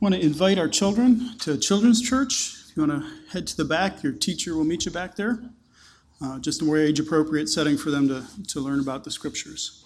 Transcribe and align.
want 0.00 0.14
to 0.14 0.20
invite 0.20 0.58
our 0.58 0.68
children 0.68 1.36
to 1.40 1.58
Children's 1.58 2.00
Church. 2.00 2.54
If 2.70 2.76
you 2.76 2.86
want 2.86 3.02
to 3.02 3.10
head 3.32 3.48
to 3.48 3.56
the 3.56 3.64
back, 3.64 4.02
your 4.02 4.12
teacher 4.12 4.54
will 4.54 4.64
meet 4.64 4.86
you 4.86 4.92
back 4.92 5.16
there. 5.16 5.40
Uh, 6.22 6.38
just 6.38 6.62
a 6.62 6.64
more 6.64 6.78
age 6.78 7.00
appropriate 7.00 7.48
setting 7.48 7.76
for 7.76 7.90
them 7.90 8.06
to, 8.08 8.24
to 8.48 8.60
learn 8.60 8.78
about 8.78 9.02
the 9.02 9.10
scriptures. 9.10 9.84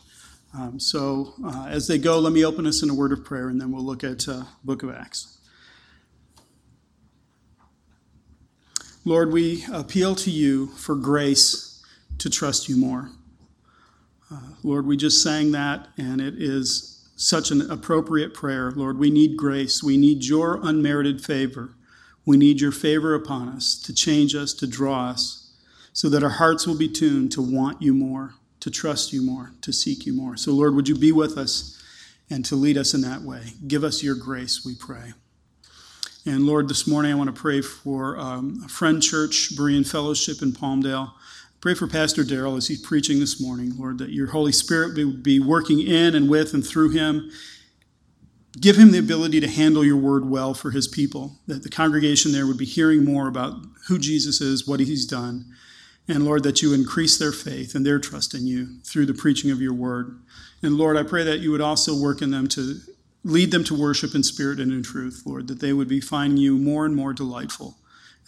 Um, 0.54 0.78
so 0.78 1.32
uh, 1.44 1.66
as 1.68 1.86
they 1.86 1.96
go, 1.96 2.18
let 2.18 2.32
me 2.34 2.44
open 2.44 2.66
us 2.66 2.82
in 2.82 2.90
a 2.90 2.94
word 2.94 3.12
of 3.12 3.24
prayer 3.24 3.48
and 3.48 3.58
then 3.58 3.72
we'll 3.72 3.84
look 3.84 4.04
at 4.04 4.28
uh, 4.28 4.42
Book 4.64 4.82
of 4.82 4.90
Acts. 4.90 5.38
Lord, 9.06 9.32
we 9.32 9.64
appeal 9.72 10.14
to 10.16 10.30
you 10.30 10.68
for 10.68 10.94
grace 10.94 11.82
to 12.18 12.28
trust 12.28 12.68
you 12.68 12.76
more. 12.76 13.10
Uh, 14.30 14.40
Lord, 14.62 14.86
we 14.86 14.96
just 14.96 15.22
sang 15.22 15.52
that 15.52 15.88
and 15.96 16.20
it 16.20 16.34
is 16.36 16.91
such 17.22 17.50
an 17.50 17.70
appropriate 17.70 18.34
prayer. 18.34 18.72
Lord, 18.72 18.98
we 18.98 19.10
need 19.10 19.36
grace. 19.36 19.82
We 19.82 19.96
need 19.96 20.24
your 20.24 20.58
unmerited 20.62 21.24
favor. 21.24 21.74
We 22.24 22.36
need 22.36 22.60
your 22.60 22.72
favor 22.72 23.14
upon 23.14 23.48
us 23.48 23.80
to 23.82 23.94
change 23.94 24.34
us, 24.34 24.52
to 24.54 24.66
draw 24.66 25.10
us, 25.10 25.52
so 25.92 26.08
that 26.08 26.22
our 26.22 26.30
hearts 26.30 26.66
will 26.66 26.76
be 26.76 26.88
tuned 26.88 27.32
to 27.32 27.42
want 27.42 27.80
you 27.80 27.94
more, 27.94 28.34
to 28.60 28.70
trust 28.70 29.12
you 29.12 29.22
more, 29.22 29.52
to 29.60 29.72
seek 29.72 30.04
you 30.04 30.12
more. 30.12 30.36
So, 30.36 30.52
Lord, 30.52 30.74
would 30.74 30.88
you 30.88 30.96
be 30.96 31.12
with 31.12 31.38
us 31.38 31.80
and 32.28 32.44
to 32.46 32.56
lead 32.56 32.76
us 32.76 32.94
in 32.94 33.02
that 33.02 33.22
way? 33.22 33.54
Give 33.66 33.84
us 33.84 34.02
your 34.02 34.14
grace, 34.14 34.64
we 34.64 34.74
pray. 34.74 35.12
And 36.24 36.46
Lord, 36.46 36.68
this 36.68 36.86
morning 36.86 37.12
I 37.12 37.16
want 37.16 37.34
to 37.34 37.40
pray 37.40 37.60
for 37.60 38.16
um, 38.18 38.62
a 38.64 38.68
friend 38.68 39.02
church, 39.02 39.56
Berean 39.56 39.88
Fellowship 39.88 40.40
in 40.40 40.52
Palmdale. 40.52 41.12
Pray 41.62 41.74
for 41.74 41.86
Pastor 41.86 42.24
Daryl 42.24 42.56
as 42.56 42.66
he's 42.66 42.82
preaching 42.82 43.20
this 43.20 43.40
morning, 43.40 43.74
Lord, 43.78 43.98
that 43.98 44.10
your 44.10 44.26
Holy 44.26 44.50
Spirit 44.50 44.96
would 44.96 45.22
be 45.22 45.38
working 45.38 45.78
in 45.78 46.12
and 46.16 46.28
with 46.28 46.52
and 46.54 46.66
through 46.66 46.90
him. 46.90 47.30
Give 48.60 48.74
him 48.74 48.90
the 48.90 48.98
ability 48.98 49.38
to 49.38 49.46
handle 49.46 49.84
your 49.84 49.96
word 49.96 50.28
well 50.28 50.54
for 50.54 50.72
his 50.72 50.88
people, 50.88 51.38
that 51.46 51.62
the 51.62 51.68
congregation 51.68 52.32
there 52.32 52.48
would 52.48 52.58
be 52.58 52.64
hearing 52.64 53.04
more 53.04 53.28
about 53.28 53.60
who 53.86 53.96
Jesus 53.96 54.40
is, 54.40 54.66
what 54.66 54.80
he's 54.80 55.06
done. 55.06 55.54
And 56.08 56.24
Lord, 56.24 56.42
that 56.42 56.62
you 56.62 56.74
increase 56.74 57.16
their 57.16 57.30
faith 57.30 57.76
and 57.76 57.86
their 57.86 58.00
trust 58.00 58.34
in 58.34 58.44
you 58.44 58.80
through 58.82 59.06
the 59.06 59.14
preaching 59.14 59.52
of 59.52 59.62
your 59.62 59.72
word. 59.72 60.20
And 60.64 60.74
Lord, 60.74 60.96
I 60.96 61.04
pray 61.04 61.22
that 61.22 61.38
you 61.38 61.52
would 61.52 61.60
also 61.60 61.96
work 61.96 62.22
in 62.22 62.32
them 62.32 62.48
to 62.48 62.80
lead 63.22 63.52
them 63.52 63.62
to 63.64 63.80
worship 63.80 64.16
in 64.16 64.24
spirit 64.24 64.58
and 64.58 64.72
in 64.72 64.82
truth, 64.82 65.22
Lord, 65.24 65.46
that 65.46 65.60
they 65.60 65.72
would 65.72 65.86
be 65.86 66.00
finding 66.00 66.38
you 66.38 66.58
more 66.58 66.84
and 66.84 66.96
more 66.96 67.12
delightful 67.12 67.76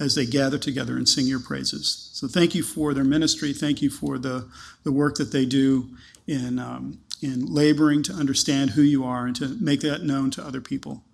as 0.00 0.14
they 0.14 0.26
gather 0.26 0.58
together 0.58 0.96
and 0.96 1.08
sing 1.08 1.26
your 1.26 1.40
praises. 1.40 2.10
So 2.12 2.26
thank 2.26 2.54
you 2.54 2.62
for 2.62 2.94
their 2.94 3.04
ministry. 3.04 3.52
Thank 3.52 3.80
you 3.80 3.90
for 3.90 4.18
the, 4.18 4.48
the 4.82 4.92
work 4.92 5.16
that 5.16 5.32
they 5.32 5.46
do 5.46 5.88
in, 6.26 6.58
um, 6.58 6.98
in 7.22 7.46
laboring 7.46 8.02
to 8.04 8.12
understand 8.12 8.70
who 8.70 8.82
you 8.82 9.04
are 9.04 9.26
and 9.26 9.36
to 9.36 9.56
make 9.60 9.80
that 9.80 10.02
known 10.02 10.30
to 10.32 10.44
other 10.44 10.60
people. 10.60 11.04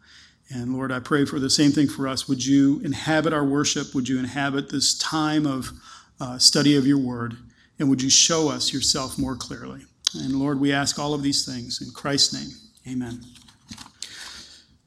And 0.52 0.74
Lord, 0.74 0.90
I 0.90 0.98
pray 0.98 1.24
for 1.24 1.38
the 1.38 1.50
same 1.50 1.70
thing 1.70 1.88
for 1.88 2.08
us. 2.08 2.26
Would 2.26 2.44
you 2.44 2.80
inhabit 2.80 3.32
our 3.32 3.44
worship? 3.44 3.94
Would 3.94 4.08
you 4.08 4.18
inhabit 4.18 4.70
this 4.70 4.98
time 4.98 5.46
of 5.46 5.70
uh, 6.18 6.38
study 6.38 6.76
of 6.76 6.86
your 6.86 6.98
word? 6.98 7.36
And 7.78 7.88
would 7.88 8.02
you 8.02 8.10
show 8.10 8.48
us 8.48 8.72
yourself 8.72 9.18
more 9.18 9.36
clearly? 9.36 9.82
And 10.14 10.36
Lord, 10.36 10.58
we 10.58 10.72
ask 10.72 10.98
all 10.98 11.14
of 11.14 11.22
these 11.22 11.46
things 11.46 11.80
in 11.80 11.92
Christ's 11.92 12.34
name. 12.34 12.50
Amen. 12.88 13.20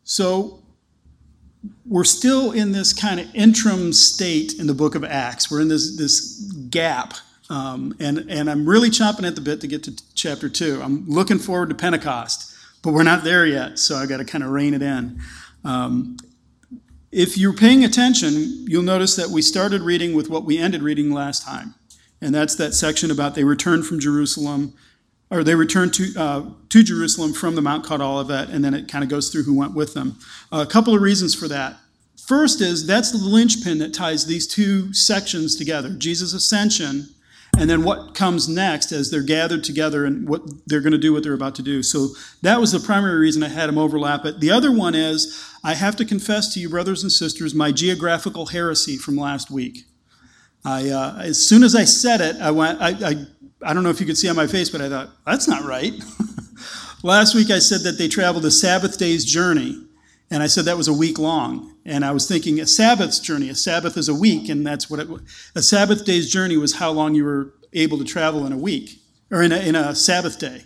So, 0.03 0.62
we're 1.93 2.03
still 2.03 2.51
in 2.51 2.71
this 2.71 2.91
kind 2.91 3.19
of 3.19 3.27
interim 3.35 3.93
state 3.93 4.53
in 4.57 4.65
the 4.65 4.73
book 4.73 4.95
of 4.95 5.03
Acts. 5.03 5.51
We're 5.51 5.61
in 5.61 5.67
this, 5.67 5.95
this 5.95 6.39
gap. 6.71 7.13
Um, 7.51 7.95
and, 7.99 8.25
and 8.31 8.49
I'm 8.49 8.67
really 8.67 8.89
chomping 8.89 9.27
at 9.27 9.35
the 9.35 9.41
bit 9.41 9.61
to 9.61 9.67
get 9.67 9.83
to 9.83 9.95
chapter 10.15 10.49
two. 10.49 10.81
I'm 10.81 11.07
looking 11.07 11.37
forward 11.37 11.69
to 11.69 11.75
Pentecost, 11.75 12.51
but 12.81 12.93
we're 12.93 13.03
not 13.03 13.23
there 13.23 13.45
yet, 13.45 13.77
so 13.77 13.95
I've 13.95 14.09
got 14.09 14.17
to 14.17 14.25
kind 14.25 14.43
of 14.43 14.49
rein 14.49 14.73
it 14.73 14.81
in. 14.81 15.21
Um, 15.63 16.17
if 17.11 17.37
you're 17.37 17.53
paying 17.53 17.85
attention, 17.85 18.65
you'll 18.67 18.81
notice 18.81 19.15
that 19.15 19.27
we 19.27 19.43
started 19.43 19.83
reading 19.83 20.15
with 20.15 20.31
what 20.31 20.45
we 20.45 20.57
ended 20.57 20.81
reading 20.81 21.11
last 21.11 21.45
time. 21.45 21.75
And 22.21 22.33
that's 22.33 22.55
that 22.55 22.73
section 22.73 23.11
about 23.11 23.35
they 23.35 23.43
returned 23.43 23.85
from 23.85 23.99
Jerusalem 23.99 24.73
or 25.29 25.43
they 25.43 25.53
returned 25.55 25.93
to, 25.93 26.13
uh, 26.17 26.45
to 26.69 26.83
Jerusalem 26.83 27.33
from 27.33 27.55
the 27.55 27.61
Mount 27.61 27.83
called 27.83 28.01
Olivet, 28.01 28.49
and 28.49 28.63
then 28.63 28.73
it 28.73 28.87
kind 28.87 29.03
of 29.03 29.09
goes 29.09 29.29
through 29.29 29.43
who 29.43 29.57
went 29.57 29.73
with 29.73 29.93
them. 29.93 30.17
Uh, 30.51 30.63
a 30.67 30.71
couple 30.71 30.95
of 30.95 31.01
reasons 31.01 31.33
for 31.33 31.47
that. 31.47 31.77
First 32.25 32.61
is 32.61 32.87
that's 32.87 33.11
the 33.11 33.17
linchpin 33.17 33.79
that 33.79 33.93
ties 33.93 34.25
these 34.25 34.47
two 34.47 34.93
sections 34.93 35.55
together 35.55 35.89
Jesus' 35.89 36.33
ascension, 36.33 37.09
and 37.57 37.69
then 37.69 37.83
what 37.83 38.15
comes 38.15 38.47
next 38.47 38.91
as 38.91 39.11
they're 39.11 39.21
gathered 39.21 39.63
together 39.63 40.05
and 40.05 40.27
what 40.27 40.41
they're 40.65 40.81
going 40.81 40.93
to 40.93 40.97
do, 40.97 41.13
what 41.13 41.23
they're 41.23 41.33
about 41.33 41.55
to 41.55 41.61
do. 41.61 41.83
So 41.83 42.09
that 42.41 42.59
was 42.59 42.71
the 42.71 42.79
primary 42.79 43.19
reason 43.19 43.43
I 43.43 43.49
had 43.49 43.67
them 43.67 43.77
overlap 43.77 44.25
it. 44.25 44.39
The 44.39 44.51
other 44.51 44.71
one 44.71 44.95
is 44.95 45.43
I 45.63 45.75
have 45.75 45.95
to 45.97 46.05
confess 46.05 46.53
to 46.53 46.59
you, 46.59 46.69
brothers 46.69 47.03
and 47.03 47.11
sisters, 47.11 47.53
my 47.53 47.71
geographical 47.71 48.47
heresy 48.47 48.97
from 48.97 49.17
last 49.17 49.51
week. 49.51 49.79
I, 50.65 50.89
uh, 50.89 51.19
as 51.19 51.45
soon 51.45 51.61
as 51.61 51.75
I 51.75 51.83
said 51.83 52.21
it, 52.21 52.37
I 52.37 52.51
went. 52.51 52.81
I, 52.81 52.89
I 53.09 53.25
I 53.65 53.73
don't 53.73 53.83
know 53.83 53.89
if 53.89 53.99
you 53.99 54.05
could 54.05 54.17
see 54.17 54.29
on 54.29 54.35
my 54.35 54.47
face, 54.47 54.69
but 54.69 54.81
I 54.81 54.89
thought, 54.89 55.09
that's 55.25 55.47
not 55.47 55.63
right. 55.63 55.93
Last 57.03 57.35
week 57.35 57.49
I 57.49 57.59
said 57.59 57.81
that 57.81 57.97
they 57.97 58.07
traveled 58.07 58.45
a 58.45 58.51
Sabbath 58.51 58.97
day's 58.97 59.25
journey, 59.25 59.82
and 60.33 60.41
I 60.41 60.47
said 60.47 60.65
that 60.65 60.77
was 60.77 60.87
a 60.87 60.93
week 60.93 61.19
long. 61.19 61.75
And 61.85 62.03
I 62.03 62.11
was 62.11 62.27
thinking 62.27 62.59
a 62.59 62.65
Sabbath's 62.65 63.19
journey, 63.19 63.49
a 63.49 63.55
Sabbath 63.55 63.95
is 63.97 64.09
a 64.09 64.15
week, 64.15 64.49
and 64.49 64.65
that's 64.65 64.89
what 64.89 64.99
it 64.99 65.07
was. 65.07 65.21
A 65.53 65.61
Sabbath 65.61 66.05
day's 66.05 66.31
journey 66.31 66.57
was 66.57 66.73
how 66.73 66.89
long 66.89 67.13
you 67.13 67.23
were 67.23 67.53
able 67.71 67.99
to 67.99 68.03
travel 68.03 68.43
in 68.47 68.51
a 68.51 68.57
week, 68.57 68.99
or 69.29 69.43
in 69.43 69.51
a, 69.51 69.57
in 69.57 69.75
a 69.75 69.93
Sabbath 69.93 70.39
day. 70.39 70.63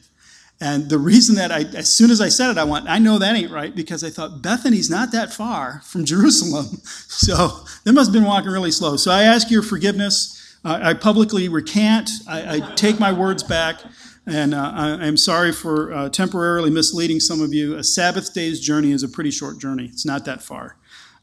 And 0.61 0.89
the 0.89 0.97
reason 0.97 1.35
that 1.35 1.51
I, 1.51 1.63
as 1.77 1.91
soon 1.91 2.11
as 2.11 2.21
I 2.21 2.29
said 2.29 2.51
it, 2.51 2.57
I 2.57 2.63
went, 2.63 2.87
I 2.87 2.97
know 2.97 3.19
that 3.19 3.35
ain't 3.35 3.51
right 3.51 3.75
because 3.75 4.05
I 4.05 4.09
thought 4.09 4.41
Bethany's 4.41 4.89
not 4.89 5.11
that 5.11 5.33
far 5.33 5.81
from 5.83 6.05
Jerusalem. 6.13 6.77
So 6.85 7.65
they 7.83 7.91
must 7.91 8.11
have 8.11 8.13
been 8.13 8.23
walking 8.23 8.51
really 8.51 8.71
slow. 8.71 8.95
So 8.95 9.11
I 9.11 9.23
ask 9.23 9.51
your 9.51 9.63
forgiveness. 9.63 10.57
I 10.63 10.93
publicly 10.93 11.49
recant. 11.49 12.09
I, 12.27 12.55
I, 12.55 12.75
take 12.75 12.99
my 12.99 13.11
words 13.11 13.43
back. 13.43 13.81
And 14.27 14.53
uh, 14.53 14.71
I, 14.75 15.07
am 15.07 15.15
sorry 15.15 15.53
for 15.53 15.93
uh, 15.93 16.09
temporarily 16.09 16.69
misleading 16.69 17.21
some 17.21 17.41
of 17.41 17.53
you. 17.53 17.75
A 17.75 17.83
Sabbath 17.83 18.33
day's 18.33 18.59
journey 18.59 18.91
is 18.91 19.01
a 19.01 19.07
pretty 19.07 19.31
short 19.31 19.57
journey, 19.57 19.85
it's 19.85 20.05
not 20.05 20.25
that 20.25 20.43
far. 20.43 20.75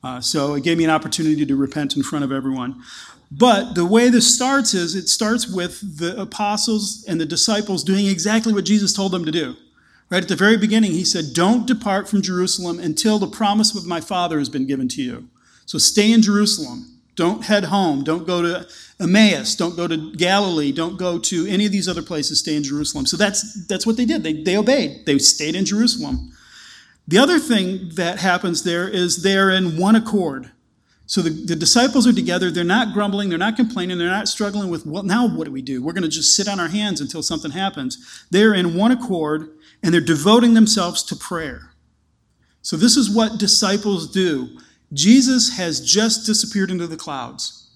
Uh, 0.02 0.20
so 0.20 0.54
it 0.54 0.64
gave 0.64 0.78
me 0.78 0.84
an 0.84 0.90
opportunity 0.90 1.44
to 1.44 1.56
repent 1.56 1.96
in 1.96 2.02
front 2.02 2.24
of 2.24 2.32
everyone. 2.32 2.82
But 3.30 3.74
the 3.74 3.84
way 3.84 4.08
this 4.08 4.34
starts 4.34 4.74
is 4.74 4.94
it 4.94 5.08
starts 5.08 5.48
with 5.48 5.98
the 5.98 6.18
apostles 6.20 7.04
and 7.06 7.20
the 7.20 7.26
disciples 7.26 7.84
doing 7.84 8.06
exactly 8.06 8.52
what 8.52 8.64
Jesus 8.64 8.92
told 8.92 9.12
them 9.12 9.24
to 9.24 9.32
do. 9.32 9.56
Right 10.10 10.22
at 10.22 10.28
the 10.28 10.36
very 10.36 10.56
beginning, 10.56 10.92
he 10.92 11.04
said, 11.04 11.32
Don't 11.32 11.66
depart 11.66 12.08
from 12.08 12.22
Jerusalem 12.22 12.78
until 12.78 13.18
the 13.18 13.26
promise 13.26 13.74
of 13.74 13.86
my 13.86 14.00
Father 14.00 14.38
has 14.38 14.48
been 14.48 14.66
given 14.66 14.88
to 14.88 15.02
you. 15.02 15.28
So 15.66 15.78
stay 15.78 16.12
in 16.12 16.22
Jerusalem. 16.22 16.93
Don't 17.16 17.44
head 17.44 17.64
home. 17.64 18.02
Don't 18.02 18.26
go 18.26 18.42
to 18.42 18.66
Emmaus. 19.00 19.54
Don't 19.54 19.76
go 19.76 19.86
to 19.86 20.12
Galilee. 20.14 20.72
Don't 20.72 20.96
go 20.96 21.18
to 21.18 21.46
any 21.46 21.66
of 21.66 21.72
these 21.72 21.88
other 21.88 22.02
places. 22.02 22.40
Stay 22.40 22.56
in 22.56 22.64
Jerusalem. 22.64 23.06
So 23.06 23.16
that's, 23.16 23.66
that's 23.66 23.86
what 23.86 23.96
they 23.96 24.04
did. 24.04 24.22
They, 24.22 24.42
they 24.42 24.56
obeyed. 24.56 25.06
They 25.06 25.18
stayed 25.18 25.54
in 25.54 25.64
Jerusalem. 25.64 26.32
The 27.06 27.18
other 27.18 27.38
thing 27.38 27.90
that 27.94 28.18
happens 28.18 28.64
there 28.64 28.88
is 28.88 29.22
they're 29.22 29.50
in 29.50 29.78
one 29.78 29.94
accord. 29.94 30.50
So 31.06 31.20
the, 31.20 31.30
the 31.30 31.54
disciples 31.54 32.06
are 32.06 32.12
together. 32.12 32.50
They're 32.50 32.64
not 32.64 32.94
grumbling. 32.94 33.28
They're 33.28 33.38
not 33.38 33.56
complaining. 33.56 33.98
They're 33.98 34.08
not 34.08 34.26
struggling 34.26 34.70
with, 34.70 34.86
well, 34.86 35.02
now 35.02 35.28
what 35.28 35.44
do 35.44 35.52
we 35.52 35.60
do? 35.60 35.82
We're 35.82 35.92
going 35.92 36.02
to 36.02 36.08
just 36.08 36.34
sit 36.34 36.48
on 36.48 36.58
our 36.58 36.68
hands 36.68 37.00
until 37.00 37.22
something 37.22 37.50
happens. 37.50 38.24
They're 38.30 38.54
in 38.54 38.74
one 38.74 38.90
accord 38.90 39.50
and 39.82 39.92
they're 39.92 40.00
devoting 40.00 40.54
themselves 40.54 41.02
to 41.04 41.16
prayer. 41.16 41.72
So 42.62 42.76
this 42.76 42.96
is 42.96 43.14
what 43.14 43.38
disciples 43.38 44.10
do. 44.10 44.58
Jesus 44.92 45.56
has 45.56 45.80
just 45.80 46.26
disappeared 46.26 46.70
into 46.70 46.86
the 46.86 46.96
clouds. 46.96 47.68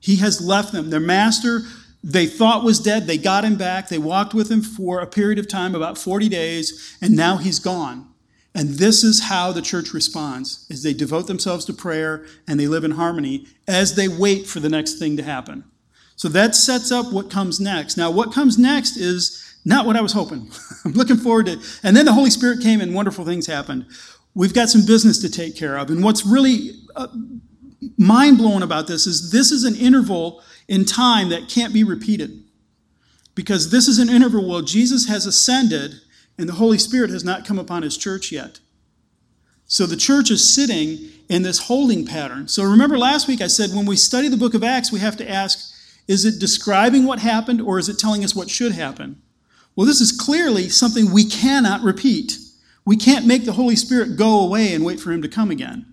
He 0.00 0.16
has 0.16 0.40
left 0.40 0.72
them. 0.72 0.90
Their 0.90 1.00
master, 1.00 1.60
they 2.02 2.26
thought 2.26 2.64
was 2.64 2.80
dead. 2.80 3.06
They 3.06 3.18
got 3.18 3.44
him 3.44 3.56
back. 3.56 3.88
They 3.88 3.98
walked 3.98 4.34
with 4.34 4.50
him 4.50 4.62
for 4.62 5.00
a 5.00 5.06
period 5.06 5.38
of 5.38 5.48
time, 5.48 5.74
about 5.74 5.98
40 5.98 6.28
days, 6.28 6.96
and 7.00 7.14
now 7.14 7.36
he's 7.36 7.58
gone. 7.58 8.08
And 8.54 8.70
this 8.70 9.02
is 9.02 9.24
how 9.24 9.52
the 9.52 9.62
church 9.62 9.94
responds, 9.94 10.66
is 10.68 10.82
they 10.82 10.92
devote 10.92 11.26
themselves 11.26 11.64
to 11.66 11.72
prayer 11.72 12.26
and 12.46 12.60
they 12.60 12.68
live 12.68 12.84
in 12.84 12.92
harmony 12.92 13.46
as 13.66 13.94
they 13.94 14.08
wait 14.08 14.46
for 14.46 14.60
the 14.60 14.68
next 14.68 14.98
thing 14.98 15.16
to 15.16 15.22
happen. 15.22 15.64
So 16.16 16.28
that 16.28 16.54
sets 16.54 16.92
up 16.92 17.12
what 17.12 17.30
comes 17.30 17.60
next. 17.60 17.96
Now, 17.96 18.10
what 18.10 18.32
comes 18.32 18.58
next 18.58 18.96
is 18.96 19.42
not 19.64 19.86
what 19.86 19.96
I 19.96 20.02
was 20.02 20.12
hoping. 20.12 20.50
I'm 20.84 20.92
looking 20.92 21.16
forward 21.16 21.46
to 21.46 21.60
And 21.82 21.96
then 21.96 22.04
the 22.04 22.12
Holy 22.12 22.30
Spirit 22.30 22.60
came 22.60 22.80
and 22.80 22.94
wonderful 22.94 23.24
things 23.24 23.46
happened. 23.46 23.86
We've 24.34 24.54
got 24.54 24.70
some 24.70 24.86
business 24.86 25.18
to 25.18 25.30
take 25.30 25.56
care 25.56 25.76
of. 25.76 25.90
And 25.90 26.02
what's 26.02 26.24
really 26.24 26.70
uh, 26.96 27.08
mind 27.98 28.38
blowing 28.38 28.62
about 28.62 28.86
this 28.86 29.06
is 29.06 29.30
this 29.30 29.50
is 29.50 29.64
an 29.64 29.76
interval 29.76 30.42
in 30.68 30.84
time 30.84 31.28
that 31.30 31.48
can't 31.48 31.74
be 31.74 31.84
repeated. 31.84 32.42
Because 33.34 33.70
this 33.70 33.88
is 33.88 33.98
an 33.98 34.08
interval 34.08 34.48
where 34.48 34.62
Jesus 34.62 35.08
has 35.08 35.26
ascended 35.26 35.94
and 36.38 36.48
the 36.48 36.54
Holy 36.54 36.78
Spirit 36.78 37.10
has 37.10 37.24
not 37.24 37.46
come 37.46 37.58
upon 37.58 37.82
his 37.82 37.96
church 37.96 38.32
yet. 38.32 38.60
So 39.66 39.86
the 39.86 39.96
church 39.96 40.30
is 40.30 40.54
sitting 40.54 40.98
in 41.28 41.42
this 41.42 41.60
holding 41.60 42.04
pattern. 42.04 42.48
So 42.48 42.62
remember 42.62 42.98
last 42.98 43.26
week 43.26 43.40
I 43.40 43.46
said 43.46 43.70
when 43.70 43.86
we 43.86 43.96
study 43.96 44.28
the 44.28 44.36
book 44.36 44.54
of 44.54 44.64
Acts, 44.64 44.92
we 44.92 45.00
have 45.00 45.16
to 45.18 45.28
ask 45.28 45.70
is 46.08 46.24
it 46.24 46.40
describing 46.40 47.04
what 47.04 47.20
happened 47.20 47.60
or 47.60 47.78
is 47.78 47.88
it 47.88 47.98
telling 47.98 48.24
us 48.24 48.34
what 48.34 48.50
should 48.50 48.72
happen? 48.72 49.22
Well, 49.76 49.86
this 49.86 50.00
is 50.00 50.12
clearly 50.12 50.68
something 50.68 51.10
we 51.10 51.24
cannot 51.24 51.80
repeat. 51.82 52.38
We 52.84 52.96
can't 52.96 53.26
make 53.26 53.44
the 53.44 53.52
Holy 53.52 53.76
Spirit 53.76 54.16
go 54.16 54.40
away 54.40 54.74
and 54.74 54.84
wait 54.84 55.00
for 55.00 55.12
him 55.12 55.22
to 55.22 55.28
come 55.28 55.50
again. 55.50 55.86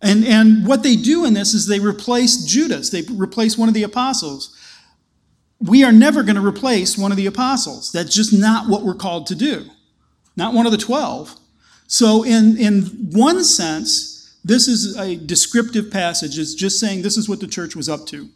And, 0.00 0.24
and 0.24 0.66
what 0.66 0.82
they 0.82 0.96
do 0.96 1.24
in 1.24 1.34
this 1.34 1.54
is 1.54 1.66
they 1.66 1.80
replace 1.80 2.44
Judas, 2.44 2.90
they 2.90 3.02
replace 3.02 3.58
one 3.58 3.68
of 3.68 3.74
the 3.74 3.82
apostles. 3.82 4.54
We 5.60 5.82
are 5.82 5.90
never 5.90 6.22
going 6.22 6.36
to 6.36 6.46
replace 6.46 6.96
one 6.96 7.10
of 7.10 7.16
the 7.16 7.26
apostles. 7.26 7.90
That's 7.90 8.14
just 8.14 8.32
not 8.32 8.68
what 8.68 8.82
we're 8.82 8.94
called 8.94 9.26
to 9.28 9.34
do, 9.34 9.66
not 10.36 10.54
one 10.54 10.66
of 10.66 10.72
the 10.72 10.78
12. 10.78 11.34
So, 11.88 12.22
in, 12.22 12.56
in 12.58 12.82
one 13.12 13.42
sense, 13.42 14.36
this 14.44 14.68
is 14.68 14.96
a 14.96 15.16
descriptive 15.16 15.90
passage. 15.90 16.38
It's 16.38 16.54
just 16.54 16.78
saying 16.78 17.02
this 17.02 17.16
is 17.16 17.28
what 17.28 17.40
the 17.40 17.48
church 17.48 17.74
was 17.74 17.88
up 17.88 18.06
to. 18.08 18.28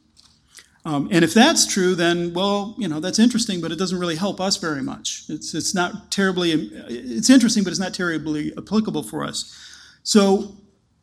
Um, 0.85 1.09
and 1.13 1.25
if 1.25 1.33
that's 1.33 1.65
true, 1.67 1.95
then, 1.95 2.35
well, 2.35 2.75
you 2.77 2.89
know, 2.89 2.99
that's 2.99 3.21
interesting, 3.21 3.61
but 3.61 3.71
it 3.71 3.79
doesn't 3.79 3.99
really 3.99 4.17
help 4.17 4.41
us 4.41 4.57
very 4.57 4.83
much. 4.83 5.25
It's, 5.29 5.55
it's 5.55 5.75
not 5.75 6.11
terribly, 6.11 6.51
it's 6.51 7.31
interesting, 7.31 7.63
but 7.63 7.71
it's 7.71 7.79
not 7.79 7.95
terribly 7.95 8.53
applicable 8.59 9.05
for 9.05 9.25
us. 9.25 9.57
So, 10.03 10.57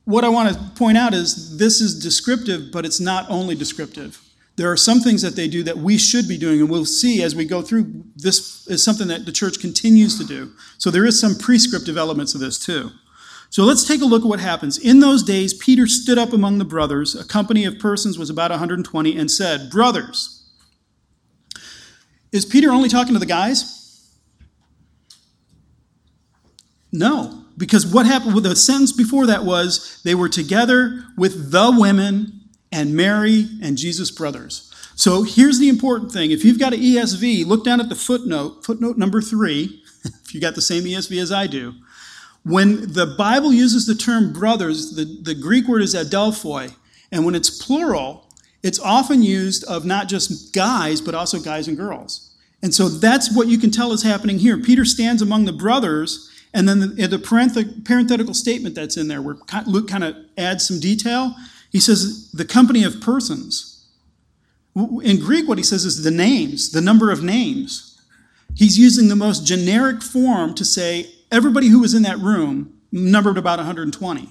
what 0.03 0.23
I 0.23 0.29
want 0.29 0.53
to 0.53 0.59
point 0.75 0.97
out 0.97 1.13
is 1.13 1.57
this 1.57 1.81
is 1.81 2.01
descriptive, 2.01 2.71
but 2.71 2.83
it's 2.83 2.99
not 2.99 3.29
only 3.29 3.53
descriptive. 3.53 4.19
There 4.55 4.69
are 4.71 4.75
some 4.75 4.99
things 4.99 5.21
that 5.21 5.35
they 5.35 5.47
do 5.47 5.61
that 5.63 5.77
we 5.77 5.97
should 5.97 6.27
be 6.27 6.37
doing, 6.37 6.59
and 6.59 6.69
we'll 6.69 6.83
see 6.83 7.21
as 7.21 7.35
we 7.35 7.45
go 7.45 7.61
through. 7.61 8.03
This 8.15 8.67
is 8.67 8.83
something 8.83 9.07
that 9.07 9.25
the 9.25 9.31
church 9.31 9.59
continues 9.61 10.17
to 10.17 10.25
do. 10.25 10.51
So 10.79 10.89
there 10.89 11.05
is 11.05 11.19
some 11.19 11.35
prescriptive 11.35 11.95
elements 11.95 12.33
of 12.33 12.41
this 12.41 12.57
too. 12.57 12.89
So 13.49 13.63
let's 13.63 13.87
take 13.87 14.01
a 14.01 14.05
look 14.05 14.21
at 14.21 14.27
what 14.27 14.39
happens. 14.39 14.77
In 14.77 14.99
those 14.99 15.23
days, 15.23 15.53
Peter 15.53 15.87
stood 15.87 16.19
up 16.19 16.33
among 16.33 16.59
the 16.59 16.65
brothers. 16.65 17.15
A 17.15 17.25
company 17.25 17.65
of 17.65 17.79
persons 17.79 18.17
was 18.17 18.29
about 18.29 18.51
120 18.51 19.17
and 19.17 19.29
said, 19.29 19.71
Brothers, 19.71 20.47
is 22.31 22.45
Peter 22.45 22.69
only 22.69 22.89
talking 22.89 23.13
to 23.13 23.19
the 23.19 23.25
guys? 23.25 24.15
No. 26.91 27.45
Because 27.57 27.85
what 27.85 28.05
happened, 28.05 28.35
with 28.35 28.43
the 28.43 28.55
sentence 28.55 28.91
before 28.91 29.25
that 29.27 29.43
was 29.43 30.01
they 30.03 30.15
were 30.15 30.29
together 30.29 31.03
with 31.17 31.51
the 31.51 31.75
women 31.75 32.41
and 32.71 32.95
Mary 32.95 33.47
and 33.61 33.77
Jesus' 33.77 34.11
brothers. 34.11 34.71
So 34.95 35.23
here's 35.23 35.59
the 35.59 35.69
important 35.69 36.11
thing. 36.11 36.31
If 36.31 36.45
you've 36.45 36.59
got 36.59 36.73
an 36.73 36.81
ESV, 36.81 37.45
look 37.45 37.65
down 37.65 37.79
at 37.79 37.89
the 37.89 37.95
footnote, 37.95 38.63
footnote 38.63 38.97
number 38.97 39.21
three, 39.21 39.81
if 40.05 40.35
you 40.35 40.39
got 40.39 40.55
the 40.55 40.61
same 40.61 40.83
ESV 40.83 41.21
as 41.21 41.31
I 41.31 41.47
do. 41.47 41.73
When 42.43 42.93
the 42.93 43.05
Bible 43.17 43.53
uses 43.53 43.85
the 43.85 43.95
term 43.95 44.33
brothers, 44.33 44.95
the, 44.95 45.05
the 45.05 45.35
Greek 45.35 45.67
word 45.67 45.81
is 45.81 45.93
adelphoi, 45.93 46.73
and 47.11 47.25
when 47.25 47.35
it's 47.35 47.49
plural, 47.49 48.27
it's 48.63 48.79
often 48.79 49.21
used 49.21 49.63
of 49.65 49.85
not 49.85 50.07
just 50.07 50.53
guys, 50.53 51.01
but 51.01 51.15
also 51.15 51.39
guys 51.39 51.67
and 51.67 51.77
girls. 51.77 52.35
And 52.61 52.73
so 52.73 52.89
that's 52.89 53.33
what 53.35 53.47
you 53.47 53.57
can 53.57 53.71
tell 53.71 53.93
is 53.93 54.03
happening 54.03 54.39
here. 54.39 54.57
Peter 54.57 54.83
stands 54.83 55.21
among 55.21 55.45
the 55.45 55.53
brothers 55.53 56.29
and 56.53 56.67
then 56.67 56.79
the, 56.79 57.07
the 57.07 57.19
parenthetical 57.85 58.33
statement 58.33 58.75
that's 58.75 58.97
in 58.97 59.07
there, 59.07 59.21
where 59.21 59.37
Luke 59.67 59.87
kind 59.87 60.03
of 60.03 60.15
adds 60.37 60.67
some 60.67 60.79
detail, 60.79 61.35
he 61.71 61.79
says, 61.79 62.31
the 62.31 62.45
company 62.45 62.83
of 62.83 62.99
persons. 63.01 63.87
In 64.75 65.19
Greek, 65.19 65.47
what 65.47 65.57
he 65.57 65.63
says 65.63 65.85
is 65.85 66.03
the 66.03 66.11
names, 66.11 66.71
the 66.71 66.81
number 66.81 67.11
of 67.11 67.21
names. 67.21 68.01
He's 68.55 68.79
using 68.79 69.09
the 69.09 69.15
most 69.15 69.45
generic 69.45 70.01
form 70.01 70.55
to 70.55 70.65
say 70.65 71.11
everybody 71.31 71.67
who 71.67 71.79
was 71.79 71.93
in 71.93 72.03
that 72.03 72.17
room 72.19 72.79
numbered 72.91 73.37
about 73.37 73.59
120. 73.59 74.29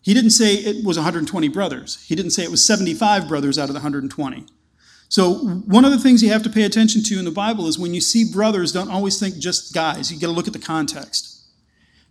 He 0.00 0.14
didn't 0.14 0.30
say 0.30 0.54
it 0.54 0.84
was 0.84 0.96
120 0.96 1.48
brothers. 1.48 2.04
He 2.06 2.14
didn't 2.14 2.32
say 2.32 2.44
it 2.44 2.50
was 2.50 2.64
75 2.64 3.26
brothers 3.28 3.58
out 3.58 3.64
of 3.64 3.74
the 3.74 3.80
120. 3.80 4.44
So, 5.08 5.34
one 5.34 5.84
of 5.84 5.92
the 5.92 5.98
things 5.98 6.22
you 6.22 6.30
have 6.30 6.42
to 6.42 6.50
pay 6.50 6.64
attention 6.64 7.02
to 7.04 7.18
in 7.18 7.24
the 7.24 7.30
Bible 7.30 7.66
is 7.68 7.78
when 7.78 7.94
you 7.94 8.00
see 8.00 8.30
brothers, 8.30 8.72
don't 8.72 8.90
always 8.90 9.18
think 9.20 9.38
just 9.38 9.72
guys. 9.72 10.10
You 10.12 10.18
got 10.18 10.26
to 10.26 10.32
look 10.32 10.46
at 10.46 10.52
the 10.52 10.58
context. 10.58 11.34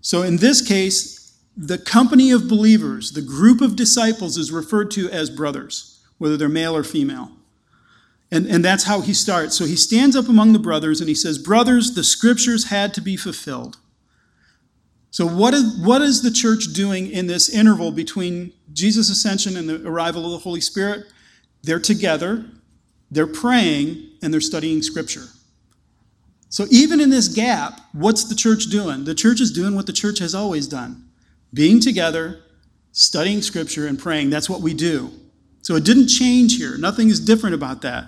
So 0.03 0.21
in 0.21 0.37
this 0.37 0.61
case, 0.61 1.33
the 1.55 1.77
company 1.77 2.31
of 2.31 2.49
believers, 2.49 3.13
the 3.13 3.21
group 3.21 3.61
of 3.61 3.77
disciples, 3.77 4.37
is 4.37 4.51
referred 4.51 4.91
to 4.91 5.09
as 5.09 5.29
brothers, 5.29 6.01
whether 6.17 6.35
they're 6.35 6.49
male 6.49 6.75
or 6.75 6.83
female. 6.83 7.31
And, 8.29 8.45
and 8.45 8.65
that's 8.65 8.83
how 8.83 8.99
he 8.99 9.13
starts. 9.13 9.55
So 9.55 9.63
he 9.63 9.77
stands 9.77 10.15
up 10.15 10.27
among 10.27 10.51
the 10.51 10.59
brothers 10.59 10.99
and 10.99 11.07
he 11.07 11.15
says, 11.15 11.37
Brothers, 11.37 11.95
the 11.95 12.03
scriptures 12.03 12.65
had 12.65 12.93
to 12.95 13.01
be 13.01 13.15
fulfilled. 13.15 13.77
So, 15.13 15.27
what 15.27 15.53
is, 15.53 15.77
what 15.77 16.01
is 16.01 16.23
the 16.23 16.31
church 16.31 16.73
doing 16.73 17.11
in 17.11 17.27
this 17.27 17.47
interval 17.47 17.91
between 17.91 18.51
Jesus' 18.73 19.11
ascension 19.11 19.55
and 19.55 19.69
the 19.69 19.87
arrival 19.87 20.25
of 20.25 20.31
the 20.31 20.39
Holy 20.39 20.59
Spirit? 20.59 21.05
They're 21.61 21.79
together, 21.79 22.45
they're 23.11 23.27
praying, 23.27 24.09
and 24.23 24.33
they're 24.33 24.41
studying 24.41 24.81
scripture. 24.81 25.25
So 26.49 26.65
even 26.71 26.99
in 26.99 27.11
this 27.11 27.27
gap, 27.27 27.79
what's 27.91 28.23
the 28.23 28.33
church 28.33 28.71
doing? 28.71 29.03
The 29.03 29.13
church 29.13 29.39
is 29.39 29.51
doing 29.51 29.75
what 29.75 29.85
the 29.85 29.93
church 29.93 30.17
has 30.17 30.33
always 30.33 30.67
done 30.67 31.07
being 31.53 31.79
together, 31.79 32.41
studying 32.91 33.43
scripture, 33.43 33.85
and 33.85 33.99
praying. 33.99 34.31
That's 34.31 34.49
what 34.49 34.61
we 34.61 34.73
do. 34.73 35.11
So 35.61 35.75
it 35.75 35.85
didn't 35.85 36.07
change 36.07 36.57
here. 36.57 36.75
Nothing 36.79 37.09
is 37.09 37.19
different 37.19 37.53
about 37.53 37.83
that. 37.83 38.07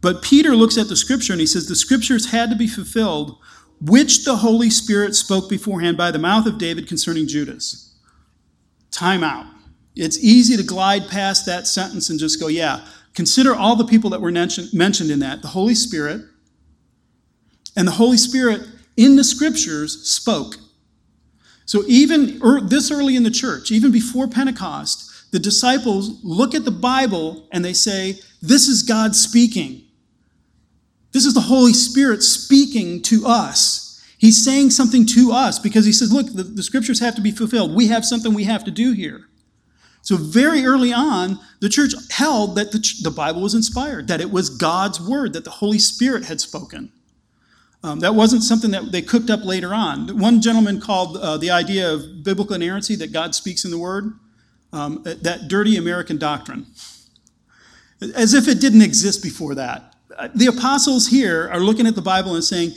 But 0.00 0.22
Peter 0.22 0.56
looks 0.56 0.78
at 0.78 0.88
the 0.88 0.96
scripture 0.96 1.34
and 1.34 1.40
he 1.40 1.46
says 1.46 1.68
the 1.68 1.76
scriptures 1.76 2.30
had 2.30 2.48
to 2.48 2.56
be 2.56 2.66
fulfilled, 2.66 3.36
which 3.84 4.24
the 4.24 4.36
Holy 4.36 4.70
Spirit 4.70 5.14
spoke 5.14 5.50
beforehand 5.50 5.96
by 5.96 6.10
the 6.10 6.18
mouth 6.18 6.46
of 6.46 6.58
David 6.58 6.86
concerning 6.86 7.26
Judas. 7.26 7.98
Time 8.92 9.24
out. 9.24 9.46
It's 9.96 10.22
easy 10.22 10.56
to 10.56 10.62
glide 10.62 11.08
past 11.08 11.46
that 11.46 11.66
sentence 11.66 12.08
and 12.08 12.18
just 12.18 12.40
go, 12.40 12.46
yeah, 12.46 12.86
consider 13.14 13.54
all 13.54 13.74
the 13.76 13.84
people 13.84 14.10
that 14.10 14.20
were 14.20 14.30
mentioned 14.30 15.10
in 15.10 15.18
that 15.18 15.42
the 15.42 15.48
Holy 15.48 15.74
Spirit, 15.74 16.22
and 17.76 17.88
the 17.88 17.92
Holy 17.92 18.16
Spirit 18.16 18.62
in 18.96 19.16
the 19.16 19.24
scriptures 19.24 20.08
spoke. 20.08 20.56
So, 21.64 21.82
even 21.86 22.38
this 22.68 22.90
early 22.90 23.16
in 23.16 23.22
the 23.22 23.30
church, 23.30 23.70
even 23.70 23.90
before 23.90 24.28
Pentecost, 24.28 25.32
the 25.32 25.38
disciples 25.38 26.22
look 26.22 26.54
at 26.54 26.64
the 26.64 26.70
Bible 26.70 27.48
and 27.50 27.64
they 27.64 27.72
say, 27.72 28.18
This 28.42 28.68
is 28.68 28.82
God 28.82 29.16
speaking. 29.16 29.82
This 31.12 31.26
is 31.26 31.34
the 31.34 31.40
Holy 31.40 31.72
Spirit 31.72 32.22
speaking 32.22 33.02
to 33.02 33.26
us. 33.26 34.02
He's 34.18 34.42
saying 34.42 34.70
something 34.70 35.04
to 35.06 35.32
us 35.32 35.58
because 35.58 35.84
he 35.84 35.92
says, 35.92 36.12
Look, 36.12 36.32
the, 36.32 36.44
the 36.44 36.62
scriptures 36.62 37.00
have 37.00 37.14
to 37.16 37.20
be 37.20 37.32
fulfilled. 37.32 37.74
We 37.74 37.88
have 37.88 38.04
something 38.04 38.34
we 38.34 38.44
have 38.44 38.64
to 38.64 38.70
do 38.70 38.92
here. 38.92 39.28
So, 40.02 40.16
very 40.16 40.64
early 40.64 40.92
on, 40.92 41.38
the 41.60 41.68
church 41.68 41.92
held 42.10 42.56
that 42.56 42.72
the, 42.72 42.78
the 43.02 43.10
Bible 43.10 43.40
was 43.40 43.54
inspired, 43.54 44.08
that 44.08 44.20
it 44.20 44.30
was 44.30 44.50
God's 44.50 45.00
word, 45.00 45.32
that 45.34 45.44
the 45.44 45.50
Holy 45.50 45.78
Spirit 45.78 46.24
had 46.24 46.40
spoken. 46.40 46.92
Um, 47.84 48.00
that 48.00 48.14
wasn't 48.14 48.42
something 48.42 48.70
that 48.72 48.92
they 48.92 49.02
cooked 49.02 49.30
up 49.30 49.44
later 49.44 49.74
on. 49.74 50.18
One 50.18 50.40
gentleman 50.40 50.80
called 50.80 51.16
uh, 51.16 51.36
the 51.36 51.50
idea 51.50 51.92
of 51.92 52.22
biblical 52.22 52.54
inerrancy, 52.54 52.96
that 52.96 53.12
God 53.12 53.34
speaks 53.34 53.64
in 53.64 53.70
the 53.70 53.78
Word, 53.78 54.12
um, 54.72 55.02
that 55.04 55.48
dirty 55.48 55.76
American 55.76 56.16
doctrine, 56.16 56.66
as 58.00 58.34
if 58.34 58.48
it 58.48 58.60
didn't 58.60 58.82
exist 58.82 59.22
before 59.22 59.54
that. 59.56 59.91
The 60.34 60.46
apostles 60.46 61.08
here 61.08 61.48
are 61.50 61.60
looking 61.60 61.86
at 61.86 61.94
the 61.94 62.02
Bible 62.02 62.34
and 62.34 62.44
saying, 62.44 62.72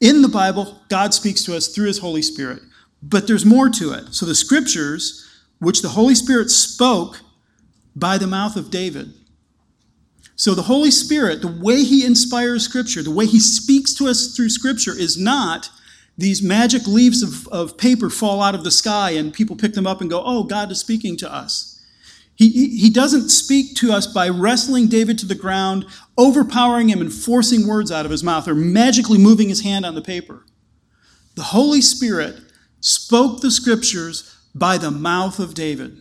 in 0.00 0.22
the 0.22 0.28
Bible, 0.28 0.80
God 0.88 1.14
speaks 1.14 1.42
to 1.44 1.56
us 1.56 1.68
through 1.68 1.86
His 1.86 1.98
Holy 1.98 2.22
Spirit. 2.22 2.62
But 3.02 3.26
there's 3.26 3.46
more 3.46 3.68
to 3.70 3.92
it. 3.92 4.14
So 4.14 4.26
the 4.26 4.34
scriptures, 4.34 5.26
which 5.58 5.82
the 5.82 5.88
Holy 5.88 6.14
Spirit 6.14 6.50
spoke 6.50 7.20
by 7.94 8.18
the 8.18 8.26
mouth 8.26 8.56
of 8.56 8.70
David, 8.70 9.14
so 10.36 10.54
the 10.54 10.62
Holy 10.62 10.90
Spirit, 10.90 11.40
the 11.40 11.48
way 11.48 11.82
He 11.82 12.04
inspires 12.04 12.62
Scripture, 12.62 13.02
the 13.02 13.10
way 13.10 13.24
He 13.24 13.40
speaks 13.40 13.94
to 13.94 14.06
us 14.06 14.36
through 14.36 14.50
Scripture 14.50 14.92
is 14.96 15.18
not 15.18 15.70
these 16.18 16.42
magic 16.42 16.86
leaves 16.86 17.22
of, 17.22 17.48
of 17.48 17.78
paper 17.78 18.10
fall 18.10 18.42
out 18.42 18.54
of 18.54 18.64
the 18.64 18.70
sky 18.70 19.10
and 19.10 19.32
people 19.32 19.56
pick 19.56 19.74
them 19.74 19.86
up 19.86 20.00
and 20.00 20.10
go, 20.10 20.22
oh, 20.24 20.44
God 20.44 20.70
is 20.70 20.78
speaking 20.78 21.16
to 21.18 21.32
us. 21.32 21.75
He, 22.36 22.76
he 22.76 22.90
doesn't 22.90 23.30
speak 23.30 23.74
to 23.76 23.92
us 23.92 24.06
by 24.06 24.28
wrestling 24.28 24.88
David 24.88 25.18
to 25.18 25.26
the 25.26 25.34
ground, 25.34 25.86
overpowering 26.18 26.90
him, 26.90 27.00
and 27.00 27.12
forcing 27.12 27.66
words 27.66 27.90
out 27.90 28.04
of 28.04 28.10
his 28.10 28.22
mouth, 28.22 28.46
or 28.46 28.54
magically 28.54 29.18
moving 29.18 29.48
his 29.48 29.62
hand 29.62 29.86
on 29.86 29.94
the 29.94 30.02
paper. 30.02 30.44
The 31.34 31.42
Holy 31.44 31.80
Spirit 31.80 32.36
spoke 32.80 33.40
the 33.40 33.50
scriptures 33.50 34.36
by 34.54 34.76
the 34.78 34.90
mouth 34.90 35.38
of 35.38 35.54
David. 35.54 36.00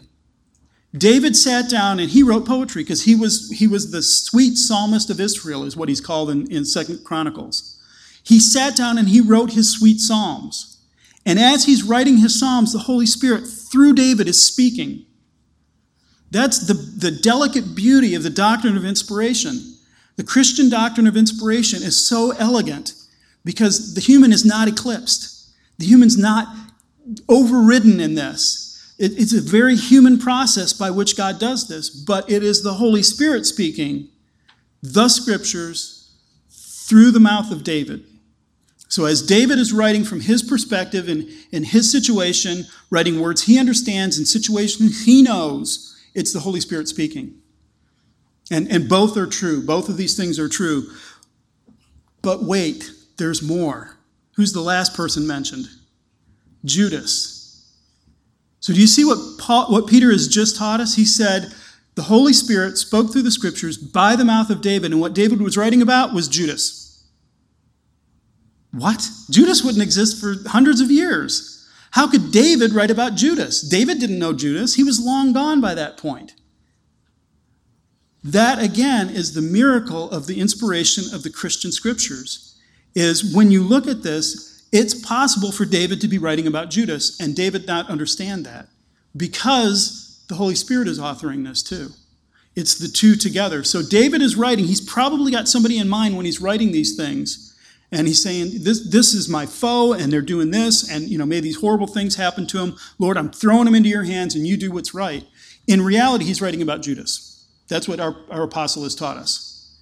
David 0.97 1.35
sat 1.35 1.69
down 1.69 1.99
and 1.99 2.09
he 2.09 2.23
wrote 2.23 2.45
poetry 2.45 2.83
because 2.83 3.03
he 3.03 3.15
was, 3.15 3.51
he 3.51 3.67
was 3.67 3.91
the 3.91 4.01
sweet 4.01 4.55
psalmist 4.55 5.09
of 5.09 5.19
Israel, 5.19 5.63
is 5.63 5.75
what 5.75 5.89
he's 5.89 5.99
called 5.99 6.29
in, 6.29 6.49
in 6.51 6.63
Second 6.63 7.03
Chronicles. 7.03 7.81
He 8.23 8.39
sat 8.39 8.75
down 8.75 8.97
and 8.97 9.09
he 9.09 9.21
wrote 9.21 9.53
his 9.53 9.71
sweet 9.71 9.99
psalms. 9.99 10.81
And 11.25 11.39
as 11.39 11.65
he's 11.65 11.83
writing 11.83 12.17
his 12.17 12.39
psalms, 12.39 12.71
the 12.71 12.79
Holy 12.79 13.05
Spirit, 13.05 13.45
through 13.45 13.93
David, 13.93 14.27
is 14.27 14.45
speaking. 14.45 15.05
That's 16.35 16.67
the, 16.67 16.73
the 16.73 17.11
delicate 17.11 17.75
beauty 17.75 18.13
of 18.13 18.23
the 18.23 18.29
doctrine 18.29 18.75
of 18.75 18.83
inspiration. 18.83 19.77
The 20.17 20.23
Christian 20.25 20.69
doctrine 20.69 21.07
of 21.07 21.15
inspiration 21.15 21.81
is 21.81 22.05
so 22.05 22.31
elegant 22.31 22.93
because 23.45 23.93
the 23.93 24.01
human 24.01 24.33
is 24.33 24.43
not 24.43 24.67
eclipsed. 24.67 25.49
The 25.77 25.85
human's 25.85 26.17
not 26.17 26.53
overridden 27.29 28.01
in 28.01 28.15
this. 28.15 28.93
It, 28.99 29.13
it's 29.17 29.31
a 29.31 29.39
very 29.39 29.77
human 29.77 30.19
process 30.19 30.73
by 30.73 30.91
which 30.91 31.15
God 31.15 31.39
does 31.39 31.69
this, 31.69 31.89
but 31.89 32.29
it 32.29 32.43
is 32.43 32.63
the 32.63 32.73
Holy 32.73 33.01
Spirit 33.01 33.45
speaking 33.45 34.09
the 34.83 35.07
scriptures 35.07 36.11
through 36.49 37.11
the 37.11 37.19
mouth 37.21 37.49
of 37.49 37.63
David. 37.63 38.03
So, 38.89 39.05
as 39.05 39.21
David 39.21 39.57
is 39.57 39.71
writing 39.71 40.03
from 40.03 40.19
his 40.19 40.43
perspective 40.43 41.07
and 41.07 41.29
in 41.53 41.63
his 41.63 41.89
situation, 41.89 42.65
writing 42.89 43.21
words 43.21 43.43
he 43.43 43.57
understands 43.57 44.19
in 44.19 44.25
situations 44.25 45.05
he 45.05 45.21
knows, 45.21 45.93
it's 46.15 46.33
the 46.33 46.39
Holy 46.39 46.59
Spirit 46.59 46.87
speaking. 46.87 47.41
And, 48.49 48.71
and 48.71 48.89
both 48.89 49.17
are 49.17 49.27
true. 49.27 49.63
Both 49.63 49.89
of 49.89 49.97
these 49.97 50.15
things 50.15 50.39
are 50.39 50.49
true. 50.49 50.89
But 52.21 52.43
wait, 52.43 52.89
there's 53.17 53.41
more. 53.41 53.97
Who's 54.35 54.53
the 54.53 54.61
last 54.61 54.95
person 54.95 55.27
mentioned? 55.27 55.67
Judas. 56.63 57.71
So, 58.59 58.73
do 58.73 58.81
you 58.81 58.87
see 58.87 59.05
what, 59.05 59.19
Paul, 59.37 59.71
what 59.71 59.87
Peter 59.87 60.11
has 60.11 60.27
just 60.27 60.57
taught 60.57 60.79
us? 60.79 60.95
He 60.95 61.05
said, 61.05 61.53
the 61.95 62.03
Holy 62.03 62.33
Spirit 62.33 62.77
spoke 62.77 63.11
through 63.11 63.21
the 63.21 63.31
scriptures 63.31 63.77
by 63.77 64.15
the 64.15 64.25
mouth 64.25 64.49
of 64.49 64.61
David, 64.61 64.91
and 64.91 64.99
what 64.99 65.13
David 65.13 65.41
was 65.41 65.55
writing 65.55 65.81
about 65.81 66.13
was 66.13 66.27
Judas. 66.27 67.07
What? 68.71 69.07
Judas 69.29 69.63
wouldn't 69.63 69.83
exist 69.83 70.19
for 70.19 70.35
hundreds 70.49 70.81
of 70.81 70.91
years. 70.91 71.54
How 71.95 72.07
could 72.07 72.29
David 72.29 72.73
write 72.73 72.91
about 72.91 73.15
Judas? 73.15 73.61
David 73.61 74.01
didn't 74.01 74.19
know 74.19 74.33
Judas, 74.33 74.75
he 74.75 74.83
was 74.83 74.99
long 74.99 75.31
gone 75.31 75.61
by 75.61 75.73
that 75.75 75.95
point. 75.95 76.33
That 78.21 78.61
again 78.61 79.09
is 79.09 79.33
the 79.33 79.41
miracle 79.41 80.11
of 80.11 80.27
the 80.27 80.41
inspiration 80.41 81.05
of 81.13 81.23
the 81.23 81.29
Christian 81.29 81.71
scriptures. 81.71 82.59
Is 82.95 83.33
when 83.33 83.49
you 83.49 83.63
look 83.63 83.87
at 83.87 84.03
this, 84.03 84.67
it's 84.73 84.93
possible 84.93 85.53
for 85.53 85.63
David 85.63 86.01
to 86.01 86.09
be 86.09 86.17
writing 86.17 86.47
about 86.47 86.69
Judas 86.69 87.17
and 87.17 87.33
David 87.33 87.65
not 87.65 87.89
understand 87.89 88.45
that 88.45 88.67
because 89.15 90.21
the 90.27 90.35
Holy 90.35 90.55
Spirit 90.55 90.89
is 90.89 90.99
authoring 90.99 91.45
this 91.45 91.63
too. 91.63 91.91
It's 92.57 92.75
the 92.75 92.89
two 92.89 93.15
together. 93.15 93.63
So 93.63 93.81
David 93.81 94.21
is 94.21 94.35
writing, 94.35 94.65
he's 94.65 94.81
probably 94.81 95.31
got 95.31 95.47
somebody 95.47 95.77
in 95.77 95.87
mind 95.87 96.17
when 96.17 96.25
he's 96.25 96.41
writing 96.41 96.73
these 96.73 96.97
things 96.97 97.44
and 97.95 98.07
he's 98.07 98.21
saying 98.21 98.63
this, 98.63 98.89
this 98.89 99.13
is 99.13 99.29
my 99.29 99.45
foe 99.45 99.93
and 99.93 100.11
they're 100.11 100.21
doing 100.21 100.51
this 100.51 100.89
and 100.89 101.09
you 101.09 101.17
know 101.17 101.25
may 101.25 101.39
these 101.39 101.59
horrible 101.61 101.87
things 101.87 102.15
happen 102.15 102.45
to 102.47 102.59
him. 102.59 102.75
Lord 102.99 103.17
i'm 103.17 103.31
throwing 103.31 103.65
them 103.65 103.75
into 103.75 103.89
your 103.89 104.03
hands 104.03 104.35
and 104.35 104.45
you 104.45 104.57
do 104.57 104.71
what's 104.71 104.93
right. 104.93 105.25
In 105.67 105.81
reality 105.81 106.25
he's 106.25 106.41
writing 106.41 106.61
about 106.61 106.81
judas. 106.81 107.45
That's 107.67 107.87
what 107.87 107.99
our, 107.99 108.15
our 108.29 108.43
apostle 108.43 108.83
has 108.83 108.95
taught 108.95 109.17
us. 109.17 109.73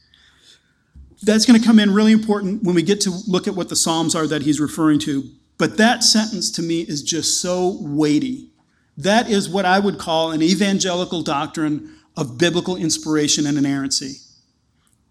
That's 1.21 1.45
going 1.45 1.59
to 1.59 1.65
come 1.65 1.79
in 1.79 1.93
really 1.93 2.11
important 2.11 2.63
when 2.63 2.75
we 2.75 2.83
get 2.83 3.01
to 3.01 3.11
look 3.27 3.47
at 3.47 3.55
what 3.55 3.69
the 3.69 3.75
psalms 3.75 4.15
are 4.15 4.27
that 4.27 4.43
he's 4.43 4.59
referring 4.59 4.99
to. 4.99 5.29
But 5.57 5.77
that 5.77 6.03
sentence 6.03 6.51
to 6.51 6.61
me 6.61 6.81
is 6.81 7.01
just 7.01 7.41
so 7.41 7.77
weighty. 7.81 8.49
That 8.97 9.29
is 9.29 9.49
what 9.49 9.65
i 9.65 9.79
would 9.79 9.97
call 9.97 10.31
an 10.31 10.43
evangelical 10.43 11.23
doctrine 11.23 11.95
of 12.15 12.37
biblical 12.37 12.75
inspiration 12.75 13.47
and 13.47 13.57
inerrancy 13.57 14.19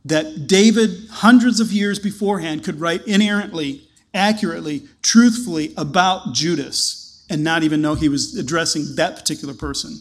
that 0.05 0.47
David, 0.47 1.09
hundreds 1.11 1.61
of 1.61 1.73
years 1.73 1.99
beforehand, 1.99 2.65
could 2.65 2.81
write 2.81 3.07
inerrantly, 3.07 3.89
accurately, 4.15 4.83
truthfully 5.03 5.73
about 5.77 6.33
Judas 6.33 7.25
and 7.31 7.45
not 7.45 7.63
even 7.63 7.81
know 7.81 7.95
he 7.95 8.09
was 8.09 8.37
addressing 8.37 8.97
that 8.97 9.17
particular 9.17 9.55
person. 9.55 9.99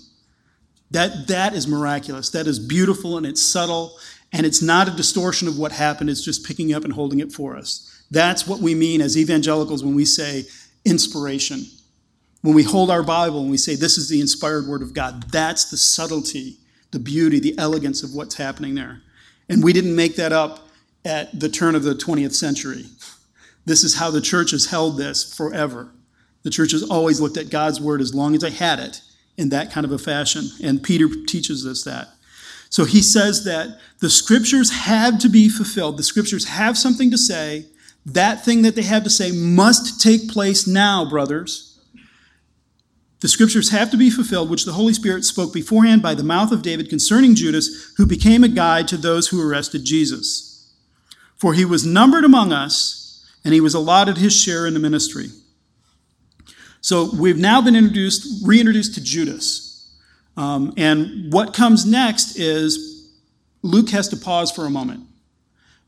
That, 0.90 1.28
that 1.28 1.54
is 1.54 1.68
miraculous. 1.68 2.30
That 2.30 2.48
is 2.48 2.60
beautiful 2.60 3.18
and 3.18 3.26
it's 3.26 3.42
subtle 3.42 3.98
and 4.34 4.46
it's 4.46 4.62
not 4.62 4.88
a 4.88 4.92
distortion 4.92 5.48
of 5.48 5.58
what 5.58 5.72
happened. 5.72 6.10
It's 6.10 6.24
just 6.24 6.46
picking 6.46 6.74
up 6.74 6.84
and 6.84 6.94
holding 6.94 7.20
it 7.20 7.32
for 7.32 7.56
us. 7.56 8.04
That's 8.12 8.48
what 8.48 8.60
we 8.60 8.76
mean 8.76 9.02
as 9.02 9.18
evangelicals 9.18 9.84
when 9.84 9.96
we 9.96 10.06
say 10.06 10.44
inspiration. 10.84 11.66
When 12.42 12.56
we 12.56 12.64
hold 12.64 12.90
our 12.90 13.04
Bible 13.04 13.42
and 13.42 13.52
we 13.52 13.58
say 13.58 13.76
this 13.76 13.98
is 13.98 14.10
the 14.10 14.20
inspired 14.20 14.68
word 14.68 14.82
of 14.82 14.94
God, 14.94 15.30
that's 15.32 15.70
the 15.70 15.78
subtlety, 15.78 16.58
the 16.92 17.00
beauty, 17.00 17.40
the 17.40 17.58
elegance 17.58 18.04
of 18.04 18.14
what's 18.14 18.36
happening 18.36 18.76
there. 18.76 19.02
And 19.52 19.62
we 19.62 19.74
didn't 19.74 19.98
make 19.98 20.16
that 20.16 20.32
up 20.32 20.70
at 21.04 21.38
the 21.38 21.50
turn 21.50 21.76
of 21.76 21.84
the 21.84 21.94
20th 21.94 22.34
century. 22.34 22.86
This 23.66 23.84
is 23.84 23.96
how 23.96 24.10
the 24.10 24.22
church 24.22 24.52
has 24.52 24.68
held 24.68 24.98
this 24.98 25.36
forever. 25.36 25.92
The 26.44 26.50
church 26.50 26.72
has 26.72 26.84
always 26.84 27.20
looked 27.20 27.36
at 27.36 27.50
God's 27.50 27.82
word 27.82 28.00
as 28.00 28.16
long 28.16 28.34
as 28.34 28.42
they 28.42 28.52
had 28.52 28.80
it 28.80 29.02
in 29.38 29.50
that 29.50 29.70
kind 29.70 29.86
of 29.86 29.92
a 29.92 29.98
fashion. 29.98 30.46
And 30.64 30.82
Peter 30.82 31.08
teaches 31.28 31.68
us 31.68 31.84
that. 31.84 32.08
So 32.70 32.86
he 32.86 33.02
says 33.02 33.44
that 33.44 33.78
the 34.00 34.10
scriptures 34.10 34.72
have 34.72 35.20
to 35.20 35.28
be 35.28 35.50
fulfilled. 35.50 35.98
The 35.98 36.04
scriptures 36.04 36.48
have 36.48 36.78
something 36.78 37.12
to 37.12 37.18
say. 37.18 37.66
That 38.06 38.46
thing 38.46 38.62
that 38.62 38.76
they 38.76 38.84
have 38.84 39.04
to 39.04 39.10
say 39.10 39.32
must 39.32 40.00
take 40.00 40.30
place 40.30 40.66
now, 40.66 41.04
brothers. 41.04 41.71
The 43.22 43.28
scriptures 43.28 43.70
have 43.70 43.92
to 43.92 43.98
be 43.98 44.10
fulfilled, 44.10 44.50
which 44.50 44.66
the 44.66 44.74
Holy 44.74 44.94
Spirit 44.94 45.24
spoke 45.24 45.54
beforehand 45.54 46.02
by 46.02 46.16
the 46.16 46.24
mouth 46.24 46.52
of 46.52 46.64
David 46.64 46.90
concerning 46.90 47.36
Judas, 47.36 47.94
who 47.98 48.06
became 48.06 48.44
a 48.44 48.50
guide 48.50 48.88
to 48.90 48.98
those 48.98 49.28
who 49.28 49.48
arrested 49.48 49.84
Jesus. 49.86 50.74
For 51.38 51.54
he 51.54 51.64
was 51.64 51.86
numbered 51.86 52.24
among 52.24 52.52
us, 52.52 53.26
and 53.46 53.54
he 53.54 53.62
was 53.62 53.76
allotted 53.76 54.18
his 54.18 54.36
share 54.36 54.66
in 54.66 54.74
the 54.74 54.80
ministry. 54.80 55.28
So 56.82 57.12
we've 57.16 57.38
now 57.38 57.62
been 57.62 57.76
introduced, 57.76 58.46
reintroduced 58.46 58.96
to 58.96 59.04
Judas. 59.04 59.96
Um, 60.36 60.74
and 60.76 61.32
what 61.32 61.54
comes 61.54 61.86
next 61.86 62.40
is 62.40 63.12
Luke 63.62 63.90
has 63.90 64.08
to 64.10 64.18
pause 64.18 64.52
for 64.52 64.66
a 64.66 64.70
moment 64.72 65.04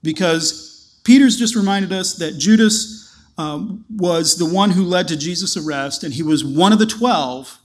because 0.04 1.00
Peter's 1.04 1.38
just 1.38 1.56
reminded 1.56 1.92
us 1.92 2.16
that 2.16 2.38
Judas 2.38 3.03
um, 3.38 3.86
was 3.90 4.38
the 4.38 4.46
one 4.46 4.72
who 4.72 4.84
led 4.84 5.08
to 5.08 5.18
Jesus' 5.18 5.58
arrest, 5.58 6.04
and 6.04 6.14
he 6.14 6.24
was 6.24 6.44
one 6.44 6.72
of 6.72 6.80
the 6.80 6.86
12. 6.86 7.60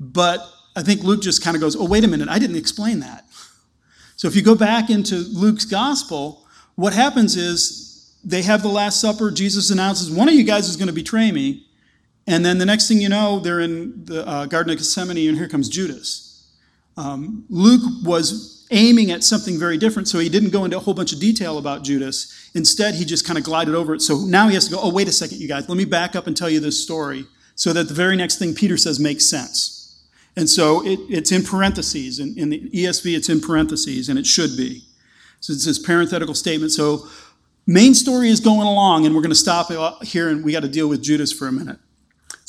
But 0.00 0.40
I 0.74 0.82
think 0.82 1.02
Luke 1.02 1.22
just 1.22 1.42
kind 1.44 1.54
of 1.54 1.60
goes, 1.60 1.76
oh, 1.76 1.86
wait 1.86 2.04
a 2.04 2.08
minute, 2.08 2.28
I 2.28 2.38
didn't 2.38 2.56
explain 2.56 3.00
that. 3.00 3.24
So 4.16 4.28
if 4.28 4.36
you 4.36 4.42
go 4.42 4.54
back 4.54 4.88
into 4.88 5.16
Luke's 5.16 5.64
gospel, 5.64 6.46
what 6.76 6.92
happens 6.92 7.36
is 7.36 8.14
they 8.24 8.42
have 8.42 8.62
the 8.62 8.68
Last 8.68 9.00
Supper. 9.00 9.30
Jesus 9.30 9.70
announces, 9.70 10.10
one 10.10 10.28
of 10.28 10.34
you 10.34 10.44
guys 10.44 10.68
is 10.68 10.76
going 10.76 10.88
to 10.88 10.94
betray 10.94 11.32
me. 11.32 11.66
And 12.26 12.44
then 12.44 12.58
the 12.58 12.66
next 12.66 12.86
thing 12.86 13.00
you 13.00 13.08
know, 13.08 13.40
they're 13.40 13.60
in 13.60 14.04
the 14.04 14.26
uh, 14.26 14.46
Garden 14.46 14.70
of 14.70 14.78
Gethsemane, 14.78 15.28
and 15.28 15.36
here 15.36 15.48
comes 15.48 15.68
Judas. 15.68 16.46
Um, 16.96 17.44
Luke 17.48 17.82
was 18.04 18.51
aiming 18.72 19.10
at 19.10 19.22
something 19.22 19.58
very 19.58 19.76
different, 19.76 20.08
so 20.08 20.18
he 20.18 20.28
didn't 20.28 20.50
go 20.50 20.64
into 20.64 20.76
a 20.76 20.80
whole 20.80 20.94
bunch 20.94 21.12
of 21.12 21.20
detail 21.20 21.58
about 21.58 21.84
Judas. 21.84 22.50
Instead, 22.54 22.94
he 22.94 23.04
just 23.04 23.26
kind 23.26 23.38
of 23.38 23.44
glided 23.44 23.74
over 23.74 23.94
it. 23.94 24.00
So 24.00 24.18
now 24.18 24.48
he 24.48 24.54
has 24.54 24.64
to 24.66 24.74
go, 24.74 24.80
oh, 24.82 24.92
wait 24.92 25.08
a 25.08 25.12
second, 25.12 25.38
you 25.38 25.48
guys, 25.48 25.68
let 25.68 25.76
me 25.76 25.84
back 25.84 26.16
up 26.16 26.26
and 26.26 26.36
tell 26.36 26.50
you 26.50 26.58
this 26.58 26.82
story 26.82 27.26
so 27.54 27.72
that 27.72 27.88
the 27.88 27.94
very 27.94 28.16
next 28.16 28.38
thing 28.38 28.54
Peter 28.54 28.76
says 28.76 28.98
makes 28.98 29.28
sense. 29.28 30.02
And 30.36 30.48
so 30.48 30.84
it, 30.86 30.98
it's 31.08 31.30
in 31.30 31.42
parentheses. 31.42 32.18
In, 32.18 32.36
in, 32.38 32.50
the 32.50 32.70
ESV, 32.70 33.14
it's 33.16 33.28
in 33.28 33.40
parentheses, 33.40 34.08
and 34.08 34.18
it 34.18 34.26
should 34.26 34.56
be. 34.56 34.82
So 35.40 35.52
it's 35.52 35.66
this 35.66 35.78
parenthetical 35.78 36.34
statement. 36.34 36.72
So 36.72 37.06
main 37.66 37.94
story 37.94 38.30
is 38.30 38.40
going 38.40 38.66
along, 38.66 39.04
and 39.04 39.14
we're 39.14 39.20
going 39.20 39.30
to 39.30 39.34
stop 39.34 39.70
here, 40.02 40.28
and 40.30 40.42
we 40.44 40.52
got 40.52 40.62
to 40.62 40.68
deal 40.68 40.88
with 40.88 41.02
Judas 41.02 41.32
for 41.32 41.48
a 41.48 41.52
minute. 41.52 41.78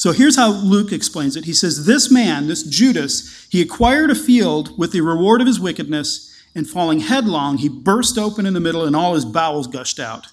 So 0.03 0.12
here's 0.12 0.36
how 0.36 0.51
Luke 0.51 0.91
explains 0.91 1.38
it. 1.38 1.45
He 1.45 1.53
says, 1.53 1.86
This 1.86 2.12
man, 2.12 2.48
this 2.48 2.63
Judas, 2.63 3.48
he 3.50 3.62
acquired 3.62 4.12
a 4.12 4.15
field 4.15 4.77
with 4.77 4.91
the 4.91 5.00
reward 5.00 5.39
of 5.39 5.48
his 5.48 5.62
wickedness, 5.62 6.29
and 6.53 6.69
falling 6.69 7.00
headlong, 7.00 7.60
he 7.60 7.69
burst 7.69 8.17
open 8.17 8.45
in 8.45 8.53
the 8.53 8.60
middle, 8.60 8.83
and 8.83 8.98
all 8.98 9.13
his 9.13 9.24
bowels 9.24 9.65
gushed 9.65 10.01
out. 10.01 10.27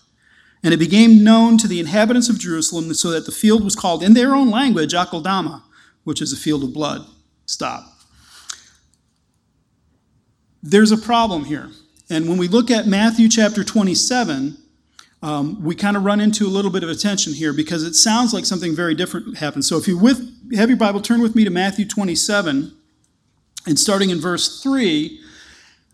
And 0.64 0.74
it 0.74 0.78
became 0.78 1.22
known 1.22 1.56
to 1.58 1.68
the 1.68 1.78
inhabitants 1.78 2.28
of 2.28 2.36
Jerusalem, 2.36 2.92
so 2.94 3.12
that 3.12 3.26
the 3.26 3.30
field 3.30 3.62
was 3.62 3.76
called 3.76 4.02
in 4.02 4.14
their 4.14 4.34
own 4.34 4.50
language 4.50 4.92
Akeldama, 4.92 5.62
which 6.02 6.20
is 6.20 6.32
a 6.32 6.36
field 6.36 6.64
of 6.64 6.74
blood. 6.74 7.06
Stop. 7.46 7.84
There's 10.64 10.90
a 10.90 10.98
problem 10.98 11.44
here. 11.44 11.70
And 12.10 12.28
when 12.28 12.38
we 12.38 12.48
look 12.48 12.72
at 12.72 12.88
Matthew 12.88 13.28
chapter 13.28 13.62
27, 13.62 14.56
um, 15.22 15.62
we 15.62 15.74
kind 15.74 15.96
of 15.96 16.04
run 16.04 16.20
into 16.20 16.46
a 16.46 16.48
little 16.48 16.70
bit 16.70 16.82
of 16.82 16.88
attention 16.88 17.34
here 17.34 17.52
because 17.52 17.82
it 17.82 17.94
sounds 17.94 18.32
like 18.32 18.46
something 18.46 18.74
very 18.74 18.94
different 18.94 19.36
happened. 19.36 19.64
So 19.64 19.76
if 19.76 19.86
you 19.86 19.98
with, 19.98 20.54
have 20.54 20.70
your 20.70 20.78
Bible, 20.78 21.00
turn 21.00 21.20
with 21.20 21.34
me 21.34 21.44
to 21.44 21.50
Matthew 21.50 21.86
27, 21.86 22.72
and 23.66 23.78
starting 23.78 24.08
in 24.08 24.20
verse 24.20 24.62
3, 24.62 25.20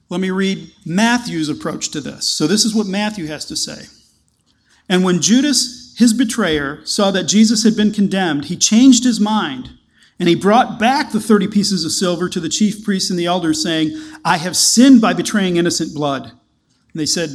let 0.09 0.21
me 0.21 0.30
read 0.30 0.71
Matthew's 0.85 1.49
approach 1.49 1.90
to 1.90 2.00
this. 2.00 2.26
So 2.26 2.47
this 2.47 2.64
is 2.64 2.75
what 2.75 2.87
Matthew 2.87 3.26
has 3.26 3.45
to 3.47 3.56
say. 3.56 3.87
And 4.88 5.02
when 5.02 5.21
Judas, 5.21 5.95
his 5.99 6.12
betrayer, 6.12 6.85
saw 6.85 7.11
that 7.11 7.25
Jesus 7.25 7.64
had 7.64 7.76
been 7.76 7.92
condemned, 7.92 8.45
he 8.45 8.56
changed 8.56 9.02
his 9.02 9.18
mind. 9.18 9.71
And 10.21 10.28
he 10.28 10.37
brought 10.37 10.78
back 10.78 11.11
the 11.11 11.21
30 11.21 11.49
pieces 11.49 11.85
of 11.85 11.90
silver 11.90 12.28
to 12.28 12.40
the 12.40 12.49
chief 12.49 12.85
priests 12.85 13.11
and 13.11 13.18
the 13.18 13.26
elders, 13.26 13.62
saying, 13.62 14.00
I 14.25 14.38
have 14.38 14.56
sinned 14.56 15.00
by 15.00 15.12
betraying 15.12 15.56
innocent 15.56 15.92
blood. 15.92 16.23
And 16.23 17.00
they 17.00 17.04
said, 17.04 17.30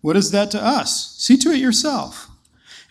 what 0.00 0.16
is 0.16 0.30
that 0.30 0.50
to 0.52 0.62
us? 0.62 1.16
See 1.18 1.36
to 1.38 1.50
it 1.50 1.58
yourself. 1.58 2.28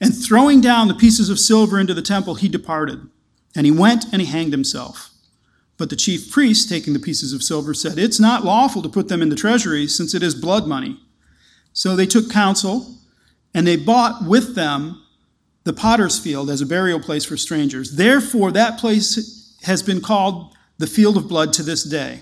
And 0.01 0.15
throwing 0.15 0.61
down 0.61 0.87
the 0.87 0.93
pieces 0.93 1.29
of 1.29 1.39
silver 1.39 1.79
into 1.79 1.93
the 1.93 2.01
temple, 2.01 2.35
he 2.35 2.47
departed. 2.47 3.07
And 3.55 3.65
he 3.65 3.71
went 3.71 4.05
and 4.11 4.21
he 4.21 4.27
hanged 4.27 4.53
himself. 4.53 5.09
But 5.77 5.89
the 5.89 5.95
chief 5.95 6.31
priests, 6.31 6.69
taking 6.69 6.93
the 6.93 6.99
pieces 6.99 7.33
of 7.33 7.41
silver, 7.41 7.73
said, 7.73 7.97
It's 7.97 8.19
not 8.19 8.43
lawful 8.43 8.81
to 8.81 8.89
put 8.89 9.07
them 9.07 9.21
in 9.21 9.29
the 9.29 9.35
treasury, 9.35 9.87
since 9.87 10.13
it 10.13 10.21
is 10.21 10.35
blood 10.35 10.67
money. 10.67 10.99
So 11.73 11.95
they 11.95 12.05
took 12.05 12.29
counsel, 12.29 12.95
and 13.53 13.65
they 13.65 13.77
bought 13.77 14.25
with 14.25 14.55
them 14.55 15.01
the 15.63 15.73
potter's 15.73 16.19
field 16.19 16.49
as 16.49 16.61
a 16.61 16.65
burial 16.65 16.99
place 16.99 17.25
for 17.25 17.37
strangers. 17.37 17.95
Therefore, 17.95 18.51
that 18.51 18.77
place 18.77 19.57
has 19.63 19.81
been 19.81 20.01
called 20.01 20.53
the 20.77 20.87
field 20.87 21.17
of 21.17 21.27
blood 21.27 21.53
to 21.53 21.63
this 21.63 21.83
day. 21.83 22.21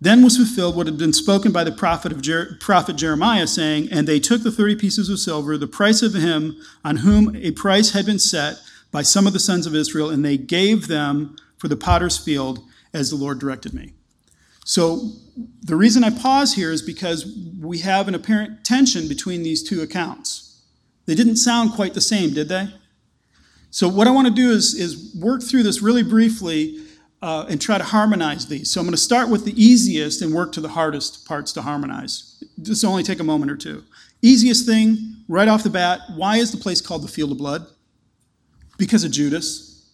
Then 0.00 0.22
was 0.22 0.36
fulfilled 0.36 0.76
what 0.76 0.86
had 0.86 0.96
been 0.96 1.12
spoken 1.12 1.50
by 1.50 1.64
the 1.64 1.72
prophet 1.72 2.12
of 2.12 2.22
Jer- 2.22 2.56
prophet 2.60 2.96
Jeremiah, 2.96 3.46
saying, 3.46 3.88
"And 3.90 4.06
they 4.06 4.20
took 4.20 4.42
the 4.42 4.52
thirty 4.52 4.76
pieces 4.76 5.08
of 5.08 5.18
silver, 5.18 5.58
the 5.58 5.66
price 5.66 6.02
of 6.02 6.14
him 6.14 6.56
on 6.84 6.98
whom 6.98 7.34
a 7.34 7.50
price 7.50 7.90
had 7.90 8.06
been 8.06 8.20
set 8.20 8.60
by 8.92 9.02
some 9.02 9.26
of 9.26 9.32
the 9.32 9.40
sons 9.40 9.66
of 9.66 9.74
Israel, 9.74 10.08
and 10.08 10.24
they 10.24 10.36
gave 10.36 10.86
them 10.86 11.34
for 11.56 11.66
the 11.66 11.76
potter's 11.76 12.16
field, 12.16 12.60
as 12.94 13.10
the 13.10 13.16
Lord 13.16 13.40
directed 13.40 13.74
me." 13.74 13.92
So 14.64 15.16
the 15.62 15.76
reason 15.76 16.04
I 16.04 16.10
pause 16.10 16.54
here 16.54 16.70
is 16.70 16.82
because 16.82 17.26
we 17.60 17.78
have 17.78 18.06
an 18.06 18.14
apparent 18.14 18.64
tension 18.64 19.08
between 19.08 19.42
these 19.42 19.62
two 19.62 19.80
accounts. 19.80 20.58
They 21.06 21.14
didn't 21.14 21.36
sound 21.36 21.72
quite 21.72 21.94
the 21.94 22.00
same, 22.00 22.34
did 22.34 22.48
they? 22.48 22.68
So 23.70 23.88
what 23.88 24.06
I 24.06 24.10
want 24.10 24.28
to 24.28 24.34
do 24.34 24.50
is, 24.50 24.74
is 24.74 25.14
work 25.14 25.42
through 25.42 25.62
this 25.62 25.82
really 25.82 26.02
briefly 26.02 26.80
uh, 27.20 27.46
and 27.48 27.60
try 27.60 27.78
to 27.78 27.84
harmonize 27.84 28.46
these. 28.46 28.70
So 28.70 28.80
I'm 28.80 28.86
going 28.86 28.92
to 28.92 28.98
start 28.98 29.28
with 29.28 29.44
the 29.44 29.62
easiest 29.62 30.22
and 30.22 30.32
work 30.32 30.52
to 30.52 30.60
the 30.60 30.68
hardest 30.68 31.26
parts 31.26 31.52
to 31.54 31.62
harmonize. 31.62 32.42
This 32.56 32.82
will 32.82 32.90
only 32.90 33.02
take 33.02 33.20
a 33.20 33.24
moment 33.24 33.50
or 33.50 33.56
two. 33.56 33.84
Easiest 34.22 34.66
thing, 34.66 35.16
right 35.28 35.48
off 35.48 35.62
the 35.62 35.70
bat, 35.70 36.00
why 36.14 36.36
is 36.36 36.52
the 36.52 36.58
place 36.58 36.80
called 36.80 37.02
the 37.02 37.08
Field 37.08 37.32
of 37.32 37.38
Blood? 37.38 37.66
Because 38.78 39.04
of 39.04 39.10
Judas. 39.10 39.90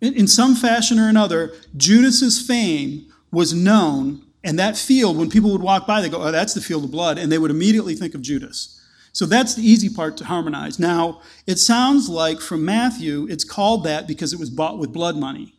In, 0.00 0.14
in 0.14 0.26
some 0.26 0.54
fashion 0.54 0.98
or 0.98 1.08
another, 1.08 1.52
Judas's 1.76 2.44
fame 2.44 3.06
was 3.30 3.54
known, 3.54 4.22
and 4.42 4.58
that 4.58 4.76
field, 4.76 5.16
when 5.16 5.30
people 5.30 5.50
would 5.52 5.62
walk 5.62 5.86
by, 5.86 6.00
they 6.00 6.08
go, 6.08 6.22
oh, 6.22 6.30
that's 6.30 6.54
the 6.54 6.60
Field 6.60 6.84
of 6.84 6.90
Blood, 6.90 7.18
and 7.18 7.30
they 7.30 7.38
would 7.38 7.50
immediately 7.50 7.94
think 7.94 8.14
of 8.14 8.22
Judas. 8.22 8.80
So 9.12 9.26
that's 9.26 9.54
the 9.54 9.62
easy 9.62 9.88
part 9.88 10.16
to 10.18 10.24
harmonize. 10.24 10.80
Now, 10.80 11.20
it 11.46 11.58
sounds 11.58 12.08
like 12.08 12.40
from 12.40 12.64
Matthew, 12.64 13.28
it's 13.30 13.44
called 13.44 13.84
that 13.84 14.08
because 14.08 14.32
it 14.32 14.40
was 14.40 14.50
bought 14.50 14.78
with 14.78 14.92
blood 14.92 15.16
money. 15.16 15.54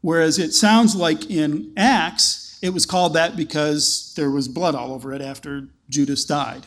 Whereas 0.00 0.38
it 0.38 0.52
sounds 0.52 0.94
like 0.94 1.30
in 1.30 1.72
Acts, 1.76 2.58
it 2.62 2.70
was 2.70 2.86
called 2.86 3.14
that 3.14 3.36
because 3.36 4.12
there 4.16 4.30
was 4.30 4.48
blood 4.48 4.74
all 4.74 4.92
over 4.92 5.12
it 5.12 5.20
after 5.20 5.68
Judas 5.88 6.24
died. 6.24 6.66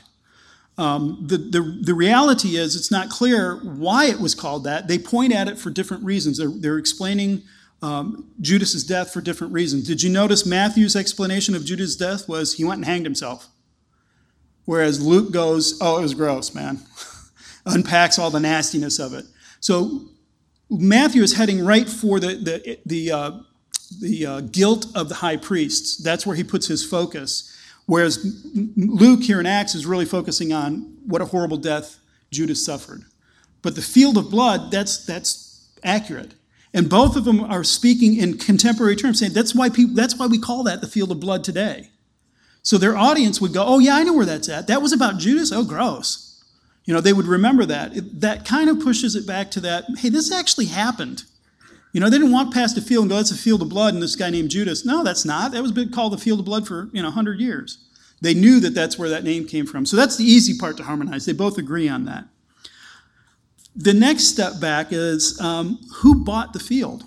Um, 0.78 1.20
the, 1.22 1.38
the, 1.38 1.80
the 1.82 1.94
reality 1.94 2.56
is, 2.56 2.76
it's 2.76 2.92
not 2.92 3.10
clear 3.10 3.58
why 3.58 4.06
it 4.06 4.20
was 4.20 4.34
called 4.34 4.64
that. 4.64 4.88
They 4.88 4.98
point 4.98 5.34
at 5.34 5.48
it 5.48 5.60
for 5.60 5.70
different 5.70 6.04
reasons. 6.04 6.38
They're, 6.38 6.50
they're 6.50 6.78
explaining 6.78 7.44
um, 7.82 8.32
Judas's 8.40 8.84
death 8.84 9.12
for 9.12 9.22
different 9.22 9.54
reasons. 9.54 9.88
Did 9.88 10.02
you 10.02 10.10
notice 10.10 10.46
Matthew's 10.46 10.96
explanation 10.96 11.56
of 11.56 11.66
Judas' 11.66 11.96
death 11.96 12.28
was 12.28 12.54
he 12.56 12.64
went 12.64 12.80
and 12.80 12.86
hanged 12.86 13.06
himself? 13.06 13.48
Whereas 14.66 15.06
Luke 15.06 15.32
goes, 15.32 15.78
oh, 15.82 16.00
it 16.00 16.04
was 16.04 16.14
gross, 16.14 16.54
man. 16.54 16.80
Unpacks 17.66 18.18
all 18.18 18.30
the 18.30 18.40
nastiness 18.40 19.00
of 19.00 19.14
it. 19.14 19.26
So 19.60 20.10
Matthew 20.72 21.22
is 21.22 21.34
heading 21.34 21.64
right 21.64 21.88
for 21.88 22.20
the, 22.20 22.36
the, 22.36 22.80
the, 22.86 23.12
uh, 23.12 23.32
the 24.00 24.26
uh, 24.26 24.40
guilt 24.42 24.88
of 24.96 25.10
the 25.10 25.16
high 25.16 25.36
priests. 25.36 25.98
That's 25.98 26.26
where 26.26 26.36
he 26.36 26.44
puts 26.44 26.68
his 26.68 26.86
focus. 26.86 27.56
Whereas 27.88 28.20
Luke 28.56 29.22
here 29.22 29.42
in 29.42 29.46
Acts 29.46 29.76
is 29.76 29.86
really 29.86 30.06
focusing 30.06 30.54
on 30.54 30.98
what 31.06 31.22
a 31.22 31.26
horrible 31.26 31.58
death 31.58 32.00
Judas 32.32 32.66
suffered. 32.66 33.04
But 33.62 33.76
the 33.76 33.82
field 33.82 34.18
of 34.18 34.32
blood, 34.32 34.72
that's, 34.72 35.06
that's 35.06 35.70
accurate. 35.84 36.36
And 36.74 36.90
both 36.90 37.18
of 37.18 37.26
them 37.26 37.42
are 37.42 37.66
speaking 37.66 38.16
in 38.16 38.38
contemporary 38.38 38.96
terms, 38.96 39.20
saying 39.20 39.34
that's 39.34 39.54
why, 39.54 39.70
people, 39.70 39.94
that's 39.94 40.18
why 40.18 40.28
we 40.28 40.40
call 40.40 40.64
that 40.64 40.80
the 40.80 40.88
field 40.88 41.12
of 41.12 41.20
blood 41.20 41.44
today. 41.44 41.90
So 42.64 42.78
their 42.78 42.96
audience 42.96 43.42
would 43.42 43.54
go, 43.54 43.66
Oh, 43.66 43.80
yeah, 43.80 43.98
I 43.98 44.04
know 44.04 44.14
where 44.14 44.26
that's 44.26 44.48
at. 44.48 44.68
That 44.68 44.82
was 44.82 44.94
about 44.94 45.18
Judas? 45.18 45.52
Oh, 45.52 45.66
gross. 45.66 46.31
You 46.86 46.94
know, 46.94 47.02
they 47.02 47.14
would 47.14 47.28
remember 47.28 47.66
that. 47.66 47.96
It, 47.96 48.22
that 48.22 48.46
kind 48.46 48.70
of 48.70 48.80
pushes 48.80 49.16
it 49.16 49.28
back 49.28 49.52
to 49.52 49.60
that, 49.62 49.86
hey, 49.98 50.10
this 50.10 50.32
actually 50.32 50.66
happened. 50.66 51.24
You 51.94 52.00
know, 52.00 52.10
they 52.10 52.18
didn't 52.18 52.32
walk 52.32 52.54
past 52.54 52.78
a 52.78 52.82
field 52.82 53.04
and 53.04 53.12
go, 53.12 53.18
that's 53.18 53.32
a 53.32 53.38
field 53.38 53.62
of 53.62 53.70
blood 53.70 53.94
and 53.94 54.02
this 54.02 54.16
guy 54.16 54.30
named 54.30 54.50
Judas. 54.50 54.86
No, 54.86 55.04
that's 55.04 55.26
not. 55.26 55.52
That 55.52 55.62
was 55.62 55.72
been 55.72 55.92
called 55.92 56.14
the 56.14 56.18
field 56.18 56.40
of 56.40 56.46
blood 56.46 56.68
for, 56.68 56.90
you 56.94 57.02
know, 57.02 57.10
100 57.10 57.40
years. 57.40 57.86
They 58.22 58.34
knew 58.34 58.60
that 58.62 58.74
that's 58.74 58.98
where 58.98 59.10
that 59.10 59.24
name 59.24 59.48
came 59.48 59.66
from. 59.66 59.86
So 59.86 59.98
that's 59.98 60.16
the 60.16 60.24
easy 60.24 60.58
part 60.58 60.78
to 60.78 60.84
harmonize. 60.84 61.26
They 61.26 61.34
both 61.34 61.58
agree 61.58 61.90
on 61.90 62.06
that. 62.06 62.26
The 63.76 63.94
next 63.94 64.26
step 64.26 64.60
back 64.60 64.88
is 64.92 65.40
um, 65.42 65.80
who 65.98 66.24
bought 66.24 66.54
the 66.54 66.60
field? 66.60 67.04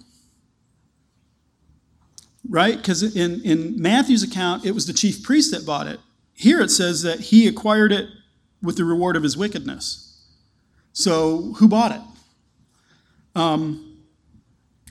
Right? 2.49 2.77
Because 2.77 3.17
in, 3.17 3.43
in 3.43 3.81
Matthew's 3.81 4.23
account, 4.23 4.67
it 4.67 4.73
was 4.73 4.87
the 4.87 4.93
chief 4.93 5.23
priest 5.23 5.51
that 5.53 5.65
bought 5.65 5.87
it. 5.87 6.01
Here 6.35 6.61
it 6.61 6.71
says 6.71 7.03
that 7.03 7.21
he 7.21 7.47
acquired 7.47 7.93
it 7.93 8.09
with 8.65 8.77
the 8.77 8.85
reward 8.85 9.17
of 9.17 9.23
his 9.23 9.37
wickedness. 9.37 10.23
So, 10.93 11.55
who 11.57 11.69
bought 11.69 11.93
it? 11.93 12.01
Um, 13.35 13.99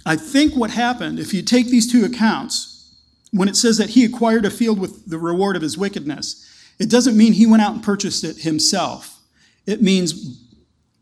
I 0.06 0.16
think 0.16 0.56
what 0.56 0.70
happened, 0.70 1.20
if 1.20 1.34
you 1.34 1.42
take 1.42 1.68
these 1.68 1.90
two 1.90 2.06
accounts, 2.06 2.94
when 3.32 3.48
it 3.48 3.56
says 3.56 3.78
that 3.78 3.92
he 3.92 4.06
acquired 4.06 4.46
a 4.46 4.52
field 4.52 4.80
with 4.80 5.10
the 5.10 5.18
reward 5.18 5.56
of 5.56 5.62
his 5.62 5.78
wickedness, 5.78 6.50
it 6.78 6.90
doesn't 6.90 7.18
mean 7.18 7.34
he 7.34 7.46
went 7.46 7.62
out 7.62 7.74
and 7.74 7.84
purchased 7.84 8.24
it 8.24 8.38
himself. 8.38 9.20
It 9.66 9.82
means 9.82 10.42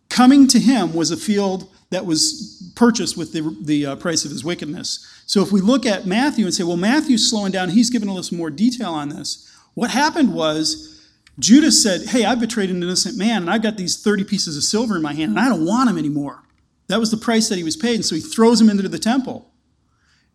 coming 0.09 0.47
to 0.47 0.59
him 0.59 0.93
was 0.93 1.11
a 1.11 1.17
field 1.17 1.73
that 1.89 2.05
was 2.05 2.71
purchased 2.75 3.17
with 3.17 3.33
the, 3.33 3.55
the 3.61 3.85
uh, 3.85 3.95
price 3.97 4.23
of 4.23 4.31
his 4.31 4.45
wickedness. 4.45 5.05
So 5.25 5.41
if 5.41 5.51
we 5.51 5.61
look 5.61 5.85
at 5.85 6.05
Matthew 6.05 6.45
and 6.45 6.53
say, 6.53 6.63
well, 6.63 6.77
Matthew's 6.77 7.29
slowing 7.29 7.51
down, 7.51 7.69
he's 7.69 7.89
giving 7.89 8.09
us 8.09 8.31
more 8.31 8.49
detail 8.49 8.93
on 8.93 9.09
this. 9.09 9.49
What 9.73 9.91
happened 9.91 10.33
was 10.33 10.90
Judas 11.39 11.81
said, 11.81 12.09
Hey, 12.09 12.25
I 12.25 12.35
betrayed 12.35 12.69
an 12.69 12.83
innocent 12.83 13.17
man, 13.17 13.43
and 13.43 13.49
I've 13.49 13.63
got 13.63 13.77
these 13.77 14.01
30 14.01 14.23
pieces 14.25 14.57
of 14.57 14.63
silver 14.63 14.95
in 14.95 15.01
my 15.01 15.13
hand, 15.13 15.31
and 15.31 15.39
I 15.39 15.49
don't 15.49 15.65
want 15.65 15.87
them 15.87 15.97
anymore. 15.97 16.43
That 16.87 16.99
was 16.99 17.11
the 17.11 17.17
price 17.17 17.49
that 17.49 17.57
he 17.57 17.63
was 17.63 17.77
paid. 17.77 17.95
And 17.95 18.05
so 18.05 18.15
he 18.15 18.21
throws 18.21 18.59
them 18.59 18.69
into 18.69 18.87
the 18.87 18.99
temple. 18.99 19.49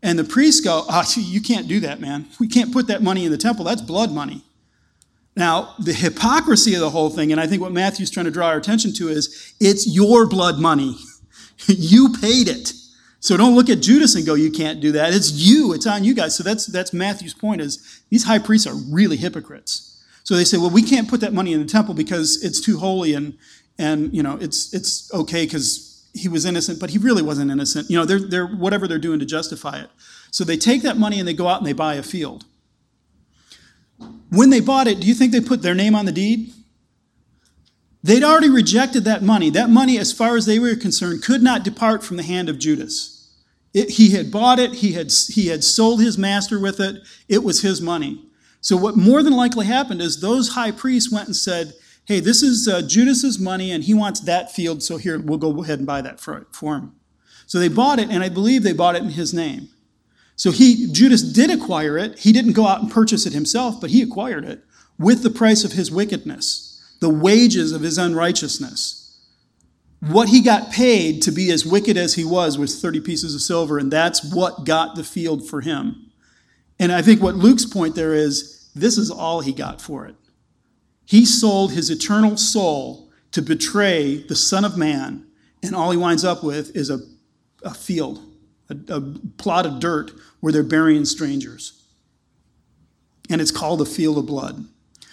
And 0.03 0.19
the 0.19 0.25
priests 0.25 0.61
go, 0.61 0.85
Oh, 0.89 1.05
you 1.17 1.41
can't 1.41 1.69
do 1.69 1.81
that, 1.81 2.01
man. 2.01 2.27
We 2.41 2.49
can't 2.49 2.73
put 2.73 2.87
that 2.87 3.03
money 3.03 3.25
in 3.25 3.33
the 3.33 3.39
temple. 3.39 3.65
That's 3.65 3.83
blood 3.83 4.11
money. 4.13 4.43
Now, 5.37 5.75
the 5.79 5.93
hypocrisy 5.93 6.75
of 6.75 6.81
the 6.81 6.91
whole 6.91 7.11
thing, 7.11 7.31
and 7.31 7.39
I 7.41 7.47
think 7.47 7.61
what 7.61 7.73
Matthew's 7.73 8.11
trying 8.11 8.25
to 8.25 8.31
draw 8.31 8.49
our 8.49 8.57
attention 8.57 8.95
to 8.95 9.09
is 9.09 9.55
it's 9.61 9.87
your 9.87 10.27
blood 10.27 10.59
money. 10.59 10.97
you 11.67 12.15
paid 12.21 12.49
it. 12.49 12.73
So 13.21 13.37
don't 13.37 13.55
look 13.55 13.69
at 13.69 13.81
Judas 13.81 14.15
and 14.15 14.25
go, 14.25 14.35
you 14.35 14.51
can't 14.51 14.81
do 14.81 14.93
that. 14.93 15.13
It's 15.13 15.33
you. 15.33 15.73
It's 15.75 15.87
on 15.87 16.05
you 16.05 16.15
guys. 16.15 16.37
So 16.37 16.43
that's, 16.43 16.67
that's 16.67 16.93
Matthew's 16.93 17.35
point 17.35 17.61
is 17.61 18.03
these 18.09 18.25
high 18.25 18.39
priests 18.39 18.67
are 18.67 18.75
really 18.91 19.17
hypocrites. 19.17 19.96
So 20.27 20.35
they 20.35 20.43
say, 20.43 20.57
well, 20.57 20.71
we 20.71 20.83
can't 20.83 21.09
put 21.09 21.21
that 21.21 21.33
money 21.33 21.53
in 21.53 21.61
the 21.61 21.69
temple 21.69 21.95
because 21.95 22.43
it's 22.43 22.61
too 22.61 22.79
holy 22.79 23.15
and, 23.15 23.39
and 23.79 24.13
you 24.13 24.25
know, 24.25 24.37
it's, 24.41 24.75
it's 24.75 25.09
okay 25.15 25.45
because 25.45 26.11
he 26.15 26.27
was 26.27 26.45
innocent, 26.45 26.81
but 26.81 26.91
he 26.91 26.99
really 26.99 27.23
wasn't 27.23 27.49
innocent. 27.49 27.89
You 27.89 27.97
know, 27.97 28.05
they're, 28.05 28.19
they're 28.19 28.47
whatever 28.49 28.89
they're 28.89 28.99
doing 28.99 29.21
to 29.21 29.25
justify 29.25 29.79
it. 29.79 29.89
So 30.33 30.43
they 30.43 30.57
take 30.57 30.83
that 30.83 30.97
money 30.97 31.21
and 31.21 31.29
they 31.29 31.33
go 31.33 31.47
out 31.47 31.59
and 31.59 31.67
they 31.67 31.73
buy 31.73 31.95
a 31.95 32.03
field. 32.03 32.45
When 34.31 34.51
they 34.51 34.59
bought 34.59 34.89
it, 34.89 34.99
do 34.99 35.07
you 35.07 35.15
think 35.15 35.31
they 35.31 35.41
put 35.41 35.63
their 35.63 35.77
name 35.77 35.95
on 35.95 36.07
the 36.07 36.13
deed? 36.13 36.53
They'd 38.03 38.25
already 38.25 38.51
rejected 38.51 39.05
that 39.05 39.23
money. 39.23 39.49
That 39.49 39.71
money, 39.71 39.97
as 39.97 40.13
far 40.13 40.37
as 40.37 40.45
they 40.45 40.59
were 40.59 40.75
concerned, 40.75 41.23
could 41.23 41.43
not 41.45 41.63
depart 41.63 42.03
from 42.03 42.17
the 42.17 42.25
hand 42.25 42.49
of 42.49 42.59
Judas. 42.59 43.33
It, 43.73 43.91
he 43.91 44.11
had 44.11 44.33
bought 44.33 44.59
it, 44.59 44.73
he 44.73 44.95
had, 44.95 45.13
he 45.13 45.47
had 45.47 45.63
sold 45.63 46.01
his 46.01 46.19
master 46.19 46.59
with 46.59 46.81
it, 46.81 46.97
it 47.29 47.45
was 47.45 47.63
his 47.63 47.81
money. 47.81 48.26
So, 48.67 48.77
what 48.77 48.97
more 48.97 49.23
than 49.23 49.33
likely 49.33 49.65
happened 49.65 50.03
is 50.03 50.21
those 50.21 50.55
high 50.55 50.73
priests 50.73 51.13
went 51.13 51.29
and 51.29 51.37
said, 51.37 51.75
Hey, 52.05 52.19
this 52.19 52.43
is 52.43 52.67
uh, 52.67 52.83
Judas's 52.83 53.39
money, 53.39 53.71
and 53.71 53.85
he 53.85 53.95
wants 53.95 54.19
that 54.23 54.51
field, 54.51 54.83
so 54.83 54.97
here, 54.97 55.21
we'll 55.21 55.39
go 55.39 55.63
ahead 55.63 55.79
and 55.79 55.87
buy 55.87 56.01
that 56.01 56.19
for, 56.19 56.49
for 56.51 56.75
him. 56.75 56.97
So 57.47 57.61
they 57.61 57.69
bought 57.69 58.01
it, 58.01 58.11
and 58.11 58.25
I 58.25 58.29
believe 58.29 58.65
they 58.65 58.73
bought 58.73 58.97
it 58.97 59.05
in 59.05 59.11
his 59.11 59.33
name. 59.33 59.69
So 60.35 60.51
he, 60.51 60.91
Judas 60.91 61.23
did 61.23 61.49
acquire 61.49 61.97
it. 61.97 62.19
He 62.19 62.33
didn't 62.33 62.55
go 62.55 62.67
out 62.67 62.81
and 62.81 62.91
purchase 62.91 63.25
it 63.25 63.33
himself, 63.33 63.81
but 63.81 63.91
he 63.91 64.03
acquired 64.03 64.45
it 64.45 64.65
with 64.99 65.23
the 65.23 65.31
price 65.31 65.63
of 65.63 65.75
his 65.75 65.93
wickedness, 65.93 66.97
the 66.99 67.09
wages 67.09 67.71
of 67.71 67.83
his 67.83 67.99
unrighteousness. 67.99 69.17
What 70.01 70.31
he 70.31 70.41
got 70.41 70.73
paid 70.73 71.23
to 71.23 71.31
be 71.31 71.53
as 71.53 71.65
wicked 71.65 71.97
as 71.97 72.15
he 72.15 72.25
was 72.25 72.59
was 72.59 72.83
30 72.83 72.99
pieces 73.03 73.33
of 73.33 73.43
silver, 73.43 73.79
and 73.79 73.93
that's 73.93 74.35
what 74.35 74.65
got 74.65 74.97
the 74.97 75.05
field 75.05 75.49
for 75.49 75.61
him. 75.61 76.11
And 76.81 76.91
I 76.91 77.01
think 77.01 77.23
what 77.23 77.37
Luke's 77.37 77.65
point 77.65 77.95
there 77.95 78.13
is 78.13 78.56
this 78.77 78.99
is 78.99 79.11
all 79.11 79.41
he 79.41 79.53
got 79.53 79.81
for 79.81 80.07
it. 80.07 80.15
He 81.07 81.25
sold 81.25 81.73
his 81.73 81.89
eternal 81.89 82.37
soul 82.37 83.11
to 83.33 83.41
betray 83.41 84.19
the 84.23 84.37
Son 84.37 84.65
of 84.65 84.77
Man, 84.77 85.27
and 85.63 85.75
all 85.75 85.91
he 85.91 85.97
winds 85.97 86.25
up 86.25 86.45
with 86.45 86.77
is 86.77 86.91
a, 86.91 87.01
a 87.63 87.73
field, 87.73 88.23
a, 88.69 88.77
a 88.95 89.01
plot 89.39 89.67
of 89.67 89.81
dirt 89.81 90.13
where 90.41 90.53
they're 90.53 90.63
burying 90.63 91.05
strangers. 91.05 91.83
And 93.31 93.41
it's 93.41 93.51
called 93.51 93.81
a 93.81 93.87
field 93.87 94.19
of 94.19 94.27
blood. 94.27 94.67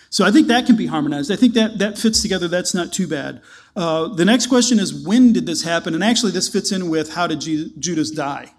So 0.10 0.24
I 0.24 0.32
think 0.32 0.48
that 0.48 0.66
can 0.66 0.76
be 0.76 0.86
harmonized. 0.86 1.32
I 1.32 1.36
think 1.36 1.54
that, 1.56 1.80
that 1.80 1.98
fits 1.98 2.22
together. 2.22 2.48
That's 2.48 2.74
not 2.76 2.94
too 2.94 3.08
bad. 3.08 3.42
Uh, 3.76 4.10
the 4.10 4.26
next 4.26 4.48
question 4.48 4.78
is 4.78 4.94
when 4.94 5.34
did 5.34 5.46
this 5.46 5.64
happen? 5.64 5.96
And 5.96 6.04
actually, 6.04 6.32
this 6.34 6.48
fits 6.48 6.72
in 6.72 6.90
with 6.90 7.14
how 7.14 7.28
did 7.28 7.40
Judas 7.40 8.12
die? 8.12 8.52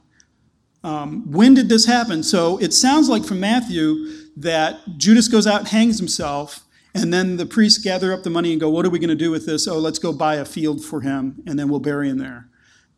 Um, 0.85 1.33
when 1.33 1.55
did 1.55 1.71
this 1.71 1.87
happen? 1.87 2.23
So 2.23 2.59
it 2.59 2.75
sounds 2.75 3.09
like 3.09 3.25
from 3.25 3.41
Matthew 3.41 4.29
that 4.37 4.81
Judas 4.99 5.29
goes 5.29 5.47
out 5.47 5.61
and 5.61 5.69
hangs 5.69 5.99
himself, 5.99 6.61
and 6.95 7.13
then 7.13 7.39
the 7.39 7.47
priests 7.47 7.83
gather 7.83 8.13
up 8.13 8.23
the 8.23 8.31
money 8.31 8.53
and 8.53 8.61
go, 8.61 8.69
What 8.69 8.85
are 8.85 8.91
we 8.91 8.99
going 8.99 9.09
to 9.09 9.17
do 9.17 9.31
with 9.31 9.47
this? 9.47 9.67
Oh, 9.67 9.79
let's 9.79 9.99
go 9.99 10.13
buy 10.13 10.37
a 10.37 10.45
field 10.45 10.85
for 10.85 11.01
him, 11.01 11.43
and 11.47 11.59
then 11.59 11.71
we'll 11.71 11.81
bury 11.81 12.11
him 12.11 12.19
there. 12.19 12.49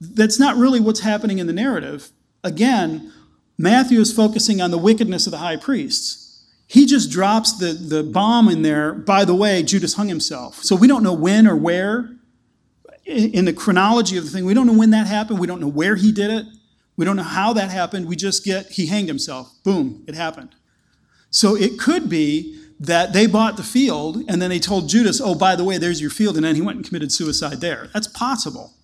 That's 0.01 0.39
not 0.39 0.57
really 0.57 0.81
what's 0.81 1.01
happening 1.01 1.39
in 1.39 1.47
the 1.47 1.53
narrative. 1.53 2.11
Again, 2.43 3.13
Matthew 3.57 4.01
is 4.01 4.13
focusing 4.13 4.61
on 4.61 4.71
the 4.71 4.79
wickedness 4.79 5.27
of 5.27 5.31
the 5.31 5.39
high 5.39 5.57
priests. 5.57 6.25
he 6.69 6.85
just 6.85 7.11
drops 7.11 7.57
the, 7.59 7.73
the 7.73 8.03
bomb 8.03 8.49
in 8.49 8.63
there. 8.63 8.93
By 8.93 9.25
the 9.25 9.35
way, 9.35 9.63
Judas 9.63 9.95
hung 9.95 10.09
himself. 10.09 10.65
So 10.65 10.75
we 10.75 10.89
don't 10.89 11.05
know 11.05 11.13
when 11.13 11.47
or 11.47 11.55
where 11.55 12.11
in 13.05 13.45
the 13.45 13.53
chronology 13.53 14.17
of 14.17 14.25
the 14.25 14.31
thing. 14.31 14.45
We 14.45 14.53
don't 14.53 14.67
know 14.67 14.77
when 14.77 14.91
that 14.91 15.07
happened. 15.07 15.39
We 15.39 15.47
don't 15.47 15.61
know 15.61 15.69
where 15.69 15.95
he 15.95 16.11
did 16.11 16.31
it. 16.31 16.47
We 16.97 17.05
don't 17.05 17.17
know 17.17 17.23
how 17.23 17.53
that 17.53 17.71
happened. 17.71 18.07
We 18.07 18.17
just 18.17 18.45
get 18.45 18.71
he 18.71 18.87
hanged 18.87 19.09
himself. 19.09 19.53
Boom, 19.63 20.05
it 20.07 20.15
happened. 20.15 20.55
So 21.31 21.55
it 21.55 21.79
could 21.79 22.09
be 22.09 22.63
that 22.81 23.13
they 23.13 23.27
bought 23.27 23.57
the 23.57 23.63
field 23.63 24.23
and 24.29 24.41
then 24.41 24.51
they 24.51 24.59
told 24.59 24.89
Judas, 24.89 25.21
oh, 25.21 25.35
by 25.35 25.57
the 25.57 25.65
way, 25.65 25.79
there's 25.79 26.01
your 26.01 26.11
field, 26.11 26.37
and 26.37 26.45
then 26.45 26.55
he 26.55 26.63
went 26.63 26.77
and 26.77 26.87
committed 26.87 27.13
suicide 27.13 27.61
there. 27.61 27.89
That's 27.93 28.07
possible. 28.07 28.75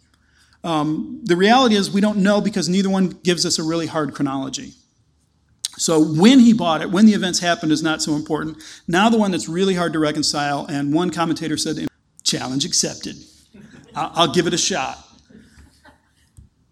Um, 0.64 1.20
the 1.24 1.36
reality 1.36 1.74
is 1.74 1.90
we 1.90 2.00
don't 2.00 2.18
know 2.18 2.40
because 2.40 2.68
neither 2.68 2.88
one 2.88 3.08
gives 3.08 3.44
us 3.44 3.58
a 3.58 3.62
really 3.62 3.86
hard 3.86 4.14
chronology. 4.14 4.74
So 5.76 6.00
when 6.04 6.38
he 6.38 6.52
bought 6.52 6.82
it, 6.82 6.90
when 6.90 7.06
the 7.06 7.14
events 7.14 7.40
happened, 7.40 7.72
is 7.72 7.82
not 7.82 8.02
so 8.02 8.14
important. 8.14 8.62
Now 8.86 9.08
the 9.08 9.18
one 9.18 9.30
that's 9.30 9.48
really 9.48 9.74
hard 9.74 9.92
to 9.94 9.98
reconcile, 9.98 10.66
and 10.66 10.92
one 10.92 11.10
commentator 11.10 11.56
said, 11.56 11.86
challenge 12.22 12.64
accepted. 12.64 13.16
I'll 13.94 14.32
give 14.32 14.46
it 14.46 14.54
a 14.54 14.58
shot. 14.58 14.98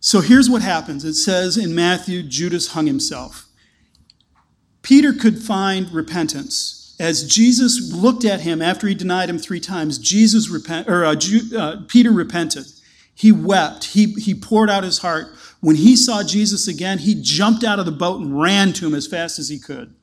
So 0.00 0.20
here's 0.20 0.48
what 0.48 0.62
happens. 0.62 1.04
It 1.04 1.14
says 1.14 1.56
in 1.56 1.74
Matthew, 1.74 2.22
Judas 2.22 2.68
hung 2.68 2.86
himself. 2.86 3.46
Peter 4.82 5.12
could 5.12 5.38
find 5.38 5.92
repentance. 5.92 6.96
As 6.98 7.26
Jesus 7.26 7.92
looked 7.92 8.24
at 8.24 8.40
him 8.40 8.60
after 8.60 8.86
he 8.86 8.94
denied 8.94 9.30
him 9.30 9.38
three 9.38 9.60
times, 9.60 9.98
Jesus 9.98 10.48
repent, 10.48 10.88
or 10.88 11.04
uh, 11.04 11.14
Ju, 11.14 11.56
uh, 11.56 11.82
Peter 11.86 12.10
repented. 12.10 12.66
He 13.14 13.30
wept. 13.30 13.84
He, 13.84 14.14
he 14.14 14.34
poured 14.34 14.70
out 14.70 14.84
his 14.84 14.98
heart. 14.98 15.28
When 15.60 15.76
he 15.76 15.96
saw 15.96 16.22
Jesus 16.22 16.66
again, 16.66 16.98
he 16.98 17.20
jumped 17.20 17.64
out 17.64 17.78
of 17.78 17.84
the 17.84 17.92
boat 17.92 18.20
and 18.20 18.40
ran 18.40 18.72
to 18.74 18.86
him 18.86 18.94
as 18.94 19.06
fast 19.06 19.38
as 19.38 19.50
he 19.50 19.58
could. 19.58 19.94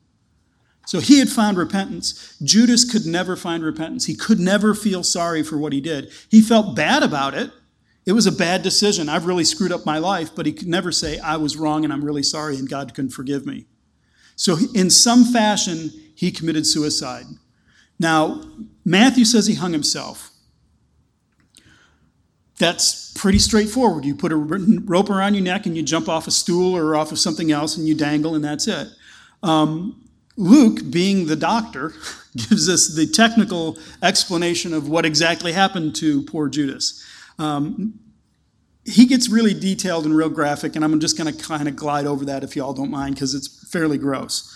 So 0.86 0.99
he 0.99 1.19
had 1.19 1.29
found 1.29 1.57
repentance. 1.57 2.38
Judas 2.41 2.89
could 2.89 3.05
never 3.05 3.36
find 3.36 3.63
repentance. 3.63 4.05
He 4.05 4.15
could 4.15 4.39
never 4.39 4.73
feel 4.73 5.03
sorry 5.03 5.43
for 5.43 5.57
what 5.57 5.73
he 5.73 5.81
did. 5.81 6.12
He 6.29 6.41
felt 6.41 6.75
bad 6.75 7.03
about 7.03 7.33
it. 7.33 7.51
It 8.08 8.13
was 8.13 8.26
a 8.26 8.32
bad 8.32 8.63
decision. 8.63 9.10
I've 9.10 9.26
really 9.26 9.43
screwed 9.43 9.74
up 9.74 9.86
my 9.86 9.98
life, 9.98 10.34
but 10.34 10.46
he 10.46 10.54
could 10.54 10.70
never 10.70 10.93
say, 10.93 11.20
I 11.20 11.36
was 11.36 11.58
wrong 11.58 11.84
and 11.84 11.91
I'm 11.91 12.06
really 12.06 12.24
sorry 12.24 12.56
and 12.56 12.67
God 12.67 12.93
can 12.93 13.10
forgive 13.10 13.46
me. 13.46 13.65
So, 14.38 14.56
in 14.74 14.89
some 14.89 15.26
fashion, 15.26 15.91
he 16.15 16.32
committed 16.32 16.65
suicide. 16.65 17.26
Now, 18.00 18.43
Matthew 18.86 19.26
says 19.26 19.48
he 19.48 19.56
hung 19.56 19.74
himself. 19.74 20.32
That's 22.60 23.12
pretty 23.12 23.39
straightforward. 23.39 24.06
You 24.06 24.15
put 24.15 24.32
a 24.32 24.38
rope 24.38 25.10
around 25.10 25.34
your 25.34 25.43
neck 25.43 25.65
and 25.65 25.76
you 25.76 25.84
jump 25.84 26.08
off 26.08 26.28
a 26.28 26.32
stool 26.32 26.78
or 26.78 26.96
off 26.96 27.12
of 27.12 27.20
something 27.20 27.52
else 27.52 27.76
and 27.76 27.86
you 27.86 27.93
dangle, 27.93 28.36
and 28.36 28.43
that's 28.43 28.70
it. 28.70 28.88
Um, 29.43 30.08
Luke, 30.38 30.80
being 30.89 31.26
the 31.26 31.36
doctor, 31.36 31.93
gives 32.38 32.70
us 32.70 32.96
the 32.96 33.06
technical 33.06 33.78
explanation 34.02 34.74
of 34.74 34.88
what 34.88 35.06
exactly 35.06 35.52
happened 35.52 35.93
to 35.98 36.22
poor 36.24 36.48
Judas. 36.48 37.04
Um, 37.39 38.00
he 38.86 39.06
gets 39.06 39.30
really 39.30 39.54
detailed 39.54 40.06
and 40.06 40.15
real 40.15 40.30
graphic, 40.30 40.76
and 40.76 40.84
I'm 40.84 41.00
just 41.00 41.17
going 41.17 41.34
to 41.34 41.43
kind 41.43 41.67
of 41.67 41.76
glide 41.76 42.06
over 42.06 42.23
that 42.26 42.43
if 42.43 42.56
y'all 42.56 42.73
don't 42.73 42.89
mind, 42.89 43.15
because 43.15 43.34
it's 43.34 43.69
fairly 43.69 43.97
gross. 43.97 44.56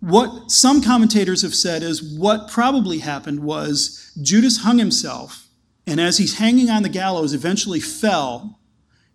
What 0.00 0.50
some 0.50 0.82
commentators 0.82 1.42
have 1.42 1.54
said 1.54 1.82
is 1.82 2.02
what 2.02 2.48
probably 2.48 2.98
happened 2.98 3.40
was 3.40 4.12
Judas 4.22 4.58
hung 4.58 4.78
himself, 4.78 5.48
and 5.86 5.98
as 5.98 6.18
he's 6.18 6.38
hanging 6.38 6.68
on 6.70 6.82
the 6.82 6.88
gallows, 6.88 7.32
eventually 7.32 7.80
fell, 7.80 8.60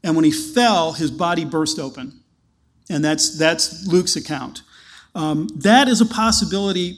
and 0.04 0.15
when 0.15 0.26
he 0.26 0.32
fell, 0.32 0.93
his 0.93 1.12
body 1.12 1.46
burst 1.46 1.80
open. 1.80 2.19
And 2.89 3.06
that's, 3.06 3.38
that's 3.38 3.88
Luke's 3.88 4.15
account. 4.15 4.63
Um, 5.15 5.48
that 5.56 5.88
is 5.88 6.02
a 6.02 6.06
possibility, 6.06 6.98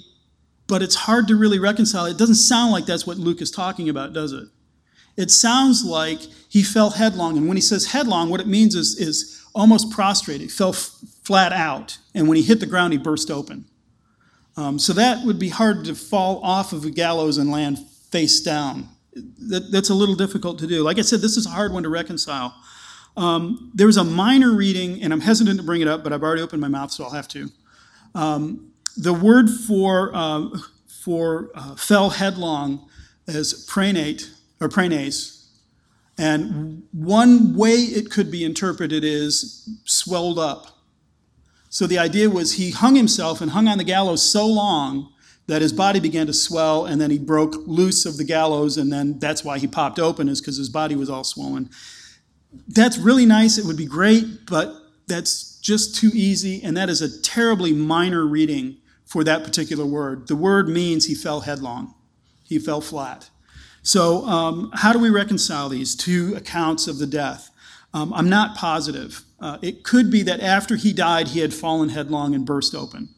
but 0.68 0.82
it's 0.82 0.96
hard 0.96 1.28
to 1.28 1.36
really 1.36 1.60
reconcile. 1.60 2.06
It 2.06 2.18
doesn't 2.18 2.36
sound 2.36 2.72
like 2.72 2.86
that's 2.86 3.06
what 3.06 3.18
Luke 3.18 3.42
is 3.42 3.52
talking 3.52 3.90
about, 3.90 4.14
does 4.14 4.32
it? 4.32 4.48
It 5.18 5.32
sounds 5.32 5.86
like 5.86 6.20
he 6.50 6.64
fell 6.64 6.92
headlong. 6.92 7.38
And 7.38 7.48
when 7.48 7.58
he 7.58 7.62
says 7.62 7.88
headlong, 7.88 8.30
what 8.30 8.42
it 8.42 8.48
means 8.48 8.76
is, 8.76 9.00
is 9.00 9.44
almost 9.54 9.92
prostrate. 9.92 10.42
He 10.42 10.48
fell 10.48 10.70
f- 10.70 10.92
flat 11.24 11.54
out. 11.54 11.98
And 12.14 12.28
when 12.28 12.38
he 12.38 12.44
hit 12.44 12.60
the 12.60 12.66
ground, 12.66 12.94
he 12.94 13.00
burst 13.00 13.32
open. 13.32 13.66
Um, 14.58 14.80
so 14.80 14.94
that 14.94 15.26
would 15.26 15.40
be 15.40 15.50
hard 15.50 15.86
to 15.86 15.96
fall 15.96 16.40
off 16.44 16.72
of 16.74 16.86
a 16.86 16.90
gallows 16.90 17.38
and 17.38 17.52
land 17.52 17.80
face 18.10 18.42
down. 18.42 18.90
That, 19.14 19.72
that's 19.72 19.90
a 19.90 19.94
little 19.94 20.16
difficult 20.16 20.60
to 20.60 20.68
do. 20.68 20.84
Like 20.84 20.98
I 20.98 21.02
said, 21.02 21.22
this 21.22 21.38
is 21.38 21.46
a 21.46 21.50
hard 21.50 21.72
one 21.74 21.84
to 21.84 21.90
reconcile. 21.90 22.54
Um, 23.18 23.72
a 23.98 24.04
minor 24.04 24.54
reading, 24.54 25.02
and 25.02 25.14
I'm 25.14 25.22
hesitant 25.22 25.58
to 25.60 25.66
bring 25.66 25.82
it 25.82 25.88
up, 25.88 26.04
but 26.04 26.12
I've 26.12 26.24
already 26.24 26.42
opened 26.42 26.62
my 26.62 26.68
mouth, 26.68 26.92
so 26.92 27.06
I'll 27.06 27.12
have 27.12 27.30
to. 27.30 27.50
Um, 28.14 28.74
the 28.98 29.14
word 29.14 29.50
for, 29.50 30.12
uh, 30.14 30.50
for 31.04 31.50
uh, 31.56 31.76
fell 31.76 32.10
headlong 32.10 32.90
is 33.28 33.66
pranate 33.70 34.30
or 34.60 34.70
pranes. 34.70 35.36
And 36.18 36.84
one 36.92 37.56
way 37.56 37.74
it 37.74 38.10
could 38.10 38.32
be 38.32 38.44
interpreted 38.44 39.04
is 39.04 39.70
swelled 39.86 40.40
up. 40.40 40.68
So 41.70 41.88
the 41.88 42.00
idea 42.00 42.30
was 42.30 42.54
he 42.54 42.72
hung 42.72 42.96
himself 42.96 43.42
and 43.42 43.52
hung 43.52 43.68
on 43.68 43.78
the 43.78 43.84
gallows 43.84 44.24
so 44.24 44.48
long 44.48 45.12
that 45.48 45.62
his 45.62 45.74
body 45.74 46.00
began 46.00 46.26
to 46.28 46.34
swell 46.34 46.86
and 46.86 47.00
then 47.00 47.12
he 47.12 47.20
broke 47.20 47.56
loose 47.68 48.06
of 48.06 48.18
the 48.18 48.24
gallows 48.24 48.78
and 48.78 48.92
then 48.92 49.20
that's 49.20 49.44
why 49.44 49.60
he 49.60 49.68
popped 49.68 50.00
open 50.00 50.30
is 50.30 50.42
because 50.42 50.58
his 50.58 50.70
body 50.70 50.96
was 50.96 51.10
all 51.10 51.24
swollen. 51.24 51.70
That's 52.68 52.98
really 52.98 53.26
nice. 53.26 53.58
It 53.58 53.66
would 53.66 53.78
be 53.78 53.86
great, 53.86 54.46
but 54.48 54.74
that's 55.08 55.60
just 55.60 55.96
too 55.96 56.12
easy 56.14 56.64
and 56.64 56.78
that 56.78 56.90
is 56.90 57.02
a 57.02 57.22
terribly 57.22 57.74
minor 57.74 58.26
reading 58.26 58.78
for 59.04 59.24
that 59.26 59.44
particular 59.44 59.86
word. 59.86 60.28
The 60.28 60.36
word 60.36 60.70
means 60.70 61.06
he 61.06 61.14
fell 61.14 61.42
headlong. 61.42 61.94
He 62.44 62.58
fell 62.58 62.82
flat. 62.82 63.30
So, 63.86 64.26
um, 64.26 64.72
how 64.74 64.94
do 64.94 64.98
we 64.98 65.12
reconcile 65.12 65.70
these 65.70 65.96
two 65.96 66.34
accounts 66.36 66.88
of 66.88 66.98
the 66.98 67.06
death? 67.06 67.52
Um, 67.94 68.12
I'm 68.16 68.28
not 68.28 68.58
positive. 68.58 69.24
Uh, 69.40 69.60
it 69.62 69.84
could 69.84 70.10
be 70.10 70.24
that 70.24 70.40
after 70.40 70.76
he 70.76 70.92
died, 70.92 71.28
he 71.28 71.40
had 71.42 71.54
fallen 71.54 71.90
headlong 71.90 72.34
and 72.34 72.48
burst 72.48 72.74
open. 72.74 73.10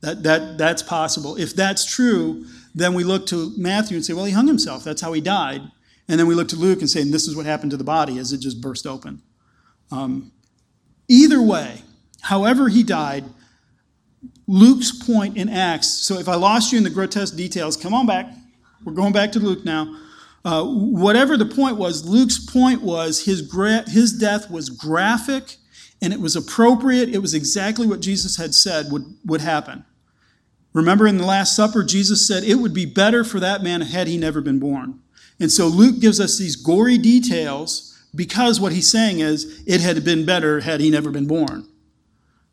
That, 0.00 0.24
that, 0.24 0.58
that's 0.58 0.82
possible. 0.82 1.36
If 1.36 1.54
that's 1.54 1.84
true, 1.84 2.46
then 2.74 2.94
we 2.94 3.04
look 3.04 3.26
to 3.26 3.52
Matthew 3.56 3.96
and 3.96 4.04
say, 4.04 4.12
well, 4.12 4.24
he 4.24 4.32
hung 4.32 4.48
himself. 4.48 4.82
That's 4.82 5.00
how 5.00 5.12
he 5.12 5.20
died. 5.20 5.62
And 6.08 6.18
then 6.18 6.26
we 6.26 6.34
look 6.34 6.48
to 6.48 6.56
Luke 6.56 6.80
and 6.80 6.90
say, 6.90 7.00
and 7.00 7.14
this 7.14 7.28
is 7.28 7.36
what 7.36 7.46
happened 7.46 7.70
to 7.70 7.76
the 7.76 7.84
body 7.84 8.18
as 8.18 8.32
it 8.32 8.38
just 8.38 8.60
burst 8.60 8.88
open. 8.88 9.22
Um, 9.92 10.32
either 11.06 11.40
way, 11.40 11.82
however 12.22 12.68
he 12.68 12.82
died, 12.82 13.22
Luke's 14.48 14.90
point 14.90 15.36
in 15.36 15.48
Acts, 15.48 15.86
so 15.88 16.18
if 16.18 16.28
I 16.28 16.34
lost 16.34 16.72
you 16.72 16.78
in 16.78 16.82
the 16.82 16.90
grotesque 16.90 17.36
details, 17.36 17.76
come 17.76 17.94
on 17.94 18.06
back. 18.08 18.34
We're 18.84 18.94
going 18.94 19.12
back 19.12 19.30
to 19.32 19.38
Luke 19.38 19.64
now. 19.64 19.96
Uh, 20.44 20.64
whatever 20.64 21.36
the 21.36 21.46
point 21.46 21.76
was, 21.76 22.06
Luke's 22.06 22.38
point 22.38 22.82
was 22.82 23.24
his, 23.24 23.42
gra- 23.42 23.88
his 23.88 24.12
death 24.12 24.50
was 24.50 24.70
graphic 24.70 25.56
and 26.00 26.12
it 26.12 26.20
was 26.20 26.36
appropriate. 26.36 27.08
It 27.08 27.18
was 27.18 27.34
exactly 27.34 27.86
what 27.86 28.00
Jesus 28.00 28.36
had 28.36 28.54
said 28.54 28.86
would, 28.90 29.04
would 29.24 29.40
happen. 29.40 29.84
Remember 30.72 31.06
in 31.06 31.18
the 31.18 31.26
Last 31.26 31.56
Supper, 31.56 31.82
Jesus 31.82 32.26
said 32.26 32.44
it 32.44 32.56
would 32.56 32.72
be 32.72 32.86
better 32.86 33.24
for 33.24 33.40
that 33.40 33.62
man 33.62 33.80
had 33.80 34.06
he 34.06 34.16
never 34.16 34.40
been 34.40 34.58
born. 34.58 35.00
And 35.40 35.50
so 35.50 35.66
Luke 35.66 36.00
gives 36.00 36.20
us 36.20 36.38
these 36.38 36.56
gory 36.56 36.98
details 36.98 37.98
because 38.14 38.60
what 38.60 38.72
he's 38.72 38.90
saying 38.90 39.20
is 39.20 39.62
it 39.66 39.80
had 39.80 40.04
been 40.04 40.24
better 40.24 40.60
had 40.60 40.80
he 40.80 40.90
never 40.90 41.10
been 41.10 41.26
born. 41.26 41.68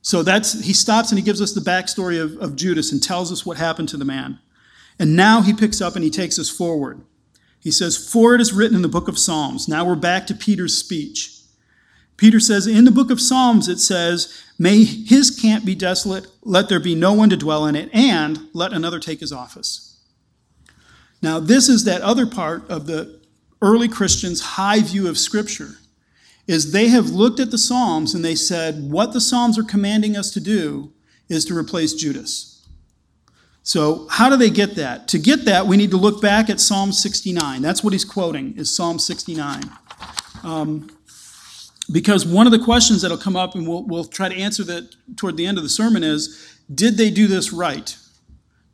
So 0.02 0.22
that's 0.22 0.64
he 0.64 0.74
stops 0.74 1.10
and 1.10 1.18
he 1.18 1.26
gives 1.26 1.42
us 1.42 1.54
the 1.54 1.62
backstory 1.62 2.22
of, 2.22 2.38
of 2.38 2.56
Judas 2.56 2.92
and 2.92 3.02
tells 3.02 3.32
us 3.32 3.46
what 3.46 3.58
happened 3.58 3.90
to 3.90 3.98
the 3.98 4.06
man. 4.06 4.40
And 5.00 5.16
now 5.16 5.42
he 5.42 5.54
picks 5.54 5.82
up 5.82 5.96
and 5.96 6.04
he 6.04 6.12
takes 6.12 6.38
us 6.38 6.50
forward. 6.50 7.02
He 7.66 7.72
says, 7.72 7.98
For 7.98 8.36
it 8.36 8.42
is 8.42 8.54
written 8.54 8.76
in 8.76 8.84
the 8.84 8.88
book 8.88 9.08
of 9.08 9.18
Psalms. 9.18 9.68
Now 9.68 9.84
we're 9.84 9.96
back 9.96 10.28
to 10.28 10.36
Peter's 10.36 10.78
speech. 10.78 11.42
Peter 12.16 12.40
says, 12.40 12.68
In 12.68 12.86
the 12.86 12.92
book 12.92 13.10
of 13.10 13.20
Psalms, 13.20 13.68
it 13.68 13.80
says, 13.80 14.40
May 14.60 14.84
his 14.84 15.32
camp 15.32 15.66
be 15.66 15.74
desolate, 15.74 16.28
let 16.44 16.70
there 16.70 16.80
be 16.80 16.94
no 16.94 17.12
one 17.14 17.32
to 17.32 17.36
dwell 17.36 17.66
in 17.66 17.76
it, 17.76 17.90
and 17.92 18.50
let 18.54 18.72
another 18.72 19.00
take 19.00 19.20
his 19.20 19.34
office. 19.34 20.00
Now, 21.24 21.40
this 21.40 21.68
is 21.68 21.86
that 21.86 22.04
other 22.04 22.28
part 22.28 22.70
of 22.70 22.86
the 22.86 23.20
early 23.64 23.88
Christians' 23.88 24.42
high 24.42 24.82
view 24.82 25.08
of 25.08 25.18
Scripture, 25.18 25.78
is 26.46 26.72
they 26.72 26.90
have 26.90 27.10
looked 27.10 27.40
at 27.40 27.50
the 27.50 27.58
Psalms 27.58 28.14
and 28.14 28.24
they 28.24 28.36
said, 28.36 28.92
What 28.92 29.12
the 29.12 29.20
Psalms 29.20 29.58
are 29.58 29.64
commanding 29.64 30.16
us 30.16 30.30
to 30.34 30.40
do 30.40 30.94
is 31.30 31.46
to 31.46 31.58
replace 31.58 31.96
Judas. 31.96 32.55
So, 33.66 34.08
how 34.12 34.30
do 34.30 34.38
they 34.38 34.52
get 34.52 34.76
that? 34.76 35.08
To 35.08 35.18
get 35.18 35.46
that, 35.46 35.66
we 35.66 35.76
need 35.76 35.90
to 35.90 35.98
look 35.98 36.22
back 36.22 36.52
at 36.52 36.60
Psalm 36.60 36.92
69. 36.92 37.64
That's 37.64 37.84
what 37.84 37.94
he's 37.94 38.06
quoting, 38.06 38.56
is 38.58 38.74
Psalm 38.74 39.00
69. 39.00 39.64
Um, 40.44 40.96
because 41.92 42.28
one 42.28 42.46
of 42.46 42.52
the 42.52 42.60
questions 42.60 43.02
that'll 43.02 43.18
come 43.18 43.36
up, 43.36 43.56
and 43.56 43.68
we'll, 43.68 43.84
we'll 43.84 44.06
try 44.06 44.30
to 44.30 44.36
answer 44.36 44.64
that 44.66 44.96
toward 45.18 45.36
the 45.36 45.48
end 45.48 45.58
of 45.58 45.64
the 45.64 45.70
sermon, 45.70 46.04
is 46.04 46.60
did 46.74 46.98
they 46.98 47.10
do 47.10 47.26
this 47.26 47.52
right? 47.52 47.98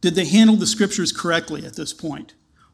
Did 0.02 0.16
they 0.16 0.26
handle 0.26 0.58
the 0.58 0.68
scriptures 0.68 1.14
correctly 1.14 1.66
at 1.66 1.78
this 1.78 1.94
point? 1.94 2.34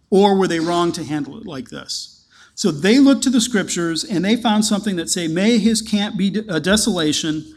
Or 0.09 0.35
were 0.35 0.47
they 0.47 0.59
wrong 0.59 0.91
to 0.93 1.03
handle 1.03 1.37
it 1.37 1.45
like 1.45 1.69
this? 1.69 2.25
So 2.55 2.71
they 2.71 2.97
looked 2.97 3.21
to 3.23 3.29
the 3.29 3.41
scriptures 3.41 4.03
and 4.03 4.25
they 4.25 4.35
found 4.37 4.65
something 4.65 4.95
that 4.95 5.11
say, 5.11 5.27
May 5.27 5.59
his 5.59 5.83
camp 5.83 6.17
be 6.17 6.43
a 6.49 6.59
desolation 6.59 7.53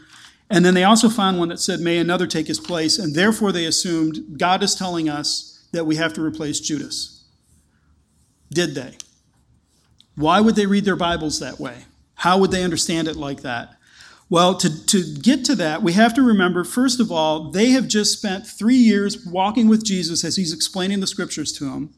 And 0.51 0.65
then 0.65 0.73
they 0.73 0.83
also 0.83 1.07
found 1.07 1.39
one 1.39 1.47
that 1.47 1.61
said, 1.61 1.79
May 1.79 1.97
another 1.97 2.27
take 2.27 2.47
his 2.47 2.59
place. 2.59 2.99
And 2.99 3.15
therefore 3.15 3.53
they 3.53 3.65
assumed 3.65 4.37
God 4.37 4.61
is 4.61 4.75
telling 4.75 5.09
us 5.09 5.65
that 5.71 5.85
we 5.85 5.95
have 5.95 6.11
to 6.13 6.21
replace 6.21 6.59
Judas. 6.59 7.25
Did 8.51 8.75
they? 8.75 8.97
Why 10.15 10.41
would 10.41 10.57
they 10.57 10.65
read 10.65 10.83
their 10.83 10.97
Bibles 10.97 11.39
that 11.39 11.57
way? 11.57 11.85
How 12.15 12.37
would 12.37 12.51
they 12.51 12.65
understand 12.65 13.07
it 13.07 13.15
like 13.15 13.41
that? 13.41 13.77
Well, 14.29 14.55
to, 14.57 14.85
to 14.87 15.15
get 15.21 15.45
to 15.45 15.55
that, 15.55 15.81
we 15.83 15.93
have 15.93 16.13
to 16.15 16.21
remember, 16.21 16.65
first 16.65 16.99
of 16.99 17.11
all, 17.11 17.51
they 17.51 17.69
have 17.69 17.87
just 17.87 18.17
spent 18.17 18.45
three 18.45 18.75
years 18.75 19.25
walking 19.25 19.69
with 19.69 19.85
Jesus 19.85 20.23
as 20.25 20.35
he's 20.35 20.53
explaining 20.53 20.99
the 20.99 21.07
scriptures 21.07 21.53
to 21.53 21.65
them. 21.65 21.93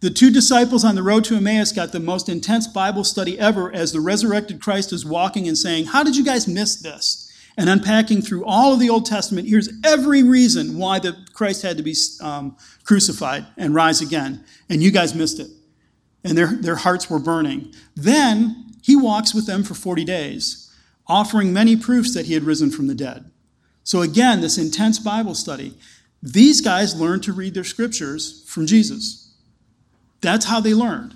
The 0.00 0.10
two 0.10 0.30
disciples 0.32 0.84
on 0.84 0.96
the 0.96 1.02
road 1.02 1.24
to 1.24 1.36
Emmaus 1.36 1.72
got 1.72 1.92
the 1.92 2.00
most 2.00 2.28
intense 2.28 2.66
Bible 2.66 3.04
study 3.04 3.38
ever 3.38 3.72
as 3.72 3.92
the 3.92 4.00
resurrected 4.00 4.60
Christ 4.60 4.92
is 4.92 5.06
walking 5.06 5.46
and 5.46 5.56
saying, 5.56 5.86
How 5.86 6.02
did 6.02 6.16
you 6.16 6.24
guys 6.24 6.48
miss 6.48 6.76
this? 6.76 7.25
And 7.56 7.70
unpacking 7.70 8.20
through 8.20 8.44
all 8.44 8.74
of 8.74 8.80
the 8.80 8.90
Old 8.90 9.06
Testament, 9.06 9.48
here's 9.48 9.70
every 9.84 10.22
reason 10.22 10.76
why 10.78 10.98
the 10.98 11.16
Christ 11.32 11.62
had 11.62 11.78
to 11.78 11.82
be 11.82 11.94
um, 12.20 12.56
crucified 12.84 13.46
and 13.56 13.74
rise 13.74 14.02
again. 14.02 14.44
And 14.68 14.82
you 14.82 14.90
guys 14.90 15.14
missed 15.14 15.40
it. 15.40 15.50
And 16.22 16.36
their, 16.36 16.48
their 16.48 16.76
hearts 16.76 17.08
were 17.08 17.18
burning. 17.18 17.72
Then 17.94 18.74
he 18.82 18.94
walks 18.94 19.34
with 19.34 19.46
them 19.46 19.62
for 19.64 19.74
40 19.74 20.04
days, 20.04 20.70
offering 21.06 21.52
many 21.52 21.76
proofs 21.76 22.12
that 22.14 22.26
he 22.26 22.34
had 22.34 22.44
risen 22.44 22.70
from 22.70 22.88
the 22.88 22.94
dead. 22.94 23.30
So 23.84 24.02
again, 24.02 24.40
this 24.40 24.58
intense 24.58 24.98
Bible 24.98 25.34
study. 25.34 25.74
These 26.22 26.60
guys 26.60 27.00
learned 27.00 27.22
to 27.24 27.32
read 27.32 27.54
their 27.54 27.64
scriptures 27.64 28.44
from 28.48 28.66
Jesus. 28.66 29.34
That's 30.20 30.46
how 30.46 30.60
they 30.60 30.74
learned. 30.74 31.14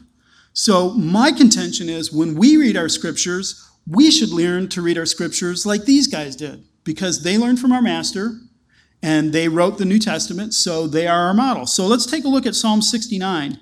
So, 0.53 0.91
my 0.91 1.33
contention 1.33 1.89
is 1.89 2.13
when 2.13 2.35
we 2.35 2.57
read 2.57 2.77
our 2.77 2.89
scriptures, 2.89 3.70
we 3.91 4.11
should 4.11 4.31
learn 4.31 4.69
to 4.69 4.83
read 4.83 4.97
our 4.97 5.07
scriptures 5.07 5.67
like 5.67 5.85
these 5.85 6.07
guys 6.07 6.37
did 6.37 6.65
because 6.85 7.23
they 7.23 7.37
learned 7.37 7.59
from 7.59 7.73
our 7.73 7.83
master 7.83 8.39
and 9.03 9.33
they 9.33 9.49
wrote 9.49 9.79
the 9.79 9.85
New 9.85 9.99
Testament, 9.99 10.55
so 10.55 10.87
they 10.87 11.07
are 11.07 11.27
our 11.27 11.35
model. 11.35 11.67
So, 11.67 11.87
let's 11.87 12.07
take 12.07 12.25
a 12.25 12.29
look 12.29 12.47
at 12.47 12.55
Psalm 12.55 12.83
69 12.83 13.59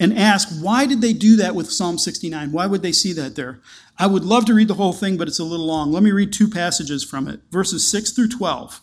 and 0.00 0.18
ask 0.18 0.48
why 0.60 0.86
did 0.86 1.00
they 1.00 1.12
do 1.12 1.36
that 1.36 1.54
with 1.54 1.70
Psalm 1.70 1.96
69? 1.96 2.50
Why 2.52 2.66
would 2.66 2.82
they 2.82 2.92
see 2.92 3.12
that 3.12 3.36
there? 3.36 3.60
I 3.98 4.06
would 4.08 4.24
love 4.24 4.44
to 4.46 4.54
read 4.54 4.68
the 4.68 4.74
whole 4.74 4.92
thing, 4.92 5.16
but 5.16 5.28
it's 5.28 5.38
a 5.38 5.44
little 5.44 5.66
long. 5.66 5.92
Let 5.92 6.02
me 6.02 6.10
read 6.10 6.32
two 6.32 6.48
passages 6.48 7.04
from 7.04 7.28
it 7.28 7.40
verses 7.50 7.88
6 7.90 8.10
through 8.10 8.28
12. 8.28 8.80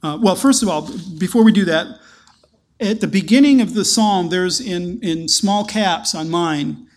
Uh, 0.00 0.18
well, 0.22 0.36
first 0.36 0.62
of 0.62 0.68
all, 0.68 0.88
before 1.18 1.42
we 1.42 1.50
do 1.50 1.64
that, 1.64 1.98
at 2.78 3.00
the 3.00 3.08
beginning 3.08 3.60
of 3.60 3.74
the 3.74 3.84
psalm, 3.84 4.28
there's 4.28 4.60
in, 4.60 5.00
in 5.02 5.26
small 5.26 5.64
caps 5.64 6.14
on 6.14 6.30
mine 6.30 6.87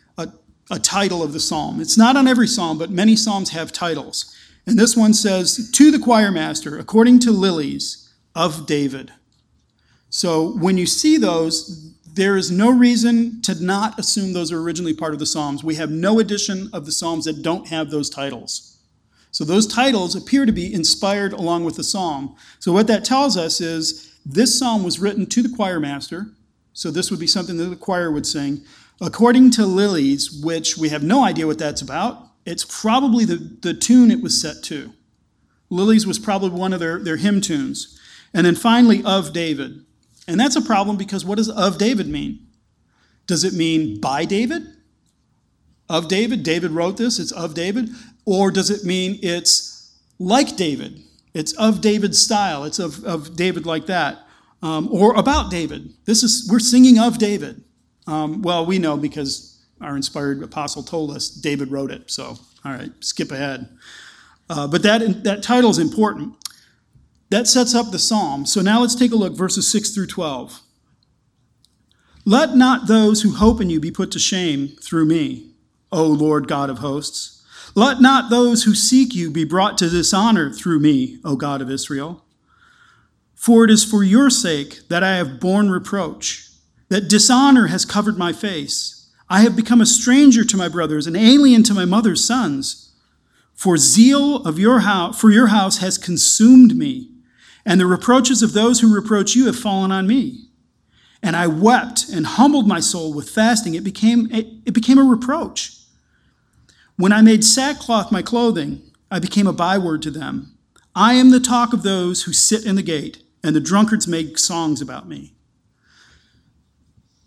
a, 0.71 0.79
title 0.79 1.21
of 1.21 1.33
the 1.33 1.39
psalm. 1.39 1.81
It's 1.81 1.97
not 1.97 2.15
on 2.15 2.27
every 2.27 2.47
psalm, 2.47 2.77
but 2.77 2.89
many 2.89 3.15
psalms 3.15 3.51
have 3.51 3.71
titles. 3.71 4.35
And 4.65 4.79
this 4.79 4.95
one 4.95 5.13
says, 5.13 5.69
To 5.71 5.91
the 5.91 5.99
choir 5.99 6.31
master, 6.31 6.77
according 6.77 7.19
to 7.19 7.31
lilies 7.31 8.09
of 8.35 8.65
David. 8.65 9.11
So 10.09 10.57
when 10.57 10.77
you 10.77 10.85
see 10.85 11.17
those, 11.17 11.93
there 12.13 12.37
is 12.37 12.51
no 12.51 12.71
reason 12.71 13.41
to 13.43 13.63
not 13.63 13.97
assume 13.97 14.33
those 14.33 14.51
are 14.51 14.61
originally 14.61 14.93
part 14.93 15.13
of 15.13 15.19
the 15.19 15.25
Psalms. 15.25 15.63
We 15.63 15.75
have 15.75 15.89
no 15.89 16.19
edition 16.19 16.69
of 16.73 16.85
the 16.85 16.91
Psalms 16.91 17.25
that 17.25 17.41
don't 17.41 17.67
have 17.67 17.89
those 17.89 18.09
titles. 18.09 18.71
So 19.31 19.45
those 19.45 19.65
titles 19.65 20.15
appear 20.15 20.45
to 20.45 20.51
be 20.51 20.73
inspired 20.73 21.31
along 21.31 21.63
with 21.63 21.77
the 21.77 21.85
psalm. 21.85 22.35
So 22.59 22.73
what 22.73 22.87
that 22.87 23.05
tells 23.05 23.37
us 23.37 23.61
is 23.61 24.13
this 24.25 24.59
psalm 24.59 24.83
was 24.83 24.99
written 24.99 25.25
to 25.27 25.41
the 25.41 25.55
choir 25.55 25.79
master, 25.79 26.27
so 26.73 26.91
this 26.91 27.09
would 27.09 27.19
be 27.19 27.27
something 27.27 27.57
that 27.57 27.65
the 27.65 27.75
choir 27.77 28.11
would 28.11 28.25
sing. 28.25 28.61
According 28.99 29.51
to 29.51 29.65
Lilies, 29.65 30.31
which 30.31 30.77
we 30.77 30.89
have 30.89 31.03
no 31.03 31.23
idea 31.23 31.47
what 31.47 31.57
that's 31.57 31.81
about, 31.81 32.27
it's 32.45 32.65
probably 32.65 33.25
the, 33.25 33.35
the 33.61 33.73
tune 33.73 34.11
it 34.11 34.21
was 34.21 34.39
set 34.41 34.63
to. 34.63 34.93
Lilies 35.69 36.05
was 36.05 36.19
probably 36.19 36.49
one 36.49 36.73
of 36.73 36.79
their, 36.79 36.99
their 36.99 37.17
hymn 37.17 37.41
tunes. 37.41 37.99
And 38.33 38.45
then 38.45 38.55
finally, 38.55 39.03
of 39.03 39.33
David. 39.33 39.85
And 40.27 40.39
that's 40.39 40.55
a 40.55 40.61
problem 40.61 40.97
because 40.97 41.25
what 41.25 41.37
does 41.37 41.49
of 41.49 41.77
David 41.77 42.07
mean? 42.07 42.47
Does 43.27 43.43
it 43.43 43.53
mean 43.53 43.99
by 43.99 44.25
David? 44.25 44.63
Of 45.89 46.07
David? 46.07 46.43
David 46.43 46.71
wrote 46.71 46.97
this, 46.97 47.19
it's 47.19 47.31
of 47.31 47.53
David? 47.53 47.89
Or 48.25 48.51
does 48.51 48.69
it 48.69 48.83
mean 48.83 49.19
it's 49.21 49.97
like 50.19 50.55
David? 50.55 51.01
It's 51.33 51.53
of 51.53 51.81
David's 51.81 52.21
style. 52.21 52.63
It's 52.63 52.79
of, 52.79 53.03
of 53.05 53.35
David 53.35 53.65
like 53.65 53.85
that. 53.87 54.19
Um, 54.61 54.89
or 54.91 55.15
about 55.15 55.49
David. 55.49 55.93
This 56.05 56.23
is 56.23 56.47
we're 56.51 56.59
singing 56.59 56.99
of 56.99 57.17
David. 57.17 57.63
Um, 58.07 58.41
well, 58.41 58.65
we 58.65 58.79
know 58.79 58.97
because 58.97 59.63
our 59.79 59.95
inspired 59.95 60.43
apostle 60.43 60.83
told 60.83 61.11
us 61.11 61.29
David 61.29 61.71
wrote 61.71 61.91
it. 61.91 62.11
So, 62.11 62.37
all 62.65 62.71
right, 62.71 62.91
skip 62.99 63.31
ahead. 63.31 63.69
Uh, 64.49 64.67
but 64.67 64.83
that 64.83 65.23
that 65.23 65.43
title 65.43 65.69
is 65.69 65.79
important. 65.79 66.35
That 67.29 67.47
sets 67.47 67.73
up 67.73 67.91
the 67.91 67.99
psalm. 67.99 68.45
So 68.45 68.61
now 68.61 68.81
let's 68.81 68.95
take 68.95 69.11
a 69.11 69.15
look, 69.15 69.33
verses 69.33 69.69
six 69.71 69.91
through 69.91 70.07
twelve. 70.07 70.61
Let 72.25 72.55
not 72.55 72.87
those 72.87 73.23
who 73.23 73.31
hope 73.31 73.61
in 73.61 73.69
you 73.69 73.79
be 73.79 73.91
put 73.91 74.11
to 74.11 74.19
shame 74.19 74.67
through 74.81 75.05
me, 75.05 75.53
O 75.91 76.05
Lord 76.05 76.47
God 76.47 76.69
of 76.69 76.79
hosts. 76.79 77.43
Let 77.73 78.01
not 78.01 78.29
those 78.29 78.65
who 78.65 78.75
seek 78.75 79.15
you 79.15 79.31
be 79.31 79.45
brought 79.45 79.77
to 79.77 79.89
dishonor 79.89 80.51
through 80.51 80.79
me, 80.79 81.19
O 81.23 81.35
God 81.35 81.61
of 81.61 81.71
Israel. 81.71 82.25
For 83.33 83.63
it 83.63 83.71
is 83.71 83.83
for 83.83 84.03
your 84.03 84.29
sake 84.29 84.87
that 84.89 85.03
I 85.03 85.15
have 85.15 85.39
borne 85.39 85.71
reproach, 85.71 86.50
that 86.91 87.07
dishonor 87.07 87.67
has 87.67 87.85
covered 87.85 88.17
my 88.17 88.33
face. 88.33 89.09
I 89.29 89.43
have 89.43 89.55
become 89.55 89.79
a 89.79 89.85
stranger 89.85 90.43
to 90.43 90.57
my 90.57 90.67
brothers, 90.67 91.07
an 91.07 91.15
alien 91.15 91.63
to 91.63 91.73
my 91.73 91.85
mother's 91.85 92.21
sons. 92.21 92.91
For 93.53 93.77
zeal 93.77 94.45
of 94.45 94.59
your 94.59 94.81
house, 94.81 95.17
for 95.17 95.31
your 95.31 95.47
house 95.47 95.77
has 95.77 95.97
consumed 95.97 96.75
me, 96.75 97.09
and 97.65 97.79
the 97.79 97.85
reproaches 97.85 98.43
of 98.43 98.51
those 98.51 98.81
who 98.81 98.93
reproach 98.93 99.37
you 99.37 99.45
have 99.45 99.57
fallen 99.57 99.89
on 99.93 100.05
me. 100.05 100.49
And 101.23 101.37
I 101.37 101.47
wept 101.47 102.09
and 102.09 102.25
humbled 102.25 102.67
my 102.67 102.81
soul 102.81 103.13
with 103.13 103.29
fasting. 103.29 103.73
It 103.73 103.85
became, 103.85 104.27
it 104.29 104.73
became 104.73 104.97
a 104.97 105.03
reproach. 105.03 105.77
When 106.97 107.13
I 107.13 107.21
made 107.21 107.45
sackcloth 107.45 108.11
my 108.11 108.21
clothing, 108.21 108.81
I 109.09 109.19
became 109.19 109.47
a 109.47 109.53
byword 109.53 110.01
to 110.01 110.11
them. 110.11 110.57
I 110.93 111.13
am 111.13 111.29
the 111.29 111.39
talk 111.39 111.71
of 111.71 111.83
those 111.83 112.23
who 112.23 112.33
sit 112.33 112.65
in 112.65 112.75
the 112.75 112.83
gate, 112.83 113.23
and 113.41 113.55
the 113.55 113.61
drunkards 113.61 114.09
make 114.09 114.37
songs 114.37 114.81
about 114.81 115.07
me. 115.07 115.35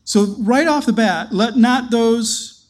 So, 0.05 0.37
right 0.39 0.67
off 0.67 0.87
the 0.87 0.93
bat, 0.93 1.33
let 1.33 1.57
not 1.57 1.91
those 1.91 2.69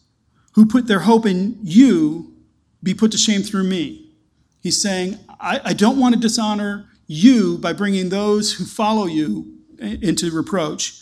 who 0.53 0.65
put 0.65 0.87
their 0.87 0.99
hope 0.99 1.25
in 1.25 1.57
you 1.61 2.33
be 2.81 2.93
put 2.93 3.11
to 3.11 3.17
shame 3.17 3.41
through 3.41 3.65
me. 3.65 4.13
He's 4.61 4.81
saying, 4.81 5.19
I, 5.39 5.59
I 5.63 5.73
don't 5.73 5.99
want 5.99 6.15
to 6.15 6.21
dishonor 6.21 6.89
you 7.07 7.57
by 7.57 7.73
bringing 7.73 8.09
those 8.09 8.53
who 8.53 8.65
follow 8.65 9.05
you 9.05 9.59
into 9.79 10.31
reproach. 10.31 11.01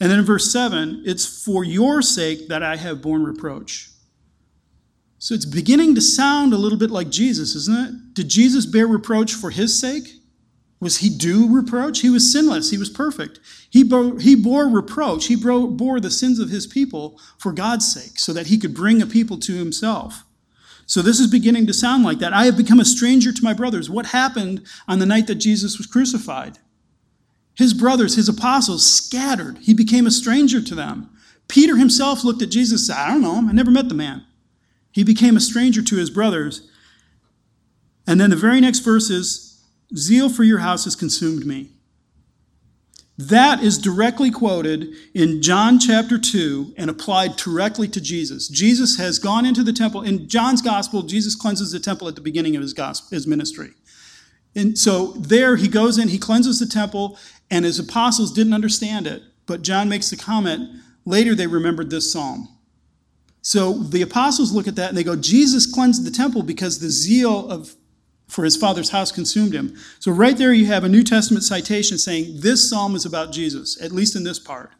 And 0.00 0.10
then 0.10 0.20
in 0.20 0.24
verse 0.24 0.52
7, 0.52 1.02
it's 1.04 1.44
for 1.44 1.64
your 1.64 2.02
sake 2.02 2.48
that 2.48 2.62
I 2.62 2.76
have 2.76 3.02
borne 3.02 3.24
reproach. 3.24 3.90
So 5.18 5.34
it's 5.34 5.44
beginning 5.44 5.94
to 5.94 6.00
sound 6.00 6.52
a 6.52 6.56
little 6.56 6.78
bit 6.78 6.90
like 6.90 7.10
Jesus, 7.10 7.54
isn't 7.54 7.86
it? 7.86 8.14
Did 8.14 8.28
Jesus 8.28 8.66
bear 8.66 8.86
reproach 8.86 9.34
for 9.34 9.50
his 9.50 9.78
sake? 9.78 10.08
Was 10.82 10.96
he 10.96 11.08
due 11.08 11.48
reproach? 11.48 12.00
He 12.00 12.10
was 12.10 12.32
sinless. 12.32 12.70
He 12.70 12.76
was 12.76 12.90
perfect. 12.90 13.38
He 13.70 13.84
bore, 13.84 14.18
he 14.18 14.34
bore 14.34 14.66
reproach. 14.66 15.26
He 15.26 15.36
bore, 15.36 15.68
bore 15.68 16.00
the 16.00 16.10
sins 16.10 16.40
of 16.40 16.50
his 16.50 16.66
people 16.66 17.20
for 17.38 17.52
God's 17.52 17.94
sake, 17.94 18.18
so 18.18 18.32
that 18.32 18.48
he 18.48 18.58
could 18.58 18.74
bring 18.74 19.00
a 19.00 19.06
people 19.06 19.38
to 19.38 19.54
himself. 19.54 20.24
So 20.84 21.00
this 21.00 21.20
is 21.20 21.30
beginning 21.30 21.68
to 21.68 21.72
sound 21.72 22.02
like 22.02 22.18
that. 22.18 22.32
I 22.32 22.46
have 22.46 22.56
become 22.56 22.80
a 22.80 22.84
stranger 22.84 23.32
to 23.32 23.44
my 23.44 23.54
brothers. 23.54 23.88
What 23.88 24.06
happened 24.06 24.66
on 24.88 24.98
the 24.98 25.06
night 25.06 25.28
that 25.28 25.36
Jesus 25.36 25.78
was 25.78 25.86
crucified? 25.86 26.58
His 27.54 27.74
brothers, 27.74 28.16
his 28.16 28.28
apostles, 28.28 28.84
scattered. 28.84 29.58
He 29.58 29.74
became 29.74 30.04
a 30.04 30.10
stranger 30.10 30.60
to 30.60 30.74
them. 30.74 31.10
Peter 31.46 31.76
himself 31.76 32.24
looked 32.24 32.42
at 32.42 32.50
Jesus 32.50 32.88
and 32.88 32.96
said, 32.96 33.00
I 33.00 33.12
don't 33.12 33.22
know 33.22 33.36
him. 33.36 33.48
I 33.48 33.52
never 33.52 33.70
met 33.70 33.88
the 33.88 33.94
man. 33.94 34.26
He 34.90 35.04
became 35.04 35.36
a 35.36 35.40
stranger 35.40 35.80
to 35.80 35.96
his 35.96 36.10
brothers. 36.10 36.68
And 38.04 38.20
then 38.20 38.30
the 38.30 38.36
very 38.36 38.60
next 38.60 38.80
verse 38.80 39.10
is 39.10 39.51
Zeal 39.96 40.28
for 40.28 40.44
your 40.44 40.58
house 40.58 40.84
has 40.84 40.96
consumed 40.96 41.46
me. 41.46 41.70
That 43.18 43.62
is 43.62 43.78
directly 43.78 44.30
quoted 44.30 44.94
in 45.14 45.42
John 45.42 45.78
chapter 45.78 46.18
2 46.18 46.74
and 46.78 46.88
applied 46.88 47.36
directly 47.36 47.86
to 47.88 48.00
Jesus. 48.00 48.48
Jesus 48.48 48.96
has 48.96 49.18
gone 49.18 49.44
into 49.44 49.62
the 49.62 49.72
temple. 49.72 50.02
In 50.02 50.28
John's 50.28 50.62
gospel, 50.62 51.02
Jesus 51.02 51.34
cleanses 51.34 51.72
the 51.72 51.78
temple 51.78 52.08
at 52.08 52.14
the 52.14 52.22
beginning 52.22 52.56
of 52.56 52.62
his, 52.62 52.72
gospel, 52.72 53.14
his 53.14 53.26
ministry. 53.26 53.72
And 54.56 54.78
so 54.78 55.12
there 55.12 55.56
he 55.56 55.68
goes 55.68 55.98
in, 55.98 56.08
he 56.08 56.18
cleanses 56.18 56.58
the 56.58 56.66
temple, 56.66 57.18
and 57.50 57.64
his 57.64 57.78
apostles 57.78 58.32
didn't 58.32 58.54
understand 58.54 59.06
it. 59.06 59.22
But 59.46 59.62
John 59.62 59.88
makes 59.88 60.10
the 60.10 60.16
comment 60.16 60.70
later 61.04 61.34
they 61.34 61.46
remembered 61.46 61.90
this 61.90 62.10
psalm. 62.10 62.48
So 63.42 63.74
the 63.74 64.02
apostles 64.02 64.52
look 64.52 64.68
at 64.68 64.76
that 64.76 64.88
and 64.88 64.96
they 64.96 65.04
go, 65.04 65.16
Jesus 65.16 65.66
cleansed 65.66 66.04
the 66.04 66.10
temple 66.10 66.42
because 66.42 66.78
the 66.78 66.90
zeal 66.90 67.50
of 67.50 67.74
for 68.32 68.44
his 68.44 68.56
father's 68.56 68.90
house 68.90 69.12
consumed 69.12 69.52
him. 69.52 69.76
So 69.98 70.10
right 70.10 70.36
there 70.36 70.54
you 70.54 70.64
have 70.66 70.84
a 70.84 70.88
New 70.88 71.02
Testament 71.02 71.44
citation 71.44 71.98
saying 71.98 72.40
this 72.40 72.68
psalm 72.68 72.94
is 72.94 73.04
about 73.04 73.30
Jesus, 73.30 73.80
at 73.80 73.92
least 73.92 74.16
in 74.16 74.24
this 74.24 74.38
part. 74.38 74.72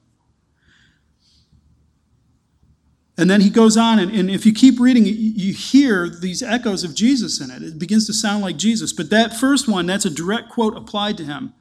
And 3.18 3.28
then 3.28 3.42
he 3.42 3.50
goes 3.50 3.76
on, 3.76 3.98
and, 3.98 4.10
and 4.10 4.30
if 4.30 4.46
you 4.46 4.54
keep 4.54 4.80
reading, 4.80 5.04
you 5.04 5.52
hear 5.52 6.08
these 6.08 6.42
echoes 6.42 6.82
of 6.82 6.94
Jesus 6.94 7.42
in 7.42 7.50
it. 7.50 7.62
It 7.62 7.78
begins 7.78 8.06
to 8.06 8.14
sound 8.14 8.42
like 8.42 8.56
Jesus. 8.56 8.90
But 8.94 9.10
that 9.10 9.36
first 9.36 9.68
one, 9.68 9.84
that's 9.84 10.06
a 10.06 10.10
direct 10.10 10.48
quote 10.48 10.74
applied 10.74 11.18
to 11.18 11.24
him. 11.24 11.52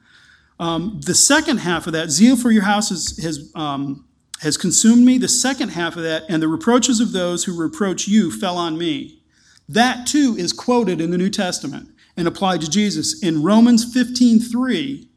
Um, 0.58 0.98
the 1.04 1.14
second 1.14 1.58
half 1.58 1.86
of 1.86 1.92
that, 1.92 2.10
zeal 2.10 2.36
for 2.36 2.50
your 2.50 2.62
house 2.62 2.88
has, 2.88 3.18
has, 3.22 3.52
um, 3.54 4.08
has 4.40 4.56
consumed 4.56 5.04
me. 5.04 5.18
The 5.18 5.28
second 5.28 5.68
half 5.68 5.96
of 5.96 6.04
that, 6.04 6.24
and 6.30 6.42
the 6.42 6.48
reproaches 6.48 7.00
of 7.00 7.12
those 7.12 7.44
who 7.44 7.54
reproach 7.54 8.08
you 8.08 8.30
fell 8.32 8.56
on 8.56 8.78
me. 8.78 9.21
That 9.68 10.06
too 10.06 10.34
is 10.38 10.52
quoted 10.52 11.00
in 11.00 11.10
the 11.10 11.18
New 11.18 11.30
Testament 11.30 11.88
and 12.16 12.28
applied 12.28 12.60
to 12.60 12.70
Jesus. 12.70 13.22
In 13.22 13.42
Romans 13.42 13.92
15 13.92 14.40
3, 14.40 15.08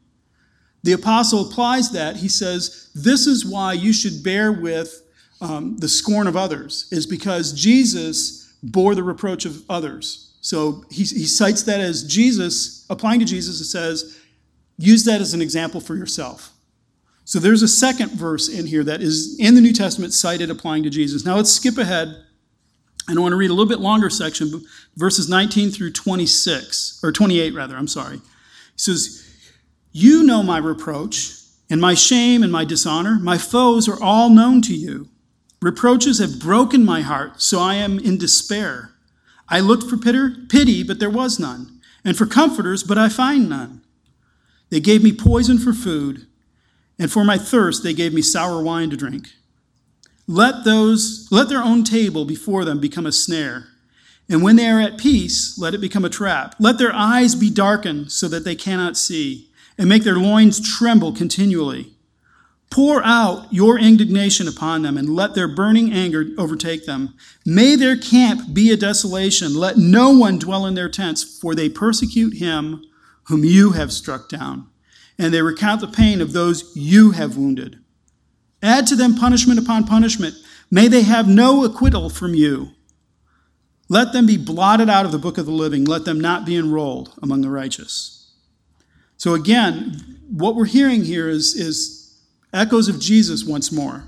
the 0.82 0.92
apostle 0.92 1.48
applies 1.48 1.90
that. 1.92 2.16
He 2.16 2.28
says, 2.28 2.90
This 2.94 3.26
is 3.26 3.44
why 3.44 3.72
you 3.72 3.92
should 3.92 4.22
bear 4.22 4.52
with 4.52 5.02
um, 5.40 5.76
the 5.78 5.88
scorn 5.88 6.26
of 6.26 6.36
others, 6.36 6.88
is 6.90 7.06
because 7.06 7.52
Jesus 7.52 8.54
bore 8.62 8.94
the 8.94 9.02
reproach 9.02 9.44
of 9.44 9.62
others. 9.68 10.34
So 10.40 10.84
he, 10.90 11.02
he 11.02 11.26
cites 11.26 11.64
that 11.64 11.80
as 11.80 12.04
Jesus, 12.04 12.86
applying 12.88 13.20
to 13.20 13.26
Jesus, 13.26 13.60
it 13.60 13.64
says, 13.64 14.18
use 14.78 15.04
that 15.04 15.20
as 15.20 15.34
an 15.34 15.42
example 15.42 15.80
for 15.80 15.96
yourself. 15.96 16.52
So 17.24 17.40
there's 17.40 17.62
a 17.62 17.68
second 17.68 18.12
verse 18.12 18.48
in 18.48 18.66
here 18.66 18.84
that 18.84 19.02
is 19.02 19.36
in 19.40 19.56
the 19.56 19.60
New 19.60 19.72
Testament 19.72 20.12
cited 20.12 20.48
applying 20.50 20.84
to 20.84 20.90
Jesus. 20.90 21.24
Now 21.24 21.36
let's 21.36 21.50
skip 21.50 21.78
ahead. 21.78 22.24
And 23.08 23.18
I 23.18 23.22
want 23.22 23.32
to 23.32 23.36
read 23.36 23.50
a 23.50 23.54
little 23.54 23.68
bit 23.68 23.80
longer 23.80 24.10
section, 24.10 24.64
verses 24.96 25.28
19 25.28 25.70
through 25.70 25.92
26, 25.92 27.00
or 27.04 27.12
28 27.12 27.54
rather, 27.54 27.76
I'm 27.76 27.86
sorry. 27.86 28.16
He 28.16 28.22
says, 28.76 29.24
You 29.92 30.24
know 30.24 30.42
my 30.42 30.58
reproach, 30.58 31.32
and 31.70 31.80
my 31.80 31.94
shame 31.94 32.42
and 32.42 32.52
my 32.52 32.64
dishonor. 32.64 33.18
My 33.20 33.38
foes 33.38 33.88
are 33.88 34.02
all 34.02 34.28
known 34.28 34.60
to 34.62 34.74
you. 34.74 35.08
Reproaches 35.62 36.18
have 36.18 36.40
broken 36.40 36.84
my 36.84 37.00
heart, 37.00 37.40
so 37.40 37.60
I 37.60 37.74
am 37.74 37.98
in 37.98 38.18
despair. 38.18 38.92
I 39.48 39.60
looked 39.60 39.88
for 39.88 39.96
pity, 39.96 40.82
but 40.82 40.98
there 40.98 41.10
was 41.10 41.38
none, 41.38 41.80
and 42.04 42.16
for 42.16 42.26
comforters, 42.26 42.82
but 42.82 42.98
I 42.98 43.08
find 43.08 43.48
none. 43.48 43.82
They 44.70 44.80
gave 44.80 45.02
me 45.02 45.12
poison 45.12 45.58
for 45.58 45.72
food, 45.72 46.26
and 46.98 47.10
for 47.10 47.24
my 47.24 47.38
thirst 47.38 47.82
they 47.82 47.94
gave 47.94 48.12
me 48.12 48.22
sour 48.22 48.62
wine 48.62 48.90
to 48.90 48.96
drink. 48.96 49.28
Let 50.28 50.64
those 50.64 51.28
let 51.30 51.48
their 51.48 51.62
own 51.62 51.84
table 51.84 52.24
before 52.24 52.64
them 52.64 52.80
become 52.80 53.06
a 53.06 53.12
snare, 53.12 53.68
and 54.28 54.42
when 54.42 54.56
they 54.56 54.66
are 54.68 54.80
at 54.80 54.98
peace, 54.98 55.56
let 55.56 55.72
it 55.72 55.80
become 55.80 56.04
a 56.04 56.10
trap. 56.10 56.56
Let 56.58 56.78
their 56.78 56.92
eyes 56.92 57.36
be 57.36 57.48
darkened 57.48 58.10
so 58.10 58.26
that 58.28 58.44
they 58.44 58.56
cannot 58.56 58.96
see, 58.96 59.50
and 59.78 59.88
make 59.88 60.02
their 60.02 60.18
loins 60.18 60.60
tremble 60.60 61.12
continually. 61.12 61.92
Pour 62.70 63.02
out 63.04 63.46
your 63.52 63.78
indignation 63.78 64.48
upon 64.48 64.82
them 64.82 64.98
and 64.98 65.08
let 65.08 65.34
their 65.34 65.46
burning 65.46 65.92
anger 65.92 66.26
overtake 66.36 66.84
them. 66.84 67.14
May 67.44 67.76
their 67.76 67.96
camp 67.96 68.52
be 68.52 68.72
a 68.72 68.76
desolation. 68.76 69.54
Let 69.54 69.76
no 69.76 70.10
one 70.10 70.38
dwell 70.38 70.66
in 70.66 70.74
their 70.74 70.88
tents, 70.88 71.22
for 71.22 71.54
they 71.54 71.68
persecute 71.68 72.38
him 72.38 72.82
whom 73.24 73.44
you 73.44 73.72
have 73.72 73.92
struck 73.92 74.28
down, 74.28 74.66
and 75.16 75.32
they 75.32 75.42
recount 75.42 75.80
the 75.80 75.86
pain 75.86 76.20
of 76.20 76.32
those 76.32 76.72
you 76.76 77.12
have 77.12 77.36
wounded. 77.36 77.78
Add 78.62 78.86
to 78.88 78.96
them 78.96 79.14
punishment 79.14 79.58
upon 79.58 79.86
punishment. 79.86 80.34
May 80.70 80.88
they 80.88 81.02
have 81.02 81.28
no 81.28 81.64
acquittal 81.64 82.10
from 82.10 82.34
you. 82.34 82.70
Let 83.88 84.12
them 84.12 84.26
be 84.26 84.36
blotted 84.36 84.90
out 84.90 85.06
of 85.06 85.12
the 85.12 85.18
book 85.18 85.38
of 85.38 85.46
the 85.46 85.52
living. 85.52 85.84
Let 85.84 86.04
them 86.04 86.20
not 86.20 86.44
be 86.44 86.56
enrolled 86.56 87.14
among 87.22 87.42
the 87.42 87.50
righteous. 87.50 88.32
So, 89.16 89.34
again, 89.34 90.18
what 90.28 90.56
we're 90.56 90.64
hearing 90.66 91.04
here 91.04 91.28
is, 91.28 91.54
is 91.54 92.18
echoes 92.52 92.88
of 92.88 93.00
Jesus 93.00 93.44
once 93.44 93.70
more. 93.70 94.04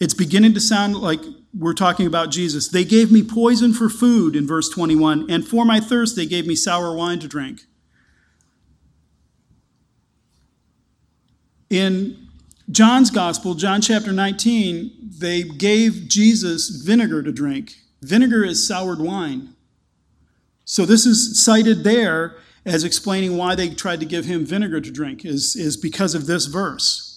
It's 0.00 0.14
beginning 0.14 0.54
to 0.54 0.60
sound 0.60 0.96
like 0.96 1.20
we're 1.56 1.74
talking 1.74 2.06
about 2.06 2.30
Jesus. 2.30 2.68
They 2.68 2.84
gave 2.84 3.12
me 3.12 3.22
poison 3.22 3.72
for 3.72 3.88
food 3.88 4.34
in 4.34 4.46
verse 4.46 4.68
21, 4.68 5.30
and 5.30 5.46
for 5.46 5.64
my 5.64 5.78
thirst 5.78 6.16
they 6.16 6.26
gave 6.26 6.46
me 6.46 6.56
sour 6.56 6.94
wine 6.94 7.20
to 7.20 7.28
drink. 7.28 7.60
In 11.70 12.21
John's 12.70 13.10
gospel, 13.10 13.54
John 13.54 13.80
chapter 13.80 14.12
19, 14.12 14.92
they 15.18 15.42
gave 15.42 16.08
Jesus 16.08 16.68
vinegar 16.68 17.22
to 17.22 17.32
drink. 17.32 17.76
Vinegar 18.02 18.44
is 18.44 18.66
soured 18.66 19.00
wine. 19.00 19.54
So 20.64 20.84
this 20.86 21.04
is 21.06 21.42
cited 21.42 21.84
there 21.84 22.36
as 22.64 22.84
explaining 22.84 23.36
why 23.36 23.54
they 23.54 23.70
tried 23.70 24.00
to 24.00 24.06
give 24.06 24.24
him 24.24 24.46
vinegar 24.46 24.80
to 24.80 24.90
drink, 24.90 25.24
is, 25.24 25.56
is 25.56 25.76
because 25.76 26.14
of 26.14 26.26
this 26.26 26.46
verse. 26.46 27.12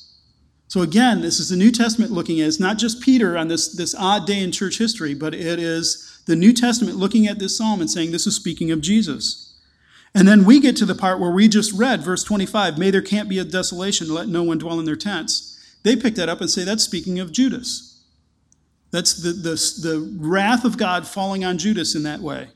So 0.67 0.81
again, 0.81 1.21
this 1.21 1.39
is 1.39 1.49
the 1.49 1.55
New 1.55 1.71
Testament 1.71 2.11
looking 2.11 2.41
at 2.41 2.47
it's 2.47 2.59
not 2.59 2.77
just 2.77 3.01
Peter 3.01 3.37
on 3.37 3.47
this, 3.47 3.73
this 3.73 3.93
odd 3.95 4.25
day 4.25 4.41
in 4.41 4.51
church 4.51 4.79
history, 4.79 5.13
but 5.13 5.35
it 5.35 5.59
is 5.59 6.21
the 6.25 6.35
New 6.35 6.51
Testament 6.51 6.97
looking 6.97 7.27
at 7.27 7.37
this 7.37 7.57
psalm 7.57 7.81
and 7.81 7.89
saying 7.89 8.11
this 8.11 8.25
is 8.25 8.35
speaking 8.35 8.71
of 8.71 8.81
Jesus. 8.81 9.44
And 10.15 10.25
then 10.25 10.45
we 10.45 10.61
get 10.61 10.77
to 10.77 10.85
the 10.85 10.95
part 10.95 11.19
where 11.19 11.29
we 11.29 11.49
just 11.49 11.73
read, 11.73 12.01
verse 12.01 12.23
25, 12.23 12.77
may 12.77 12.89
there 12.89 13.01
can't 13.01 13.27
be 13.27 13.37
a 13.37 13.43
desolation, 13.43 14.11
let 14.11 14.29
no 14.29 14.43
one 14.43 14.57
dwell 14.57 14.79
in 14.79 14.85
their 14.85 14.95
tents. 14.95 15.77
They 15.83 15.97
pick 15.97 16.15
that 16.15 16.29
up 16.29 16.39
and 16.39 16.49
say 16.49 16.63
that's 16.63 16.85
speaking 16.85 17.19
of 17.19 17.33
Judas. 17.33 18.01
That's 18.91 19.13
the, 19.13 19.31
the, 19.31 19.55
the 19.81 20.17
wrath 20.17 20.63
of 20.63 20.77
God 20.77 21.05
falling 21.05 21.43
on 21.43 21.57
Judas 21.57 21.95
in 21.95 22.03
that 22.03 22.21
way. 22.21 22.47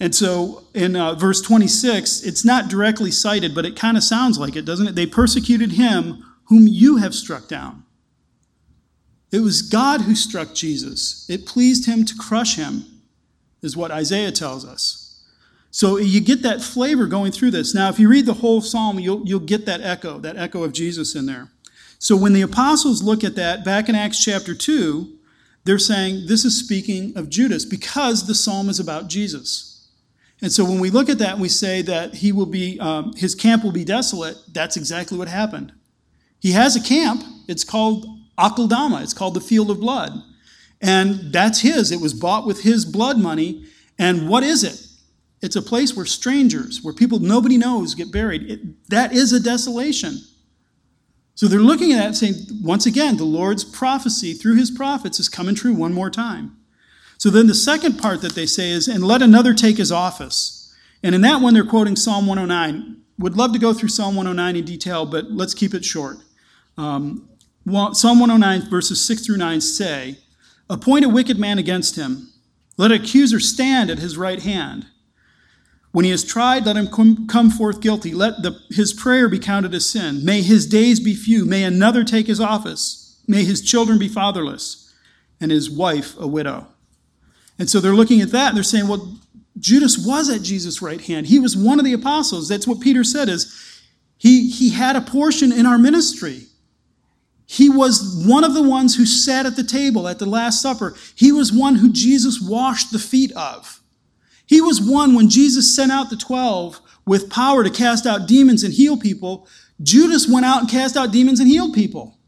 And 0.00 0.14
so 0.14 0.64
in 0.72 0.96
uh, 0.96 1.14
verse 1.14 1.42
26, 1.42 2.22
it's 2.22 2.44
not 2.44 2.68
directly 2.68 3.10
cited, 3.10 3.54
but 3.54 3.66
it 3.66 3.76
kind 3.76 3.98
of 3.98 4.02
sounds 4.02 4.38
like 4.38 4.56
it, 4.56 4.64
doesn't 4.64 4.86
it? 4.86 4.94
They 4.94 5.06
persecuted 5.06 5.72
him 5.72 6.24
whom 6.44 6.66
you 6.66 6.96
have 6.96 7.14
struck 7.14 7.48
down. 7.48 7.84
It 9.30 9.40
was 9.40 9.60
God 9.60 10.02
who 10.02 10.14
struck 10.14 10.54
Jesus, 10.54 11.28
it 11.28 11.44
pleased 11.44 11.84
him 11.84 12.06
to 12.06 12.14
crush 12.16 12.56
him 12.56 12.97
is 13.62 13.76
what 13.76 13.90
Isaiah 13.90 14.32
tells 14.32 14.64
us. 14.64 15.22
So 15.70 15.98
you 15.98 16.20
get 16.20 16.42
that 16.42 16.62
flavor 16.62 17.06
going 17.06 17.32
through 17.32 17.50
this. 17.50 17.74
Now, 17.74 17.88
if 17.88 17.98
you 17.98 18.08
read 18.08 18.26
the 18.26 18.34
whole 18.34 18.60
psalm, 18.60 18.98
you'll, 18.98 19.26
you'll 19.26 19.40
get 19.40 19.66
that 19.66 19.80
echo, 19.80 20.18
that 20.18 20.36
echo 20.36 20.62
of 20.62 20.72
Jesus 20.72 21.14
in 21.14 21.26
there. 21.26 21.50
So 21.98 22.16
when 22.16 22.32
the 22.32 22.42
apostles 22.42 23.02
look 23.02 23.24
at 23.24 23.34
that 23.34 23.64
back 23.64 23.88
in 23.88 23.94
Acts 23.94 24.24
chapter 24.24 24.54
2, 24.54 25.18
they're 25.64 25.78
saying 25.78 26.26
this 26.26 26.44
is 26.44 26.58
speaking 26.58 27.16
of 27.16 27.28
Judas 27.28 27.64
because 27.64 28.26
the 28.26 28.34
psalm 28.34 28.68
is 28.68 28.80
about 28.80 29.08
Jesus. 29.08 29.88
And 30.40 30.52
so 30.52 30.64
when 30.64 30.78
we 30.78 30.90
look 30.90 31.08
at 31.08 31.18
that 31.18 31.38
we 31.38 31.48
say 31.48 31.82
that 31.82 32.14
he 32.14 32.30
will 32.30 32.46
be, 32.46 32.78
um, 32.80 33.12
his 33.16 33.34
camp 33.34 33.64
will 33.64 33.72
be 33.72 33.84
desolate, 33.84 34.36
that's 34.52 34.76
exactly 34.76 35.18
what 35.18 35.28
happened. 35.28 35.72
He 36.40 36.52
has 36.52 36.76
a 36.76 36.82
camp. 36.82 37.24
It's 37.48 37.64
called 37.64 38.06
Akeldama. 38.38 39.02
It's 39.02 39.12
called 39.12 39.34
the 39.34 39.40
Field 39.40 39.70
of 39.70 39.80
Blood. 39.80 40.12
And 40.80 41.32
that's 41.32 41.60
his. 41.60 41.90
It 41.90 42.00
was 42.00 42.14
bought 42.14 42.46
with 42.46 42.62
his 42.62 42.84
blood 42.84 43.18
money. 43.18 43.64
And 43.98 44.28
what 44.28 44.42
is 44.42 44.62
it? 44.62 44.86
It's 45.40 45.56
a 45.56 45.62
place 45.62 45.96
where 45.96 46.06
strangers, 46.06 46.82
where 46.82 46.94
people 46.94 47.18
nobody 47.18 47.56
knows 47.56 47.94
get 47.94 48.12
buried. 48.12 48.50
It, 48.50 48.88
that 48.90 49.12
is 49.12 49.32
a 49.32 49.40
desolation. 49.40 50.18
So 51.34 51.46
they're 51.46 51.60
looking 51.60 51.92
at 51.92 51.98
that 51.98 52.16
saying, 52.16 52.34
once 52.62 52.84
again, 52.84 53.16
the 53.16 53.24
Lord's 53.24 53.64
prophecy 53.64 54.34
through 54.34 54.56
his 54.56 54.72
prophets 54.72 55.20
is 55.20 55.28
coming 55.28 55.54
true 55.54 55.72
one 55.72 55.92
more 55.92 56.10
time. 56.10 56.56
So 57.16 57.30
then 57.30 57.46
the 57.46 57.54
second 57.54 57.98
part 57.98 58.22
that 58.22 58.34
they 58.34 58.46
say 58.46 58.70
is, 58.70 58.88
and 58.88 59.04
let 59.04 59.22
another 59.22 59.54
take 59.54 59.76
his 59.76 59.92
office. 59.92 60.74
And 61.02 61.14
in 61.14 61.20
that 61.20 61.40
one, 61.40 61.54
they're 61.54 61.64
quoting 61.64 61.94
Psalm 61.94 62.26
109. 62.26 63.02
Would 63.18 63.36
love 63.36 63.52
to 63.52 63.58
go 63.58 63.72
through 63.72 63.90
Psalm 63.90 64.16
109 64.16 64.56
in 64.56 64.64
detail, 64.64 65.06
but 65.06 65.30
let's 65.30 65.54
keep 65.54 65.74
it 65.74 65.84
short. 65.84 66.16
Um, 66.76 67.28
Psalm 67.66 68.18
109, 68.18 68.68
verses 68.68 69.04
6 69.04 69.26
through 69.26 69.36
9 69.36 69.60
say, 69.60 70.18
Appoint 70.70 71.04
a 71.04 71.08
wicked 71.08 71.38
man 71.38 71.58
against 71.58 71.96
him. 71.96 72.30
Let 72.76 72.92
an 72.92 73.00
accuser 73.00 73.40
stand 73.40 73.90
at 73.90 73.98
his 73.98 74.16
right 74.16 74.40
hand. 74.40 74.86
When 75.90 76.04
he 76.04 76.10
is 76.10 76.22
tried, 76.24 76.66
let 76.66 76.76
him 76.76 76.88
come 77.26 77.50
forth 77.50 77.80
guilty. 77.80 78.12
Let 78.12 78.42
the, 78.42 78.60
his 78.70 78.92
prayer 78.92 79.28
be 79.28 79.38
counted 79.38 79.74
as 79.74 79.90
sin. 79.90 80.24
May 80.24 80.42
his 80.42 80.66
days 80.66 81.00
be 81.00 81.14
few. 81.14 81.44
May 81.44 81.64
another 81.64 82.04
take 82.04 82.26
his 82.26 82.40
office. 82.40 83.20
May 83.26 83.44
his 83.44 83.62
children 83.62 83.98
be 83.98 84.08
fatherless, 84.08 84.94
and 85.40 85.50
his 85.50 85.70
wife 85.70 86.14
a 86.18 86.26
widow. 86.26 86.68
And 87.58 87.68
so 87.68 87.80
they're 87.80 87.94
looking 87.94 88.20
at 88.20 88.30
that 88.30 88.48
and 88.48 88.56
they're 88.56 88.62
saying, 88.62 88.86
well, 88.86 89.18
Judas 89.58 89.98
was 89.98 90.30
at 90.30 90.42
Jesus' 90.42 90.80
right 90.80 91.00
hand. 91.00 91.26
He 91.26 91.38
was 91.38 91.56
one 91.56 91.78
of 91.78 91.84
the 91.84 91.92
apostles. 91.92 92.48
That's 92.48 92.66
what 92.66 92.80
Peter 92.80 93.02
said 93.02 93.28
is 93.28 93.82
he, 94.16 94.48
he 94.50 94.70
had 94.70 94.94
a 94.94 95.00
portion 95.00 95.52
in 95.52 95.66
our 95.66 95.78
ministry. 95.78 96.47
He 97.50 97.70
was 97.70 98.22
one 98.26 98.44
of 98.44 98.52
the 98.52 98.62
ones 98.62 98.94
who 98.94 99.06
sat 99.06 99.46
at 99.46 99.56
the 99.56 99.64
table 99.64 100.06
at 100.06 100.18
the 100.18 100.26
Last 100.26 100.60
Supper. 100.60 100.94
He 101.14 101.32
was 101.32 101.50
one 101.50 101.76
who 101.76 101.90
Jesus 101.90 102.46
washed 102.46 102.92
the 102.92 102.98
feet 102.98 103.32
of. 103.32 103.80
He 104.44 104.60
was 104.60 104.82
one 104.82 105.14
when 105.14 105.30
Jesus 105.30 105.74
sent 105.74 105.90
out 105.90 106.10
the 106.10 106.16
12 106.16 106.78
with 107.06 107.30
power 107.30 107.64
to 107.64 107.70
cast 107.70 108.04
out 108.04 108.28
demons 108.28 108.64
and 108.64 108.74
heal 108.74 108.98
people. 108.98 109.48
Judas 109.82 110.28
went 110.28 110.44
out 110.44 110.60
and 110.60 110.70
cast 110.70 110.94
out 110.94 111.10
demons 111.10 111.40
and 111.40 111.48
healed 111.48 111.72
people. 111.72 112.18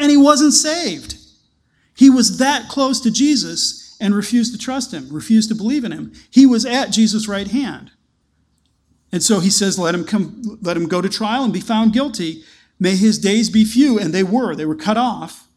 And 0.00 0.10
he 0.10 0.16
wasn't 0.16 0.52
saved. 0.52 1.16
He 1.94 2.10
was 2.10 2.38
that 2.38 2.68
close 2.68 3.00
to 3.02 3.10
Jesus 3.12 3.96
and 4.00 4.16
refused 4.16 4.52
to 4.52 4.58
trust 4.58 4.92
him, 4.92 5.08
refused 5.10 5.48
to 5.50 5.54
believe 5.54 5.84
in 5.84 5.92
him. 5.92 6.12
He 6.28 6.44
was 6.44 6.66
at 6.66 6.90
Jesus' 6.90 7.28
right 7.28 7.48
hand. 7.48 7.92
And 9.12 9.22
so 9.22 9.38
he 9.38 9.50
says, 9.50 9.78
let 9.78 9.94
him 9.94 10.04
come, 10.04 10.58
let 10.60 10.76
him 10.76 10.88
go 10.88 11.00
to 11.00 11.08
trial 11.08 11.44
and 11.44 11.52
be 11.52 11.60
found 11.60 11.92
guilty. 11.92 12.42
May 12.78 12.96
his 12.96 13.18
days 13.18 13.50
be 13.50 13.64
few. 13.64 13.98
And 13.98 14.12
they 14.12 14.22
were. 14.22 14.54
They 14.54 14.66
were 14.66 14.76
cut 14.76 14.96
off. 14.96 15.48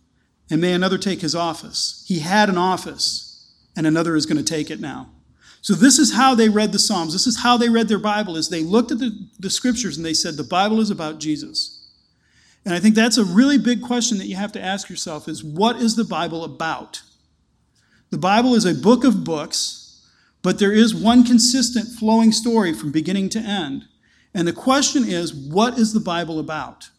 and 0.49 0.59
may 0.59 0.74
another 0.74 0.97
take 0.97 1.22
his 1.22 1.36
office. 1.36 2.03
He 2.07 2.20
had 2.20 2.49
an 2.49 2.57
office, 2.57 3.53
and 3.76 3.86
another 3.86 4.15
is 4.15 4.26
going 4.26 4.43
to 4.43 4.53
take 4.53 4.72
it 4.72 4.80
now. 4.80 5.09
So 5.61 5.74
this 5.74 5.99
is 5.99 6.13
how 6.13 6.36
they 6.36 6.49
read 6.49 6.72
the 6.72 6.80
Psalms. 6.80 7.13
This 7.13 7.28
is 7.28 7.41
how 7.41 7.57
they 7.57 7.70
read 7.70 7.88
their 7.88 7.99
Bible, 7.99 8.36
is 8.36 8.49
they 8.49 8.63
looked 8.63 8.91
at 8.91 8.99
the, 8.99 9.28
the 9.39 9.49
scriptures 9.49 9.97
and 9.97 10.05
they 10.05 10.13
said, 10.13 10.38
the 10.38 10.43
Bible 10.43 10.80
is 10.80 10.89
about 10.89 11.20
Jesus. 11.20 11.76
And 12.65 12.74
I 12.74 12.80
think 12.80 12.95
that's 12.95 13.17
a 13.17 13.26
really 13.26 13.57
big 13.57 13.82
question 13.82 14.17
that 14.17 14.28
you 14.28 14.36
have 14.36 14.51
to 14.53 14.63
ask 14.63 14.89
yourself 14.89 15.28
is 15.28 15.43
what 15.43 15.78
is 15.78 15.95
the 15.95 16.03
Bible 16.03 16.43
about? 16.43 17.01
The 18.09 18.17
Bible 18.17 18.55
is 18.55 18.65
a 18.65 18.74
book 18.74 19.03
of 19.03 19.24
books, 19.24 20.05
but 20.41 20.59
there 20.59 20.72
is 20.72 20.95
one 20.95 21.24
consistent 21.24 21.89
flowing 21.99 22.32
story 22.32 22.74
from 22.74 22.91
beginning 22.91 23.30
to 23.30 23.39
end. 23.39 23.86
And 24.34 24.47
the 24.47 24.53
question 24.53 25.03
is, 25.05 25.34
what 25.34 25.78
is 25.78 25.93
the 25.93 25.99
Bible 25.99 26.39
about? 26.39 26.89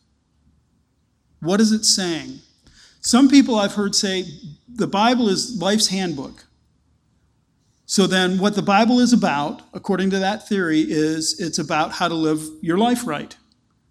What 1.40 1.60
is 1.60 1.72
it 1.72 1.84
saying? 1.84 2.40
Some 3.00 3.28
people 3.28 3.56
I've 3.56 3.74
heard 3.74 3.94
say 3.94 4.24
the 4.68 4.86
Bible 4.86 5.28
is 5.28 5.60
life's 5.60 5.88
handbook. 5.88 6.44
So 7.86 8.06
then, 8.06 8.38
what 8.38 8.54
the 8.54 8.62
Bible 8.62 9.00
is 9.00 9.12
about, 9.12 9.62
according 9.74 10.10
to 10.10 10.20
that 10.20 10.46
theory, 10.46 10.80
is 10.80 11.40
it's 11.40 11.58
about 11.58 11.92
how 11.92 12.06
to 12.06 12.14
live 12.14 12.40
your 12.60 12.78
life 12.78 13.04
right. 13.04 13.36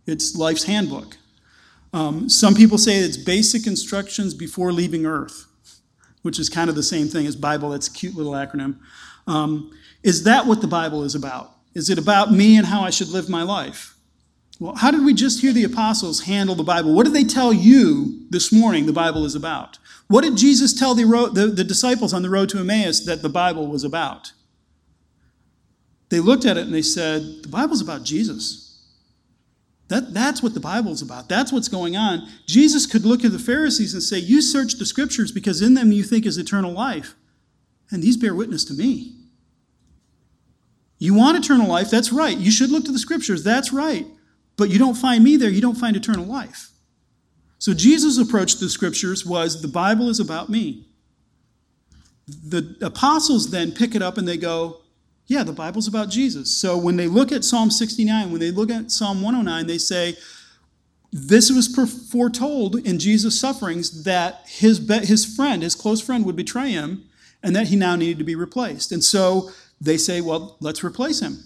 It's 0.05 0.37
life's 0.37 0.63
handbook. 0.63 1.17
Um, 1.91 2.29
some 2.29 2.55
people 2.55 2.77
say 2.77 2.99
it's 2.99 3.17
basic 3.17 3.67
instructions 3.67 4.33
before 4.33 4.71
leaving 4.71 5.05
Earth, 5.05 5.47
which 6.21 6.39
is 6.39 6.47
kind 6.47 6.69
of 6.69 6.75
the 6.77 6.83
same 6.83 7.07
thing 7.07 7.25
as 7.25 7.35
Bible. 7.35 7.71
That's 7.71 7.87
a 7.87 7.91
cute 7.91 8.15
little 8.15 8.33
acronym. 8.33 8.77
Um, 9.27 9.71
is 10.01 10.23
that 10.23 10.45
what 10.45 10.61
the 10.61 10.67
Bible 10.67 11.03
is 11.03 11.13
about? 11.13 11.51
Is 11.73 11.89
it 11.89 11.97
about 11.97 12.31
me 12.31 12.57
and 12.57 12.67
how 12.67 12.81
I 12.81 12.91
should 12.91 13.09
live 13.09 13.27
my 13.27 13.43
life? 13.43 13.95
Well, 14.59 14.75
how 14.75 14.91
did 14.91 15.05
we 15.05 15.13
just 15.13 15.39
hear 15.39 15.53
the 15.53 15.63
apostles 15.63 16.21
handle 16.21 16.53
the 16.53 16.63
Bible? 16.63 16.93
What 16.93 17.05
did 17.05 17.13
they 17.13 17.23
tell 17.23 17.53
you 17.53 18.25
this 18.29 18.51
morning 18.51 18.85
the 18.85 18.93
Bible 18.93 19.23
is 19.23 19.33
about? 19.33 19.77
What 20.07 20.23
did 20.23 20.35
Jesus 20.35 20.77
tell 20.77 20.93
the, 20.93 21.05
the, 21.33 21.47
the 21.47 21.63
disciples 21.63 22.13
on 22.13 22.23
the 22.23 22.29
road 22.29 22.49
to 22.49 22.59
Emmaus 22.59 23.05
that 23.05 23.21
the 23.21 23.29
Bible 23.29 23.67
was 23.67 23.85
about? 23.85 24.33
They 26.09 26.19
looked 26.19 26.45
at 26.45 26.57
it 26.57 26.65
and 26.65 26.73
they 26.73 26.81
said, 26.81 27.43
The 27.43 27.47
Bible's 27.47 27.81
about 27.81 28.03
Jesus. 28.03 28.65
That, 29.87 30.13
that's 30.13 30.43
what 30.43 30.53
the 30.53 30.59
Bible's 30.59 31.01
about. 31.01 31.29
That's 31.29 31.51
what's 31.51 31.67
going 31.67 31.95
on. 31.95 32.27
Jesus 32.45 32.85
could 32.85 33.05
look 33.05 33.23
at 33.23 33.31
the 33.31 33.39
Pharisees 33.39 33.93
and 33.93 34.03
say, 34.03 34.17
You 34.17 34.41
search 34.41 34.73
the 34.73 34.85
scriptures 34.85 35.31
because 35.31 35.61
in 35.61 35.73
them 35.73 35.91
you 35.91 36.03
think 36.03 36.25
is 36.25 36.37
eternal 36.37 36.73
life. 36.73 37.15
And 37.91 38.03
these 38.03 38.17
bear 38.17 38.35
witness 38.35 38.65
to 38.65 38.73
me. 38.73 39.15
You 40.97 41.13
want 41.13 41.37
eternal 41.37 41.67
life? 41.67 41.89
That's 41.89 42.11
right. 42.11 42.37
You 42.37 42.51
should 42.51 42.71
look 42.71 42.83
to 42.85 42.91
the 42.91 42.99
scriptures. 42.99 43.43
That's 43.43 43.71
right. 43.71 44.05
But 44.59 44.69
you 44.69 44.77
don't 44.77 44.95
find 44.95 45.23
me 45.23 45.37
there, 45.37 45.49
you 45.49 45.61
don't 45.61 45.77
find 45.77 45.95
eternal 45.95 46.25
life. 46.25 46.69
So 47.59 47.73
Jesus' 47.73 48.17
approach 48.17 48.55
to 48.55 48.65
the 48.65 48.69
scriptures 48.69 49.25
was 49.25 49.61
the 49.61 49.67
Bible 49.67 50.09
is 50.09 50.19
about 50.19 50.49
me. 50.49 50.85
The 52.27 52.75
apostles 52.81 53.51
then 53.51 53.71
pick 53.71 53.95
it 53.95 54.01
up 54.01 54.17
and 54.17 54.27
they 54.27 54.37
go, 54.37 54.81
yeah, 55.27 55.43
the 55.43 55.53
Bible's 55.53 55.87
about 55.87 56.09
Jesus. 56.09 56.55
So 56.55 56.77
when 56.77 56.97
they 56.97 57.07
look 57.07 57.31
at 57.31 57.43
Psalm 57.43 57.71
69, 57.71 58.31
when 58.31 58.39
they 58.39 58.51
look 58.51 58.69
at 58.69 58.91
Psalm 58.91 59.21
109, 59.21 59.65
they 59.65 59.77
say, 59.77 60.15
this 61.11 61.49
was 61.49 61.67
foretold 62.11 62.75
in 62.75 62.99
Jesus' 62.99 63.39
sufferings 63.39 64.03
that 64.03 64.43
his, 64.45 64.87
his 65.07 65.25
friend, 65.35 65.63
his 65.63 65.73
close 65.73 66.01
friend, 66.01 66.25
would 66.25 66.35
betray 66.35 66.71
him 66.71 67.05
and 67.41 67.55
that 67.55 67.67
he 67.67 67.75
now 67.75 67.95
needed 67.95 68.19
to 68.19 68.23
be 68.23 68.35
replaced. 68.35 68.91
And 68.91 69.03
so 69.03 69.49
they 69.79 69.97
say, 69.97 70.21
well, 70.21 70.57
let's 70.59 70.83
replace 70.83 71.19
him. 71.21 71.37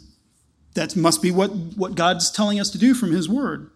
That 0.74 0.96
must 0.96 1.22
be 1.22 1.32
what, 1.32 1.50
what 1.78 1.96
God's 1.96 2.32
telling 2.32 2.60
us 2.60 2.70
to 2.72 2.78
do 2.78 2.94
from 2.94 3.12
his 3.12 3.30
word. 3.30 3.70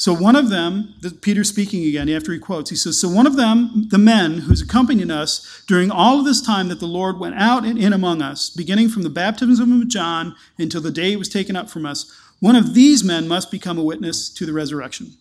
So 0.00 0.14
one 0.14 0.34
of 0.34 0.48
them, 0.48 0.94
Peter 1.20 1.44
speaking 1.44 1.84
again 1.84 2.08
after 2.08 2.32
he 2.32 2.38
quotes, 2.38 2.70
he 2.70 2.76
says, 2.76 2.98
So 2.98 3.06
one 3.06 3.26
of 3.26 3.36
them, 3.36 3.86
the 3.90 3.98
men 3.98 4.38
who's 4.38 4.62
accompanying 4.62 5.10
us 5.10 5.62
during 5.66 5.90
all 5.90 6.18
of 6.18 6.24
this 6.24 6.40
time 6.40 6.68
that 6.68 6.80
the 6.80 6.86
Lord 6.86 7.18
went 7.18 7.34
out 7.34 7.66
and 7.66 7.78
in 7.78 7.92
among 7.92 8.22
us, 8.22 8.48
beginning 8.48 8.88
from 8.88 9.02
the 9.02 9.10
baptism 9.10 9.78
of 9.78 9.88
John 9.88 10.34
until 10.56 10.80
the 10.80 10.90
day 10.90 11.10
he 11.10 11.16
was 11.16 11.28
taken 11.28 11.54
up 11.54 11.68
from 11.68 11.84
us, 11.84 12.10
one 12.38 12.56
of 12.56 12.72
these 12.72 13.04
men 13.04 13.28
must 13.28 13.50
become 13.50 13.76
a 13.76 13.82
witness 13.82 14.30
to 14.30 14.46
the 14.46 14.54
resurrection. 14.54 15.12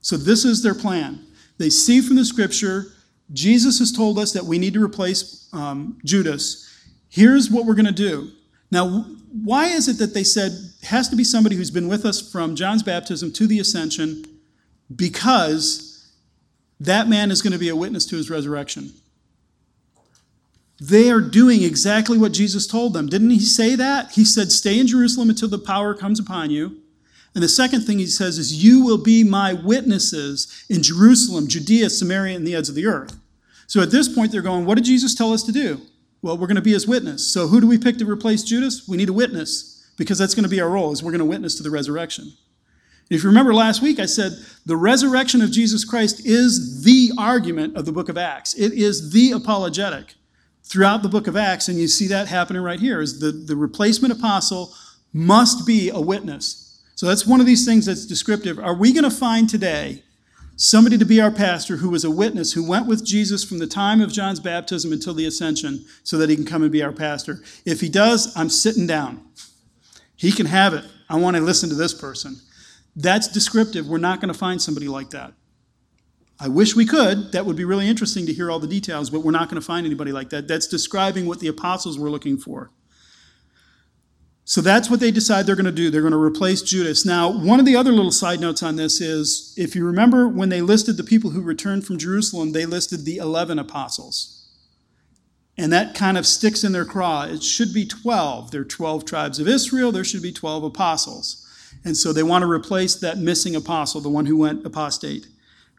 So 0.00 0.16
this 0.16 0.44
is 0.44 0.62
their 0.62 0.76
plan. 0.76 1.26
They 1.58 1.70
see 1.70 2.00
from 2.00 2.14
the 2.14 2.24
scripture, 2.24 2.92
Jesus 3.32 3.80
has 3.80 3.90
told 3.90 4.20
us 4.20 4.32
that 4.34 4.44
we 4.44 4.58
need 4.58 4.74
to 4.74 4.84
replace 4.84 5.48
um, 5.52 5.98
Judas. 6.04 6.70
Here's 7.08 7.50
what 7.50 7.64
we're 7.64 7.74
going 7.74 7.86
to 7.86 7.92
do. 7.92 8.30
Now, 8.70 9.04
why 9.42 9.66
is 9.66 9.88
it 9.88 9.98
that 9.98 10.14
they 10.14 10.22
said 10.22 10.52
has 10.84 11.08
to 11.08 11.16
be 11.16 11.24
somebody 11.24 11.56
who's 11.56 11.70
been 11.70 11.88
with 11.88 12.04
us 12.04 12.30
from 12.30 12.54
John's 12.54 12.84
baptism 12.84 13.32
to 13.32 13.48
the 13.48 13.58
ascension 13.58 14.24
because 14.94 16.12
that 16.78 17.08
man 17.08 17.32
is 17.32 17.42
going 17.42 17.52
to 17.52 17.58
be 17.58 17.68
a 17.68 17.74
witness 17.74 18.06
to 18.06 18.16
his 18.16 18.30
resurrection? 18.30 18.92
They 20.80 21.10
are 21.10 21.20
doing 21.20 21.64
exactly 21.64 22.16
what 22.16 22.32
Jesus 22.32 22.66
told 22.66 22.92
them. 22.92 23.08
Didn't 23.08 23.30
he 23.30 23.40
say 23.40 23.74
that? 23.74 24.12
He 24.12 24.24
said, 24.24 24.52
Stay 24.52 24.78
in 24.78 24.86
Jerusalem 24.86 25.30
until 25.30 25.48
the 25.48 25.58
power 25.58 25.94
comes 25.94 26.20
upon 26.20 26.50
you. 26.50 26.80
And 27.34 27.42
the 27.42 27.48
second 27.48 27.80
thing 27.80 27.98
he 27.98 28.06
says 28.06 28.38
is, 28.38 28.62
You 28.62 28.84
will 28.84 28.98
be 28.98 29.24
my 29.24 29.52
witnesses 29.52 30.64
in 30.68 30.82
Jerusalem, 30.82 31.48
Judea, 31.48 31.90
Samaria, 31.90 32.36
and 32.36 32.46
the 32.46 32.54
ends 32.54 32.68
of 32.68 32.76
the 32.76 32.86
earth. 32.86 33.16
So 33.66 33.80
at 33.80 33.90
this 33.90 34.08
point, 34.08 34.30
they're 34.30 34.42
going, 34.42 34.64
What 34.64 34.76
did 34.76 34.84
Jesus 34.84 35.14
tell 35.14 35.32
us 35.32 35.42
to 35.44 35.52
do? 35.52 35.80
Well, 36.24 36.38
we're 36.38 36.46
going 36.46 36.56
to 36.56 36.62
be 36.62 36.72
his 36.72 36.88
witness. 36.88 37.30
So 37.30 37.48
who 37.48 37.60
do 37.60 37.66
we 37.66 37.76
pick 37.76 37.98
to 37.98 38.10
replace 38.10 38.42
Judas? 38.42 38.88
We 38.88 38.96
need 38.96 39.10
a 39.10 39.12
witness 39.12 39.86
because 39.98 40.16
that's 40.16 40.34
going 40.34 40.44
to 40.44 40.48
be 40.48 40.58
our 40.58 40.70
role 40.70 40.90
is 40.90 41.02
we're 41.02 41.10
going 41.10 41.18
to 41.18 41.26
witness 41.26 41.54
to 41.56 41.62
the 41.62 41.70
resurrection. 41.70 42.32
If 43.10 43.22
you 43.22 43.28
remember 43.28 43.52
last 43.52 43.82
week, 43.82 44.00
I 44.00 44.06
said 44.06 44.32
the 44.64 44.78
resurrection 44.78 45.42
of 45.42 45.50
Jesus 45.50 45.84
Christ 45.84 46.24
is 46.24 46.82
the 46.82 47.12
argument 47.18 47.76
of 47.76 47.84
the 47.84 47.92
book 47.92 48.08
of 48.08 48.16
Acts. 48.16 48.54
It 48.54 48.72
is 48.72 49.12
the 49.12 49.32
apologetic 49.32 50.14
throughout 50.62 51.02
the 51.02 51.10
book 51.10 51.26
of 51.26 51.36
Acts, 51.36 51.68
and 51.68 51.78
you 51.78 51.88
see 51.88 52.06
that 52.06 52.26
happening 52.26 52.62
right 52.62 52.80
here. 52.80 53.02
Is 53.02 53.20
the, 53.20 53.30
the 53.30 53.54
replacement 53.54 54.14
apostle 54.14 54.72
must 55.12 55.66
be 55.66 55.90
a 55.90 56.00
witness. 56.00 56.80
So 56.94 57.04
that's 57.04 57.26
one 57.26 57.40
of 57.40 57.46
these 57.46 57.66
things 57.66 57.84
that's 57.84 58.06
descriptive. 58.06 58.58
Are 58.58 58.74
we 58.74 58.94
going 58.94 59.04
to 59.04 59.14
find 59.14 59.46
today 59.46 60.02
somebody 60.56 60.98
to 60.98 61.04
be 61.04 61.20
our 61.20 61.30
pastor 61.30 61.76
who 61.76 61.90
was 61.90 62.04
a 62.04 62.10
witness, 62.10 62.52
who 62.52 62.68
went 62.68 62.86
with 62.86 63.04
Jesus 63.04 63.44
from 63.44 63.58
the 63.58 63.66
time 63.66 64.00
of 64.00 64.12
John's 64.12 64.40
baptism 64.40 64.92
until 64.92 65.14
the 65.14 65.26
ascension 65.26 65.84
so 66.02 66.18
that 66.18 66.30
he 66.30 66.36
can 66.36 66.44
come 66.44 66.62
and 66.62 66.72
be 66.72 66.82
our 66.82 66.92
pastor. 66.92 67.42
If 67.64 67.80
he 67.80 67.88
does, 67.88 68.36
I'm 68.36 68.48
sitting 68.48 68.86
down. 68.86 69.22
He 70.16 70.32
can 70.32 70.46
have 70.46 70.74
it. 70.74 70.84
I 71.08 71.16
want 71.16 71.36
to 71.36 71.42
listen 71.42 71.68
to 71.68 71.74
this 71.74 71.92
person. 71.92 72.36
That's 72.96 73.28
descriptive. 73.28 73.88
We're 73.88 73.98
not 73.98 74.20
going 74.20 74.32
to 74.32 74.38
find 74.38 74.62
somebody 74.62 74.88
like 74.88 75.10
that. 75.10 75.32
I 76.38 76.48
wish 76.48 76.74
we 76.74 76.86
could. 76.86 77.32
That 77.32 77.46
would 77.46 77.56
be 77.56 77.64
really 77.64 77.88
interesting 77.88 78.26
to 78.26 78.32
hear 78.32 78.50
all 78.50 78.58
the 78.58 78.66
details, 78.66 79.10
but 79.10 79.20
we're 79.20 79.32
not 79.32 79.48
going 79.48 79.60
to 79.60 79.66
find 79.66 79.86
anybody 79.86 80.12
like 80.12 80.30
that. 80.30 80.48
That's 80.48 80.66
describing 80.66 81.26
what 81.26 81.40
the 81.40 81.48
apostles 81.48 81.98
were 81.98 82.10
looking 82.10 82.38
for. 82.38 82.70
So 84.46 84.60
that's 84.60 84.90
what 84.90 85.00
they 85.00 85.10
decide 85.10 85.46
they're 85.46 85.56
going 85.56 85.64
to 85.64 85.72
do. 85.72 85.90
They're 85.90 86.02
going 86.02 86.12
to 86.12 86.18
replace 86.18 86.60
Judas. 86.60 87.06
Now, 87.06 87.30
one 87.30 87.60
of 87.60 87.66
the 87.66 87.76
other 87.76 87.92
little 87.92 88.12
side 88.12 88.40
notes 88.40 88.62
on 88.62 88.76
this 88.76 89.00
is 89.00 89.54
if 89.56 89.74
you 89.74 89.86
remember 89.86 90.28
when 90.28 90.50
they 90.50 90.60
listed 90.60 90.98
the 90.98 91.04
people 91.04 91.30
who 91.30 91.40
returned 91.40 91.86
from 91.86 91.96
Jerusalem, 91.96 92.52
they 92.52 92.66
listed 92.66 93.04
the 93.04 93.16
11 93.16 93.58
apostles. 93.58 94.46
And 95.56 95.72
that 95.72 95.94
kind 95.94 96.18
of 96.18 96.26
sticks 96.26 96.62
in 96.62 96.72
their 96.72 96.84
craw. 96.84 97.24
It 97.24 97.42
should 97.42 97.72
be 97.72 97.86
12. 97.86 98.50
There 98.50 98.60
are 98.60 98.64
12 98.64 99.06
tribes 99.06 99.38
of 99.38 99.48
Israel, 99.48 99.92
there 99.92 100.04
should 100.04 100.22
be 100.22 100.32
12 100.32 100.64
apostles. 100.64 101.40
And 101.84 101.96
so 101.96 102.12
they 102.12 102.22
want 102.22 102.42
to 102.42 102.50
replace 102.50 102.94
that 102.96 103.18
missing 103.18 103.56
apostle, 103.56 104.00
the 104.00 104.08
one 104.08 104.26
who 104.26 104.36
went 104.36 104.66
apostate, 104.66 105.26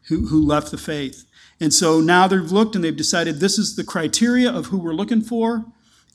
who, 0.08 0.26
who 0.26 0.44
left 0.44 0.70
the 0.70 0.78
faith. 0.78 1.24
And 1.60 1.72
so 1.72 2.00
now 2.00 2.26
they've 2.26 2.52
looked 2.52 2.74
and 2.74 2.82
they've 2.82 2.96
decided 2.96 3.36
this 3.36 3.58
is 3.58 3.76
the 3.76 3.84
criteria 3.84 4.50
of 4.50 4.66
who 4.66 4.78
we're 4.78 4.92
looking 4.92 5.22
for. 5.22 5.64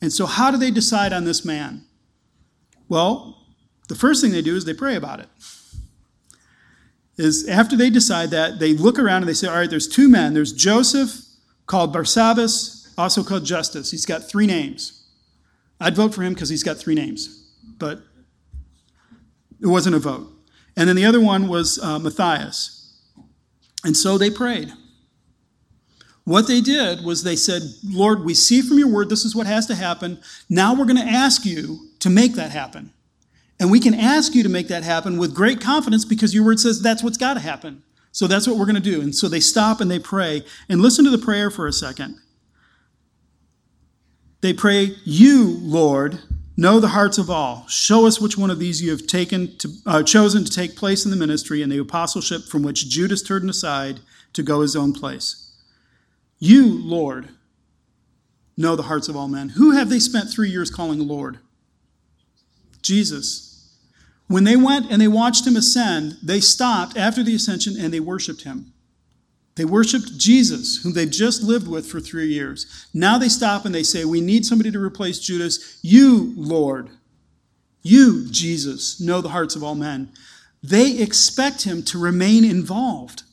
And 0.02 0.12
so, 0.12 0.26
how 0.26 0.52
do 0.52 0.58
they 0.58 0.72
decide 0.72 1.14
on 1.14 1.26
this 1.26 1.46
man? 1.46 1.86
Well, 2.92 3.38
the 3.88 3.96
first 3.96 4.22
thing 4.22 4.34
they 4.34 4.42
do 4.42 4.54
is 4.54 4.66
they 4.66 4.74
pray 4.74 4.98
about 4.98 5.22
it. 5.22 5.30
Is 7.16 7.48
after 7.48 7.78
they 7.78 7.90
decide 7.90 8.32
that, 8.32 8.60
they 8.60 8.74
look 8.74 9.00
around 9.00 9.22
and 9.22 9.30
they 9.30 9.34
say, 9.34 9.48
all 9.48 9.56
right, 9.56 9.70
there's 9.70 9.88
two 9.88 10.10
men. 10.10 10.34
There's 10.34 10.52
Joseph, 10.52 11.22
called 11.68 11.96
Barsabbas, 11.96 12.94
also 12.98 13.24
called 13.24 13.46
Justus. 13.46 13.92
He's 13.92 14.06
got 14.06 14.28
three 14.28 14.46
names. 14.46 15.08
I'd 15.80 15.96
vote 15.96 16.14
for 16.14 16.22
him 16.22 16.34
because 16.34 16.50
he's 16.50 16.64
got 16.64 16.76
three 16.78 16.94
names, 16.94 17.54
but 17.78 18.02
it 19.62 19.68
wasn't 19.68 19.96
a 19.96 20.00
vote. 20.00 20.28
And 20.76 20.90
then 20.90 20.98
the 20.98 21.06
other 21.06 21.22
one 21.22 21.48
was 21.48 21.80
uh, 21.80 21.98
Matthias. 21.98 23.00
And 23.86 23.96
so 23.96 24.18
they 24.18 24.30
prayed. 24.30 24.74
What 26.24 26.48
they 26.48 26.62
did 26.62 27.04
was 27.04 27.24
they 27.24 27.36
said, 27.36 27.64
Lord, 27.84 28.24
we 28.24 28.34
see 28.34 28.62
from 28.62 28.78
your 28.78 28.88
word 28.88 29.10
this 29.10 29.26
is 29.26 29.36
what 29.36 29.48
has 29.48 29.66
to 29.68 29.76
happen. 29.76 30.20
Now 30.50 30.74
we're 30.74 30.86
going 30.86 30.98
to 30.98 31.04
ask 31.04 31.46
you 31.46 31.90
to 32.00 32.10
make 32.10 32.36
that 32.36 32.52
happen. 32.52 32.92
And 33.60 33.72
we 33.72 33.80
can 33.80 33.94
ask 33.94 34.34
you 34.34 34.44
to 34.44 34.50
make 34.50 34.68
that 34.70 34.84
happen 34.84 35.18
with 35.18 35.36
great 35.36 35.62
confidence 35.62 36.06
because 36.06 36.34
your 36.34 36.44
word 36.44 36.60
says 36.60 36.82
that's 36.82 37.04
what's 37.04 37.18
got 37.18 37.36
to 37.36 37.40
happen. 37.40 37.84
So 38.12 38.28
that's 38.28 38.48
what 38.48 38.58
we're 38.58 38.66
going 38.66 38.76
to 38.76 38.82
do. 38.82 39.02
And 39.02 39.16
so 39.16 39.28
they 39.28 39.40
stop 39.40 39.82
and 39.82 39.90
they 39.90 40.00
pray. 40.00 40.44
And 40.68 40.82
listen 40.82 41.06
to 41.06 41.12
the 41.12 41.18
prayer 41.18 41.50
for 41.50 41.68
a 41.68 41.74
second. 41.74 42.20
They 44.42 44.54
pray, 44.54 44.96
You, 45.06 45.58
Lord, 45.62 46.20
know 46.58 46.80
the 46.80 46.90
hearts 46.90 47.18
of 47.18 47.30
all. 47.30 47.66
Show 47.68 48.06
us 48.06 48.20
which 48.20 48.38
one 48.38 48.50
of 48.50 48.60
these 48.60 48.82
you 48.82 48.92
have 48.92 49.08
taken 49.08 49.56
to, 49.60 49.70
uh, 49.86 50.04
chosen 50.04 50.44
to 50.44 50.52
take 50.52 50.76
place 50.76 51.06
in 51.06 51.12
the 51.12 51.18
ministry 51.18 51.62
and 51.62 51.72
the 51.72 51.78
apostleship 51.78 52.44
from 52.44 52.64
which 52.64 52.90
Judas 52.90 53.22
turned 53.22 53.50
aside 53.50 54.00
to 54.34 54.44
go 54.44 54.62
his 54.62 54.76
own 54.76 54.94
place. 54.94 55.51
You, 56.42 56.84
Lord, 56.84 57.30
know 58.58 58.76
the 58.76 58.84
hearts 58.84 59.08
of 59.08 59.16
all 59.16 59.28
men. 59.28 59.50
Who 59.50 59.72
have 59.72 59.90
they 59.90 60.00
spent 60.00 60.30
three 60.30 60.50
years 60.50 60.72
calling 60.72 61.08
Lord? 61.08 61.38
Jesus. 62.82 63.78
When 64.28 64.44
they 64.44 64.56
went 64.56 64.92
and 64.92 65.00
they 65.00 65.08
watched 65.08 65.46
him 65.46 65.56
ascend, 65.56 66.18
they 66.24 66.40
stopped 66.40 66.98
after 66.98 67.22
the 67.22 67.36
ascension 67.36 67.76
and 67.80 67.94
they 67.94 68.00
worshiped 68.00 68.42
him. 68.42 68.74
They 69.56 69.66
worshiped 69.66 70.18
Jesus, 70.18 70.82
whom 70.82 70.94
they 70.94 71.06
just 71.06 71.44
lived 71.44 71.68
with 71.68 71.86
for 71.86 72.00
three 72.00 72.34
years. 72.34 72.88
Now 72.92 73.20
they 73.20 73.30
stop 73.30 73.64
and 73.64 73.76
they 73.76 73.84
say, 73.84 74.04
We 74.04 74.20
need 74.20 74.44
somebody 74.44 74.72
to 74.72 74.84
replace 74.84 75.20
Judas. 75.20 75.78
You, 75.84 76.34
Lord, 76.36 76.90
you, 77.84 78.26
Jesus, 78.32 79.00
know 79.00 79.22
the 79.22 79.30
hearts 79.30 79.56
of 79.56 79.64
all 79.64 79.76
men. 79.76 80.12
They 80.64 80.98
expect 80.98 81.64
him 81.64 81.84
to 81.84 82.00
remain 82.00 82.44
involved. 82.44 83.24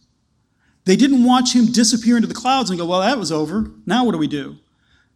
They 0.89 0.97
didn't 0.97 1.25
watch 1.25 1.55
him 1.55 1.67
disappear 1.67 2.17
into 2.17 2.29
the 2.29 2.35
clouds 2.35 2.71
and 2.71 2.79
go, 2.79 2.87
Well, 2.87 3.03
that 3.03 3.19
was 3.19 3.31
over. 3.31 3.71
Now 3.85 4.07
what 4.07 4.13
do 4.13 4.19
we 4.19 4.27
do? 4.27 4.57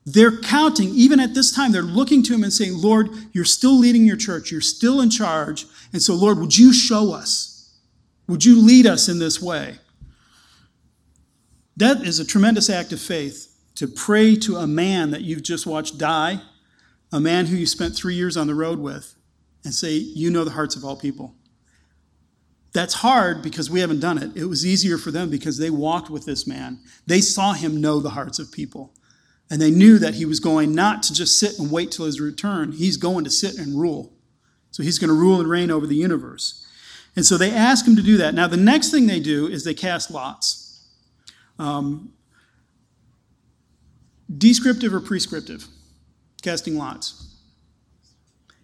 They're 0.05 0.39
counting, 0.39 0.91
even 0.91 1.19
at 1.19 1.33
this 1.33 1.51
time, 1.51 1.73
they're 1.73 1.81
looking 1.81 2.23
to 2.25 2.35
him 2.35 2.45
and 2.45 2.53
saying, 2.53 2.75
Lord, 2.77 3.09
you're 3.33 3.47
still 3.47 3.79
leading 3.79 4.05
your 4.05 4.19
church. 4.19 4.53
You're 4.53 4.61
still 4.61 5.01
in 5.01 5.09
charge. 5.09 5.65
And 5.95 6.03
so, 6.03 6.13
Lord, 6.13 6.39
would 6.41 6.59
you 6.59 6.75
show 6.75 7.15
us? 7.15 7.75
Would 8.29 8.45
you 8.45 8.61
lead 8.61 8.87
us 8.87 9.09
in 9.09 9.19
this 9.19 9.41
way? 9.41 9.79
That 11.79 12.03
is 12.03 12.21
a 12.21 12.27
tremendous 12.27 12.69
act 12.69 12.93
of 12.93 13.01
faith 13.01 13.57
to 13.77 13.89
pray 13.89 14.37
to 14.37 14.57
a 14.57 14.67
man 14.67 15.11
that 15.13 15.23
you've 15.23 15.43
just 15.43 15.67
watched 15.67 15.97
die, 15.97 16.43
a 17.11 17.19
man 17.19 17.47
who 17.47 17.57
you 17.57 17.65
spent 17.65 17.97
three 17.97 18.15
years 18.15 18.37
on 18.37 18.47
the 18.47 18.55
road 18.55 18.79
with, 18.79 19.15
and 19.65 19.73
say, 19.73 19.93
You 19.93 20.31
know 20.31 20.45
the 20.45 20.51
hearts 20.51 20.77
of 20.77 20.85
all 20.85 20.97
people. 20.97 21.35
That's 22.73 22.95
hard 22.95 23.43
because 23.43 23.71
we 23.71 23.81
haven't 23.81 24.01
done 24.01 24.19
it. 24.19 24.35
It 24.35 24.47
was 24.47 24.65
easier 24.65 24.97
for 24.97 25.11
them 25.11 25.29
because 25.29 25.59
they 25.59 25.71
walked 25.71 26.09
with 26.09 26.25
this 26.25 26.47
man. 26.47 26.81
They 27.07 27.21
saw 27.21 27.53
him 27.53 27.81
know 27.81 28.01
the 28.01 28.11
hearts 28.11 28.39
of 28.39 28.51
people. 28.51 28.95
And 29.51 29.61
they 29.61 29.71
knew 29.71 29.99
that 29.99 30.15
he 30.15 30.25
was 30.25 30.41
going 30.41 30.75
not 30.75 31.03
to 31.05 31.13
just 31.13 31.39
sit 31.39 31.59
and 31.59 31.71
wait 31.71 31.91
till 31.91 32.07
his 32.07 32.21
return, 32.21 32.73
he's 32.73 32.97
going 32.97 33.25
to 33.25 33.31
sit 33.31 33.59
and 33.59 33.79
rule. 33.79 34.15
So 34.71 34.83
he's 34.83 34.99
going 34.99 35.09
to 35.09 35.15
rule 35.15 35.41
and 35.41 35.51
reign 35.51 35.71
over 35.71 35.87
the 35.87 35.95
universe. 35.95 36.67
And 37.15 37.27
so 37.27 37.37
they 37.37 37.51
ask 37.51 37.87
him 37.87 37.95
to 37.97 38.03
do 38.03 38.17
that. 38.17 38.35
Now, 38.35 38.47
the 38.47 38.57
next 38.57 38.91
thing 38.91 39.07
they 39.07 39.21
do 39.21 39.47
is 39.47 39.65
they 39.65 39.75
cast 39.75 40.11
lots. 40.11 40.89
Um, 41.59 42.15
descriptive 44.39 44.95
or 44.95 45.01
prescriptive? 45.01 45.67
Casting 46.41 46.79
lots. 46.79 47.32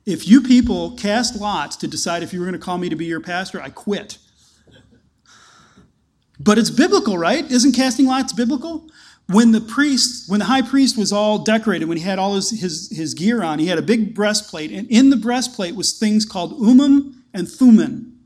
If 0.08 0.26
you 0.26 0.40
people 0.40 0.92
cast 0.92 1.36
lots 1.36 1.76
to 1.76 1.86
decide 1.86 2.22
if 2.22 2.32
you 2.32 2.40
were 2.40 2.46
going 2.46 2.58
to 2.58 2.64
call 2.64 2.78
me 2.78 2.88
to 2.88 2.96
be 2.96 3.04
your 3.04 3.20
pastor, 3.20 3.60
I 3.60 3.68
quit. 3.68 4.16
But 6.40 6.56
it's 6.56 6.70
biblical, 6.70 7.18
right? 7.18 7.44
Isn't 7.50 7.72
casting 7.72 8.06
lots 8.06 8.32
biblical? 8.32 8.88
When 9.26 9.52
the 9.52 9.60
priest, 9.60 10.30
when 10.30 10.38
the 10.38 10.46
high 10.46 10.62
priest 10.62 10.96
was 10.96 11.12
all 11.12 11.40
decorated, 11.40 11.90
when 11.90 11.98
he 11.98 12.04
had 12.04 12.18
all 12.18 12.36
his, 12.36 12.58
his, 12.58 12.88
his 12.90 13.12
gear 13.12 13.42
on, 13.42 13.58
he 13.58 13.66
had 13.66 13.76
a 13.76 13.82
big 13.82 14.14
breastplate, 14.14 14.72
and 14.72 14.90
in 14.90 15.10
the 15.10 15.16
breastplate 15.16 15.76
was 15.76 15.98
things 15.98 16.24
called 16.24 16.58
Urim 16.58 17.24
and 17.34 17.46
Thummim. 17.46 18.18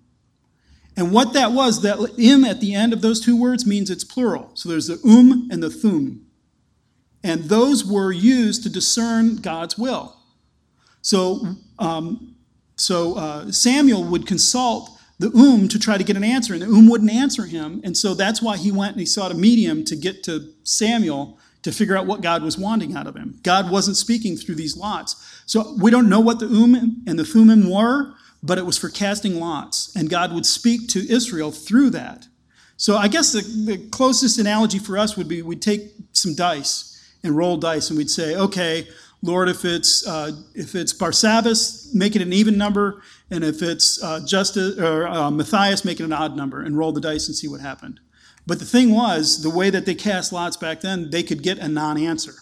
And 0.97 1.11
what 1.11 1.33
that 1.33 1.51
was, 1.51 1.83
that 1.83 1.99
im 2.17 2.45
at 2.45 2.61
the 2.61 2.75
end 2.75 2.93
of 2.93 3.03
those 3.03 3.21
two 3.21 3.37
words 3.37 3.67
means 3.67 3.91
it's 3.91 4.05
plural. 4.05 4.53
So 4.55 4.69
there's 4.69 4.87
the 4.87 5.01
um 5.05 5.49
and 5.51 5.61
the 5.61 5.71
thum. 5.71 6.27
And 7.25 7.45
those 7.47 7.85
were 7.85 8.13
used 8.13 8.63
to 8.63 8.71
discern 8.71 9.39
God's 9.39 9.77
will. 9.77 10.22
So, 11.03 11.47
um, 11.79 12.35
so 12.77 13.17
uh, 13.17 13.53
Samuel 13.53 14.05
would 14.05 14.27
consult 14.27 14.91
the 15.19 15.31
Um 15.37 15.69
to 15.69 15.79
try 15.79 15.99
to 15.99 16.05
get 16.05 16.17
an 16.17 16.25
answer, 16.25 16.53
and 16.53 16.63
the 16.63 16.67
Um 16.67 16.89
wouldn't 16.89 17.11
answer 17.11 17.45
him. 17.47 17.81
And 17.85 17.97
so 17.97 18.15
that's 18.15 18.43
why 18.43 18.57
he 18.57 18.73
went 18.73 18.93
and 18.93 19.01
he 19.01 19.07
sought 19.07 19.31
a 19.31 19.35
medium 19.35 19.85
to 19.85 19.95
get 19.95 20.25
to 20.25 20.53
Samuel 20.65 21.39
to 21.63 21.71
figure 21.71 21.97
out 21.97 22.07
what 22.07 22.23
God 22.23 22.43
was 22.43 22.59
wanting 22.59 22.97
out 22.97 23.07
of 23.07 23.15
him. 23.15 23.39
God 23.45 23.71
wasn't 23.71 23.97
speaking 23.97 24.37
through 24.37 24.57
these 24.57 24.77
lots. 24.77 25.43
So 25.47 25.77
we 25.81 25.93
don't 25.93 26.09
know 26.09 26.19
what 26.19 26.41
the 26.41 26.47
Um 26.47 27.03
and 27.07 27.19
the 27.19 27.25
Thummim 27.25 27.71
were, 27.71 28.15
but 28.43 28.59
it 28.59 28.67
was 28.67 28.79
for 28.79 28.89
casting 28.89 29.39
lots, 29.39 29.95
and 29.95 30.11
God 30.11 30.33
would 30.33 30.47
speak 30.47 30.89
to 30.89 31.09
Israel 31.09 31.53
through 31.53 31.91
that. 31.91 32.27
So 32.77 32.97
I 32.97 33.07
guess 33.07 33.31
the, 33.31 33.43
the 33.43 33.89
closest 33.91 34.39
analogy 34.39 34.81
for 34.81 34.99
us 34.99 35.17
would 35.17 35.29
be 35.29 35.43
we'd 35.43 35.63
take 35.63 35.93
some 36.13 36.35
dice 36.35 37.15
and 37.23 37.37
roll 37.37 37.57
dice, 37.57 37.91
and 37.91 37.97
we'd 37.97 38.11
say, 38.11 38.35
okay, 38.35 38.89
Lord, 39.23 39.49
if 39.49 39.65
it's 39.65 40.07
uh, 40.07 40.33
if 40.55 40.75
it's 40.75 40.93
Barsabbas, 40.93 41.95
make 41.95 42.17
it 42.17 42.23
an 42.23 42.33
even 42.33 42.59
number, 42.59 43.03
and 43.31 43.45
if 43.45 43.63
it's 43.63 44.03
uh, 44.03 44.21
Justus 44.27 44.79
or 44.79 45.07
uh, 45.07 45.31
Matthias, 45.31 45.85
make 45.85 46.01
it 46.01 46.05
an 46.05 46.13
odd 46.13 46.37
number, 46.37 46.61
and 46.61 46.77
roll 46.77 46.93
the 46.93 47.01
dice 47.01 47.29
and 47.29 47.37
see 47.37 47.47
what 47.47 47.61
happened. 47.61 48.01
But 48.47 48.59
the 48.59 48.65
thing 48.65 48.91
was, 48.91 49.43
the 49.43 49.51
way 49.51 49.71
that 49.71 49.87
they 49.87 49.95
cast 49.95 50.33
lots 50.33 50.57
back 50.57 50.81
then, 50.81 51.11
they 51.11 51.23
could 51.23 51.43
get 51.43 51.59
a 51.59 51.69
non-answer. 51.69 52.35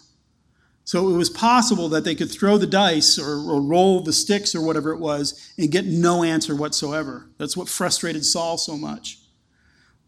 So 0.85 1.11
it 1.11 1.16
was 1.16 1.28
possible 1.28 1.89
that 1.91 2.05
they 2.05 2.14
could 2.14 2.31
throw 2.31 2.57
the 2.57 2.66
dice 2.66 3.18
or, 3.18 3.37
or 3.49 3.61
roll 3.61 4.01
the 4.01 4.12
sticks 4.12 4.55
or 4.55 4.64
whatever 4.64 4.93
it 4.93 4.99
was 4.99 5.53
and 5.59 5.70
get 5.70 5.85
no 5.85 6.24
answer 6.24 6.57
whatsoever. 6.57 7.28
That's 7.37 7.57
what 7.57 7.68
frustrated 7.68 8.24
Saul 8.24 8.57
so 8.57 8.76
much. 8.76 9.18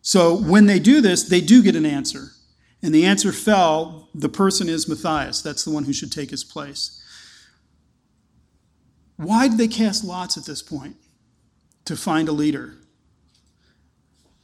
So 0.01 0.35
when 0.35 0.66
they 0.66 0.81
do 0.81 1.01
this, 1.01 1.25
they 1.25 1.41
do 1.41 1.62
get 1.62 1.77
an 1.77 1.87
answer. 1.87 2.31
And 2.83 2.95
the 2.95 3.05
answer 3.05 3.33
fell 3.33 4.09
the 4.14 4.28
person 4.28 4.68
is 4.68 4.89
Matthias. 4.89 5.41
That's 5.41 5.64
the 5.64 5.70
one 5.70 5.85
who 5.85 5.93
should 5.93 6.11
take 6.11 6.30
his 6.30 6.45
place. 6.45 7.01
Why 9.16 9.47
did 9.49 9.59
they 9.59 9.68
cast 9.68 10.03
lots 10.03 10.37
at 10.37 10.47
this 10.47 10.62
point? 10.62 10.97
To 11.85 11.97
find 11.97 12.28
a 12.28 12.33
leader. 12.33 12.74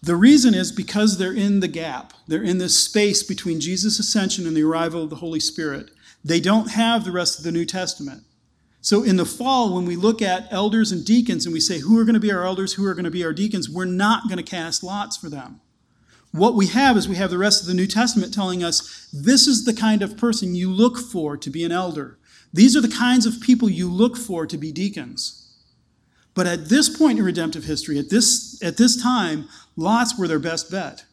The 0.00 0.14
reason 0.16 0.54
is 0.54 0.70
because 0.70 1.18
they're 1.18 1.32
in 1.32 1.58
the 1.58 1.68
gap. 1.68 2.12
They're 2.28 2.42
in 2.42 2.58
this 2.58 2.78
space 2.78 3.24
between 3.24 3.60
Jesus' 3.60 3.98
ascension 3.98 4.46
and 4.46 4.56
the 4.56 4.62
arrival 4.62 5.02
of 5.02 5.10
the 5.10 5.16
Holy 5.16 5.40
Spirit. 5.40 5.90
They 6.24 6.38
don't 6.40 6.70
have 6.70 7.04
the 7.04 7.12
rest 7.12 7.38
of 7.38 7.44
the 7.44 7.52
New 7.52 7.64
Testament. 7.64 8.22
So 8.80 9.02
in 9.02 9.16
the 9.16 9.26
fall, 9.26 9.74
when 9.74 9.86
we 9.86 9.96
look 9.96 10.22
at 10.22 10.46
elders 10.52 10.92
and 10.92 11.04
deacons 11.04 11.44
and 11.44 11.52
we 11.52 11.60
say, 11.60 11.80
who 11.80 11.98
are 11.98 12.04
going 12.04 12.14
to 12.14 12.20
be 12.20 12.32
our 12.32 12.44
elders, 12.44 12.74
who 12.74 12.86
are 12.86 12.94
going 12.94 13.04
to 13.04 13.10
be 13.10 13.24
our 13.24 13.32
deacons, 13.32 13.68
we're 13.68 13.84
not 13.84 14.28
going 14.28 14.36
to 14.38 14.44
cast 14.44 14.84
lots 14.84 15.16
for 15.16 15.28
them. 15.28 15.60
What 16.32 16.54
we 16.54 16.66
have 16.66 16.96
is 16.96 17.08
we 17.08 17.16
have 17.16 17.30
the 17.30 17.38
rest 17.38 17.62
of 17.62 17.68
the 17.68 17.74
New 17.74 17.86
Testament 17.86 18.34
telling 18.34 18.62
us 18.62 19.08
this 19.12 19.46
is 19.46 19.64
the 19.64 19.72
kind 19.72 20.02
of 20.02 20.16
person 20.16 20.54
you 20.54 20.70
look 20.70 20.98
for 20.98 21.36
to 21.36 21.50
be 21.50 21.64
an 21.64 21.72
elder. 21.72 22.18
These 22.52 22.76
are 22.76 22.80
the 22.80 22.88
kinds 22.88 23.26
of 23.26 23.40
people 23.40 23.68
you 23.68 23.90
look 23.90 24.16
for 24.16 24.46
to 24.46 24.58
be 24.58 24.72
deacons. 24.72 25.48
But 26.34 26.46
at 26.46 26.68
this 26.68 26.88
point 26.88 27.18
in 27.18 27.24
redemptive 27.24 27.64
history, 27.64 27.98
at 27.98 28.10
this, 28.10 28.62
at 28.62 28.76
this 28.76 29.00
time, 29.00 29.48
lots 29.76 30.18
were 30.18 30.28
their 30.28 30.38
best 30.38 30.70
bet. 30.70 31.04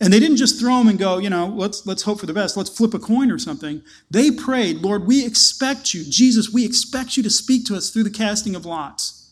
And 0.00 0.12
they 0.12 0.20
didn't 0.20 0.36
just 0.36 0.60
throw 0.60 0.78
them 0.78 0.88
and 0.88 0.98
go, 0.98 1.18
you 1.18 1.30
know, 1.30 1.46
let's, 1.46 1.86
let's 1.86 2.02
hope 2.02 2.20
for 2.20 2.26
the 2.26 2.34
best. 2.34 2.56
Let's 2.56 2.70
flip 2.70 2.94
a 2.94 2.98
coin 2.98 3.30
or 3.30 3.38
something. 3.38 3.82
They 4.10 4.30
prayed, 4.30 4.78
Lord, 4.78 5.06
we 5.06 5.24
expect 5.24 5.94
you, 5.94 6.04
Jesus, 6.04 6.50
we 6.50 6.64
expect 6.64 7.16
you 7.16 7.22
to 7.22 7.30
speak 7.30 7.64
to 7.66 7.76
us 7.76 7.90
through 7.90 8.04
the 8.04 8.10
casting 8.10 8.54
of 8.54 8.66
lots. 8.66 9.23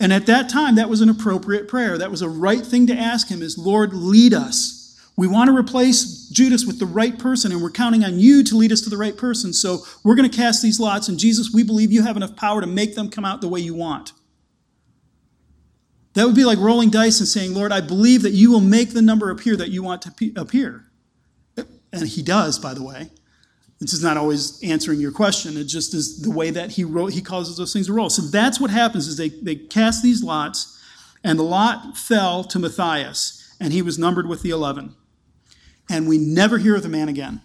And 0.00 0.12
at 0.14 0.26
that 0.26 0.48
time, 0.48 0.76
that 0.76 0.88
was 0.88 1.02
an 1.02 1.10
appropriate 1.10 1.68
prayer. 1.68 1.98
That 1.98 2.10
was 2.10 2.22
a 2.22 2.28
right 2.28 2.64
thing 2.64 2.86
to 2.86 2.94
ask 2.94 3.28
him 3.28 3.42
is, 3.42 3.58
Lord, 3.58 3.92
lead 3.92 4.32
us. 4.32 4.98
We 5.16 5.28
want 5.28 5.48
to 5.50 5.56
replace 5.56 6.28
Judas 6.30 6.64
with 6.64 6.78
the 6.78 6.86
right 6.86 7.18
person, 7.18 7.52
and 7.52 7.60
we're 7.60 7.70
counting 7.70 8.02
on 8.04 8.18
you 8.18 8.42
to 8.44 8.56
lead 8.56 8.72
us 8.72 8.80
to 8.82 8.90
the 8.90 8.96
right 8.96 9.14
person. 9.14 9.52
So 9.52 9.84
we're 10.02 10.14
going 10.14 10.30
to 10.30 10.34
cast 10.34 10.62
these 10.62 10.80
lots, 10.80 11.08
and 11.08 11.18
Jesus, 11.18 11.50
we 11.52 11.62
believe 11.62 11.92
you 11.92 12.02
have 12.02 12.16
enough 12.16 12.34
power 12.34 12.62
to 12.62 12.66
make 12.66 12.94
them 12.94 13.10
come 13.10 13.26
out 13.26 13.42
the 13.42 13.48
way 13.48 13.60
you 13.60 13.74
want. 13.74 14.12
That 16.14 16.24
would 16.24 16.34
be 16.34 16.44
like 16.44 16.58
rolling 16.58 16.88
dice 16.88 17.20
and 17.20 17.28
saying, 17.28 17.52
Lord, 17.52 17.70
I 17.70 17.82
believe 17.82 18.22
that 18.22 18.32
you 18.32 18.50
will 18.50 18.60
make 18.60 18.94
the 18.94 19.02
number 19.02 19.30
appear 19.30 19.54
that 19.56 19.68
you 19.68 19.82
want 19.82 20.00
to 20.02 20.32
appear. 20.34 20.86
And 21.92 22.08
he 22.08 22.22
does, 22.22 22.58
by 22.58 22.72
the 22.72 22.82
way. 22.82 23.10
This 23.80 23.94
is 23.94 24.02
not 24.02 24.18
always 24.18 24.62
answering 24.62 25.00
your 25.00 25.10
question. 25.10 25.56
It 25.56 25.64
just 25.64 25.94
is 25.94 26.20
the 26.20 26.30
way 26.30 26.50
that 26.50 26.72
he 26.72 26.84
wrote, 26.84 27.14
he 27.14 27.22
causes 27.22 27.56
those 27.56 27.72
things 27.72 27.86
to 27.86 27.94
roll. 27.94 28.10
So 28.10 28.22
that's 28.22 28.60
what 28.60 28.70
happens 28.70 29.08
is 29.08 29.16
they, 29.16 29.30
they 29.30 29.56
cast 29.56 30.02
these 30.02 30.22
lots, 30.22 30.78
and 31.24 31.38
the 31.38 31.44
lot 31.44 31.96
fell 31.96 32.44
to 32.44 32.58
Matthias, 32.58 33.56
and 33.58 33.72
he 33.72 33.80
was 33.80 33.98
numbered 33.98 34.28
with 34.28 34.42
the 34.42 34.50
eleven. 34.50 34.94
And 35.88 36.06
we 36.06 36.18
never 36.18 36.58
hear 36.58 36.76
of 36.76 36.82
the 36.82 36.88
man 36.88 37.08
again. 37.08 37.40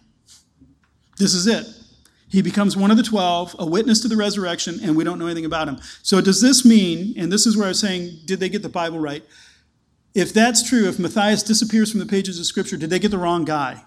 This 1.17 1.33
is 1.33 1.47
it. 1.47 1.65
He 2.27 2.41
becomes 2.41 2.75
one 2.75 2.91
of 2.91 2.97
the 2.97 3.03
twelve, 3.03 3.55
a 3.57 3.65
witness 3.65 4.01
to 4.01 4.09
the 4.09 4.17
resurrection, 4.17 4.79
and 4.83 4.97
we 4.97 5.05
don't 5.05 5.19
know 5.19 5.27
anything 5.27 5.45
about 5.45 5.69
him. 5.69 5.79
So 6.03 6.19
does 6.19 6.41
this 6.41 6.65
mean, 6.65 7.13
and 7.17 7.31
this 7.31 7.45
is 7.45 7.55
where 7.55 7.67
I 7.67 7.69
was 7.69 7.79
saying, 7.79 8.19
did 8.25 8.41
they 8.41 8.49
get 8.49 8.61
the 8.61 8.67
Bible 8.69 8.99
right? 8.99 9.23
If 10.13 10.33
that's 10.33 10.67
true, 10.67 10.89
if 10.89 10.99
Matthias 10.99 11.43
disappears 11.43 11.91
from 11.91 12.01
the 12.01 12.05
pages 12.05 12.39
of 12.39 12.45
Scripture, 12.45 12.75
did 12.75 12.89
they 12.89 12.99
get 12.99 13.11
the 13.11 13.17
wrong 13.17 13.45
guy? 13.45 13.85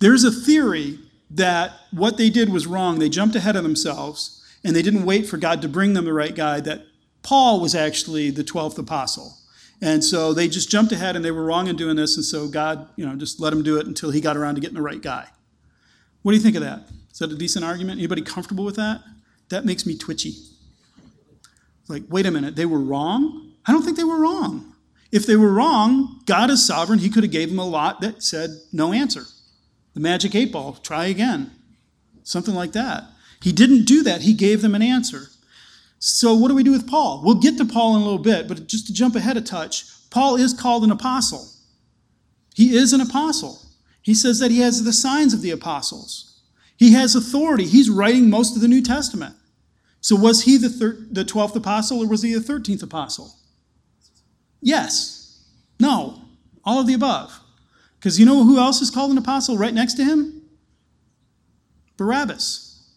There's 0.00 0.24
a 0.24 0.32
theory 0.32 0.98
that 1.30 1.72
what 1.92 2.16
they 2.16 2.30
did 2.30 2.48
was 2.48 2.66
wrong. 2.66 2.98
They 2.98 3.08
jumped 3.08 3.36
ahead 3.36 3.54
of 3.54 3.62
themselves 3.62 4.44
and 4.64 4.74
they 4.74 4.82
didn't 4.82 5.04
wait 5.04 5.26
for 5.26 5.36
God 5.36 5.62
to 5.62 5.68
bring 5.68 5.94
them 5.94 6.04
the 6.04 6.12
right 6.12 6.34
guy, 6.34 6.60
that 6.60 6.82
Paul 7.22 7.60
was 7.60 7.74
actually 7.74 8.30
the 8.30 8.44
12th 8.44 8.78
apostle. 8.78 9.36
And 9.80 10.04
so 10.04 10.34
they 10.34 10.48
just 10.48 10.70
jumped 10.70 10.92
ahead 10.92 11.16
and 11.16 11.24
they 11.24 11.30
were 11.30 11.44
wrong 11.44 11.68
in 11.68 11.76
doing 11.76 11.96
this. 11.96 12.16
And 12.16 12.24
so 12.24 12.48
God, 12.48 12.88
you 12.96 13.06
know, 13.06 13.14
just 13.14 13.40
let 13.40 13.52
him 13.52 13.62
do 13.62 13.78
it 13.78 13.86
until 13.86 14.10
he 14.10 14.20
got 14.20 14.36
around 14.36 14.56
to 14.56 14.60
getting 14.60 14.76
the 14.76 14.82
right 14.82 15.00
guy. 15.00 15.26
What 16.22 16.32
do 16.32 16.36
you 16.36 16.42
think 16.42 16.56
of 16.56 16.62
that? 16.62 16.90
Is 17.10 17.18
that 17.18 17.32
a 17.32 17.36
decent 17.36 17.64
argument? 17.64 17.98
Anybody 17.98 18.22
comfortable 18.22 18.64
with 18.64 18.76
that? 18.76 19.02
That 19.48 19.64
makes 19.64 19.86
me 19.86 19.96
twitchy. 19.96 20.34
Like, 21.88 22.04
wait 22.08 22.26
a 22.26 22.30
minute, 22.30 22.56
they 22.56 22.66
were 22.66 22.78
wrong? 22.78 23.52
I 23.66 23.72
don't 23.72 23.82
think 23.82 23.96
they 23.96 24.04
were 24.04 24.20
wrong. 24.20 24.74
If 25.10 25.26
they 25.26 25.36
were 25.36 25.52
wrong, 25.52 26.20
God 26.26 26.50
is 26.50 26.64
sovereign. 26.64 27.00
He 27.00 27.10
could 27.10 27.24
have 27.24 27.32
gave 27.32 27.48
them 27.48 27.58
a 27.58 27.66
lot 27.66 28.00
that 28.00 28.22
said 28.22 28.50
no 28.72 28.92
answer. 28.92 29.24
The 29.94 30.00
magic 30.00 30.34
eight 30.34 30.52
ball, 30.52 30.74
try 30.74 31.06
again. 31.06 31.50
Something 32.22 32.54
like 32.54 32.72
that. 32.72 33.04
He 33.42 33.52
didn't 33.52 33.84
do 33.84 34.02
that. 34.02 34.22
He 34.22 34.34
gave 34.34 34.62
them 34.62 34.74
an 34.74 34.82
answer. 34.82 35.28
So 35.98 36.34
what 36.34 36.48
do 36.48 36.54
we 36.54 36.62
do 36.62 36.72
with 36.72 36.88
Paul? 36.88 37.22
We'll 37.24 37.34
get 37.40 37.58
to 37.58 37.64
Paul 37.64 37.96
in 37.96 38.02
a 38.02 38.04
little 38.04 38.18
bit, 38.18 38.48
but 38.48 38.66
just 38.66 38.86
to 38.86 38.92
jump 38.92 39.16
ahead 39.16 39.36
a 39.36 39.40
touch, 39.40 39.84
Paul 40.10 40.36
is 40.36 40.54
called 40.54 40.84
an 40.84 40.90
apostle. 40.90 41.46
He 42.54 42.76
is 42.76 42.92
an 42.92 43.00
apostle. 43.00 43.60
He 44.02 44.14
says 44.14 44.38
that 44.38 44.50
he 44.50 44.60
has 44.60 44.82
the 44.82 44.92
signs 44.92 45.34
of 45.34 45.42
the 45.42 45.50
apostles. 45.50 46.40
He 46.76 46.92
has 46.92 47.14
authority. 47.14 47.66
He's 47.66 47.90
writing 47.90 48.30
most 48.30 48.56
of 48.56 48.62
the 48.62 48.68
New 48.68 48.82
Testament. 48.82 49.34
So 50.00 50.16
was 50.16 50.44
he 50.44 50.56
the, 50.56 50.70
thir- 50.70 51.06
the 51.10 51.24
12th 51.24 51.54
apostle 51.56 52.02
or 52.02 52.08
was 52.08 52.22
he 52.22 52.32
the 52.32 52.40
13th 52.40 52.82
apostle? 52.82 53.34
Yes. 54.62 55.44
No. 55.78 56.22
All 56.64 56.80
of 56.80 56.86
the 56.86 56.94
above. 56.94 57.39
Because 58.00 58.18
you 58.18 58.24
know 58.24 58.44
who 58.44 58.58
else 58.58 58.80
is 58.80 58.90
called 58.90 59.10
an 59.10 59.18
apostle 59.18 59.58
right 59.58 59.74
next 59.74 59.94
to 59.94 60.04
him? 60.04 60.42
Barabbas. 61.98 62.88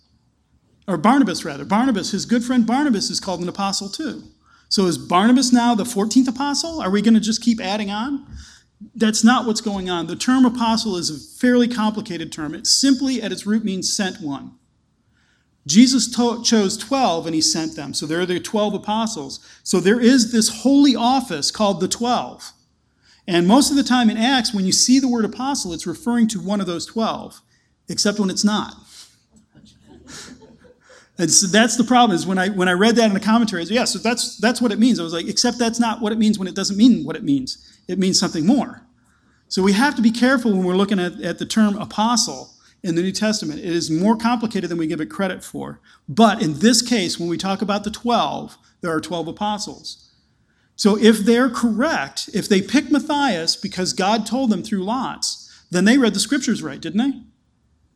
Or 0.88 0.96
Barnabas, 0.96 1.44
rather. 1.44 1.66
Barnabas, 1.66 2.12
his 2.12 2.26
good 2.26 2.44
friend 2.44 2.66
Barnabas, 2.66 3.10
is 3.10 3.20
called 3.20 3.42
an 3.42 3.50
apostle 3.50 3.90
too. 3.90 4.24
So 4.70 4.86
is 4.86 4.98
Barnabas 4.98 5.52
now 5.52 5.76
the 5.76 5.84
14th 5.84 6.30
apostle? 6.30 6.82
Are 6.82 6.90
we 6.90 7.02
going 7.02 7.14
to 7.16 7.20
just 7.20 7.42
keep 7.42 7.60
adding 7.60 7.92
on? 7.92 8.26
That's 8.96 9.24
not 9.24 9.46
what's 9.46 9.62
going 9.62 9.90
on. 9.90 10.08
The 10.08 10.16
term 10.16 10.46
apostle 10.46 10.96
is 10.96 11.10
a 11.10 11.38
fairly 11.40 11.68
complicated 11.68 12.32
term. 12.32 12.56
It 12.56 12.66
simply, 12.66 13.22
at 13.22 13.32
its 13.32 13.46
root, 13.46 13.64
means 13.66 13.96
sent 13.96 14.22
one. 14.22 14.54
Jesus 15.68 16.10
to- 16.16 16.42
chose 16.44 16.78
12 16.78 17.26
and 17.26 17.36
he 17.36 17.42
sent 17.42 17.76
them. 17.76 17.94
So 17.94 18.06
there 18.06 18.20
are 18.20 18.26
the 18.26 18.40
12 18.40 18.74
apostles. 18.74 19.40
So 19.64 19.80
there 19.80 20.00
is 20.00 20.32
this 20.32 20.64
holy 20.64 20.96
office 20.96 21.52
called 21.52 21.80
the 21.80 21.88
12. 21.88 22.54
And 23.28 23.48
most 23.48 23.72
of 23.72 23.78
the 23.78 23.84
time 23.84 24.10
in 24.10 24.18
Acts, 24.18 24.54
when 24.54 24.66
you 24.66 24.72
see 24.72 25.00
the 25.00 25.08
word 25.08 25.26
apostle, 25.26 25.74
it's 25.74 25.88
referring 25.88 26.28
to 26.30 26.40
one 26.40 26.60
of 26.60 26.68
those 26.68 26.86
12, 26.86 27.42
except 27.88 28.20
when 28.20 28.30
it's 28.30 28.44
not. 28.44 28.76
and 31.18 31.32
so 31.32 31.48
that's 31.48 31.78
the 31.78 31.86
problem 31.86 32.14
is 32.16 32.28
when 32.28 32.38
I, 32.38 32.50
when 32.50 32.68
I 32.68 32.74
read 32.74 32.98
that 32.98 33.06
in 33.06 33.14
the 33.14 33.20
commentary, 33.20 33.62
I 33.62 33.66
commentaries, 33.66 33.72
yeah, 33.72 33.86
so 33.86 34.00
that's, 34.00 34.38
that's 34.38 34.62
what 34.62 34.74
it 34.74 34.80
means. 34.80 35.00
I 35.00 35.04
was 35.04 35.14
like, 35.14 35.28
except 35.28 35.58
that's 35.58 35.80
not 35.80 36.02
what 36.02 36.12
it 36.12 36.18
means 36.18 36.38
when 36.38 36.48
it 36.50 36.56
doesn't 36.56 36.76
mean 36.76 37.06
what 37.06 37.16
it 37.16 37.24
means. 37.24 37.82
It 37.88 37.98
means 37.98 38.20
something 38.20 38.46
more. 38.46 38.86
So 39.48 39.62
we 39.62 39.74
have 39.74 39.96
to 39.96 40.02
be 40.02 40.12
careful 40.12 40.52
when 40.52 40.64
we're 40.64 40.76
looking 40.76 41.00
at, 41.00 41.22
at 41.22 41.40
the 41.40 41.46
term 41.46 41.78
apostle 41.78 42.50
in 42.84 42.96
the 42.96 43.02
New 43.02 43.12
Testament. 43.12 43.60
It 43.60 43.66
is 43.66 43.90
more 43.90 44.18
complicated 44.18 44.70
than 44.70 44.78
we 44.78 44.88
give 44.88 45.00
it 45.00 45.06
credit 45.06 45.44
for. 45.44 45.80
But 46.10 46.42
in 46.42 46.60
this 46.60 46.82
case, 46.82 47.20
when 47.20 47.30
we 47.30 47.38
talk 47.38 47.62
about 47.62 47.84
the 47.86 47.92
12, 47.92 48.58
there 48.82 48.92
are 48.92 49.00
12 49.00 49.30
apostles. 49.30 50.03
So 50.76 50.98
if 50.98 51.20
they're 51.20 51.50
correct, 51.50 52.30
if 52.34 52.50
they 52.50 52.62
pick 52.62 52.92
Matthias 52.92 53.56
because 53.56 53.94
God 53.94 54.26
told 54.26 54.50
them 54.50 54.64
through 54.64 54.84
lots, 54.84 55.64
then 55.70 55.86
they 55.86 55.98
read 55.98 56.14
the 56.14 56.20
scriptures 56.20 56.64
right, 56.64 56.82
didn't 56.82 57.00
they? 57.00 57.20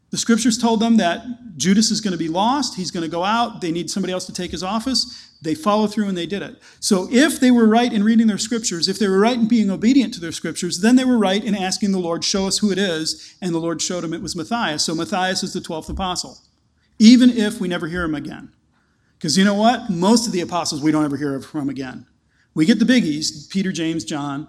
The 0.09 0.17
scriptures 0.17 0.57
told 0.57 0.79
them 0.79 0.97
that 0.97 1.57
Judas 1.57 1.91
is 1.91 1.99
going 1.99 2.13
to 2.13 2.17
be 2.17 2.29
lost, 2.29 2.75
he's 2.75 2.91
going 2.91 3.03
to 3.03 3.09
go 3.09 3.25
out, 3.25 3.59
they 3.59 3.71
need 3.71 3.89
somebody 3.89 4.13
else 4.13 4.25
to 4.25 4.33
take 4.33 4.51
his 4.51 4.63
office. 4.63 5.27
They 5.41 5.53
follow 5.53 5.85
through 5.85 6.07
and 6.07 6.17
they 6.17 6.25
did 6.25 6.41
it. 6.41 6.61
So 6.79 7.07
if 7.11 7.39
they 7.39 7.51
were 7.51 7.67
right 7.67 7.91
in 7.91 8.03
reading 8.03 8.27
their 8.27 8.37
scriptures, 8.37 8.87
if 8.87 8.97
they 8.97 9.07
were 9.07 9.19
right 9.19 9.37
in 9.37 9.47
being 9.47 9.69
obedient 9.69 10.13
to 10.15 10.19
their 10.19 10.31
scriptures, 10.31 10.79
then 10.79 10.95
they 10.95 11.05
were 11.05 11.17
right 11.17 11.43
in 11.43 11.53
asking 11.55 11.91
the 11.91 11.99
Lord, 11.99 12.23
show 12.23 12.47
us 12.47 12.59
who 12.59 12.71
it 12.71 12.77
is, 12.77 13.35
and 13.41 13.53
the 13.53 13.59
Lord 13.59 13.81
showed 13.81 14.01
them 14.01 14.13
it 14.13 14.21
was 14.21 14.35
Matthias. 14.35 14.85
So 14.85 14.95
Matthias 14.95 15.43
is 15.43 15.53
the 15.53 15.59
12th 15.59 15.89
apostle, 15.89 16.39
even 16.97 17.29
if 17.29 17.59
we 17.59 17.67
never 17.67 17.87
hear 17.87 18.03
him 18.03 18.15
again. 18.15 18.53
Because 19.17 19.37
you 19.37 19.43
know 19.43 19.55
what? 19.55 19.89
Most 19.89 20.25
of 20.25 20.33
the 20.33 20.41
apostles 20.41 20.81
we 20.81 20.91
don't 20.91 21.05
ever 21.05 21.17
hear 21.17 21.39
from 21.41 21.69
again. 21.69 22.07
We 22.57 22.65
get 22.65 22.79
the 22.79 22.85
biggies, 22.85 23.47
Peter, 23.51 23.71
James, 23.71 24.03
John, 24.03 24.47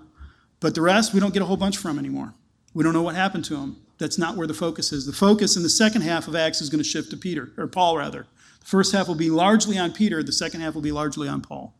but 0.60 0.74
the 0.74 0.80
rest 0.80 1.12
we 1.12 1.20
don't 1.20 1.34
get 1.34 1.42
a 1.42 1.44
whole 1.44 1.58
bunch 1.58 1.76
from 1.76 1.98
anymore. 1.98 2.32
We 2.72 2.82
don't 2.82 2.94
know 2.94 3.02
what 3.02 3.14
happened 3.14 3.44
to 3.44 3.56
them. 3.56 3.82
That's 3.98 4.16
not 4.16 4.34
where 4.34 4.46
the 4.46 4.54
focus 4.54 4.92
is. 4.92 5.04
The 5.04 5.12
focus 5.12 5.58
in 5.58 5.62
the 5.62 5.68
second 5.68 6.00
half 6.00 6.26
of 6.26 6.34
Acts 6.34 6.62
is 6.62 6.70
going 6.70 6.82
to 6.82 6.88
shift 6.88 7.10
to 7.10 7.18
Peter, 7.18 7.52
or 7.58 7.66
Paul 7.66 7.98
rather. 7.98 8.26
The 8.60 8.66
first 8.66 8.94
half 8.94 9.08
will 9.08 9.14
be 9.14 9.28
largely 9.28 9.76
on 9.76 9.92
Peter, 9.92 10.22
the 10.22 10.32
second 10.32 10.62
half 10.62 10.74
will 10.74 10.80
be 10.80 10.90
largely 10.90 11.28
on 11.28 11.42
Paul. 11.42 11.74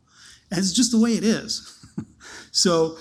And 0.50 0.58
it's 0.58 0.74
just 0.74 0.92
the 0.92 1.00
way 1.00 1.12
it 1.12 1.24
is. 1.24 1.82
so 2.52 2.98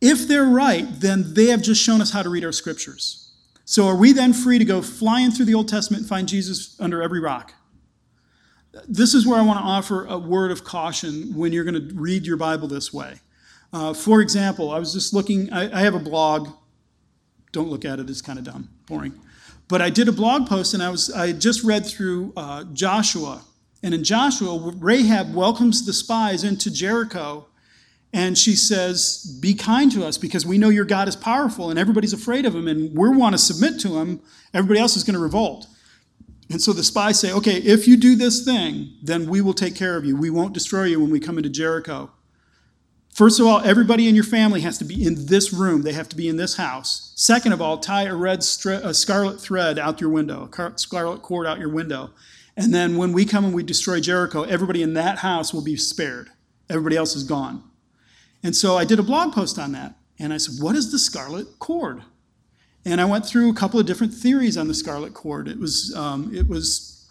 if 0.00 0.26
they're 0.26 0.44
right, 0.44 0.86
then 0.88 1.34
they 1.34 1.48
have 1.48 1.60
just 1.60 1.82
shown 1.82 2.00
us 2.00 2.12
how 2.12 2.22
to 2.22 2.30
read 2.30 2.46
our 2.46 2.52
scriptures. 2.52 3.30
So 3.66 3.86
are 3.88 3.96
we 3.96 4.12
then 4.12 4.32
free 4.32 4.58
to 4.58 4.64
go 4.64 4.80
flying 4.80 5.32
through 5.32 5.44
the 5.44 5.54
Old 5.54 5.68
Testament 5.68 6.04
and 6.04 6.08
find 6.08 6.26
Jesus 6.26 6.80
under 6.80 7.02
every 7.02 7.20
rock? 7.20 7.52
This 8.86 9.14
is 9.14 9.26
where 9.26 9.38
I 9.38 9.42
want 9.42 9.58
to 9.58 9.64
offer 9.64 10.06
a 10.06 10.18
word 10.18 10.50
of 10.50 10.64
caution 10.64 11.34
when 11.34 11.52
you're 11.52 11.64
going 11.64 11.88
to 11.88 11.94
read 11.94 12.26
your 12.26 12.36
Bible 12.36 12.68
this 12.68 12.92
way. 12.92 13.20
Uh, 13.72 13.92
for 13.92 14.20
example, 14.20 14.70
I 14.70 14.78
was 14.78 14.92
just 14.92 15.12
looking, 15.12 15.52
I, 15.52 15.78
I 15.78 15.80
have 15.82 15.94
a 15.94 15.98
blog 15.98 16.48
don't 17.52 17.68
look 17.68 17.84
at 17.84 17.98
it, 17.98 18.08
it's 18.10 18.22
kind 18.22 18.38
of 18.38 18.44
dumb, 18.44 18.68
boring. 18.86 19.12
But 19.68 19.82
I 19.82 19.90
did 19.90 20.08
a 20.08 20.12
blog 20.12 20.46
post 20.46 20.74
and 20.74 20.82
I 20.82 20.90
was 20.90 21.10
I 21.10 21.32
just 21.32 21.62
read 21.62 21.84
through 21.86 22.32
uh, 22.36 22.64
Joshua. 22.72 23.42
And 23.82 23.94
in 23.94 24.02
Joshua, 24.02 24.72
Rahab 24.76 25.34
welcomes 25.34 25.86
the 25.86 25.92
spies 25.92 26.42
into 26.42 26.70
Jericho 26.70 27.46
and 28.12 28.36
she 28.36 28.56
says, 28.56 29.38
Be 29.40 29.54
kind 29.54 29.92
to 29.92 30.06
us 30.06 30.16
because 30.18 30.46
we 30.46 30.58
know 30.58 30.70
your 30.70 30.86
God 30.86 31.06
is 31.08 31.16
powerful 31.16 31.70
and 31.70 31.78
everybody's 31.78 32.12
afraid 32.12 32.46
of 32.46 32.54
him 32.54 32.66
and 32.66 32.96
we 32.96 33.08
want 33.10 33.34
to 33.34 33.38
submit 33.38 33.78
to 33.80 33.98
him. 33.98 34.20
Everybody 34.54 34.80
else 34.80 34.96
is 34.96 35.04
going 35.04 35.14
to 35.14 35.20
revolt. 35.20 35.66
And 36.50 36.62
so 36.62 36.72
the 36.72 36.84
spies 36.84 37.20
say, 37.20 37.32
Okay, 37.32 37.56
if 37.56 37.86
you 37.86 37.96
do 37.96 38.16
this 38.16 38.44
thing, 38.44 38.94
then 39.02 39.28
we 39.28 39.40
will 39.40 39.54
take 39.54 39.74
care 39.74 39.96
of 39.96 40.04
you. 40.04 40.16
We 40.16 40.30
won't 40.30 40.54
destroy 40.54 40.84
you 40.84 41.00
when 41.00 41.10
we 41.10 41.20
come 41.20 41.36
into 41.36 41.50
Jericho. 41.50 42.10
First 43.18 43.40
of 43.40 43.46
all, 43.46 43.60
everybody 43.60 44.08
in 44.08 44.14
your 44.14 44.22
family 44.22 44.60
has 44.60 44.78
to 44.78 44.84
be 44.84 45.04
in 45.04 45.26
this 45.26 45.52
room. 45.52 45.82
They 45.82 45.92
have 45.92 46.08
to 46.10 46.16
be 46.16 46.28
in 46.28 46.36
this 46.36 46.56
house. 46.56 47.12
Second 47.16 47.52
of 47.52 47.60
all, 47.60 47.78
tie 47.78 48.04
a 48.04 48.14
red 48.14 48.44
a 48.64 48.94
scarlet 48.94 49.40
thread 49.40 49.78
out 49.78 50.00
your 50.00 50.10
window, 50.10 50.48
a 50.56 50.78
scarlet 50.78 51.22
cord 51.22 51.44
out 51.44 51.58
your 51.58 51.68
window. 51.68 52.10
And 52.56 52.72
then 52.72 52.96
when 52.96 53.12
we 53.12 53.24
come 53.24 53.44
and 53.44 53.54
we 53.54 53.64
destroy 53.64 54.00
Jericho, 54.00 54.44
everybody 54.44 54.82
in 54.82 54.94
that 54.94 55.18
house 55.18 55.52
will 55.52 55.64
be 55.64 55.76
spared. 55.76 56.30
Everybody 56.70 56.96
else 56.96 57.16
is 57.16 57.24
gone. 57.24 57.64
And 58.42 58.54
so 58.54 58.76
I 58.76 58.84
did 58.84 58.98
a 58.98 59.02
blog 59.02 59.32
post 59.32 59.58
on 59.58 59.72
that. 59.72 59.96
And 60.18 60.32
I 60.32 60.36
said, 60.36 60.62
What 60.62 60.76
is 60.76 60.92
the 60.92 60.98
scarlet 60.98 61.58
cord? 61.58 62.02
And 62.88 63.02
I 63.02 63.04
went 63.04 63.26
through 63.26 63.50
a 63.50 63.54
couple 63.54 63.78
of 63.78 63.84
different 63.84 64.14
theories 64.14 64.56
on 64.56 64.66
the 64.66 64.74
scarlet 64.74 65.12
cord. 65.12 65.46
It 65.46 65.58
was, 65.58 65.94
um, 65.94 66.34
it 66.34 66.48
was 66.48 67.06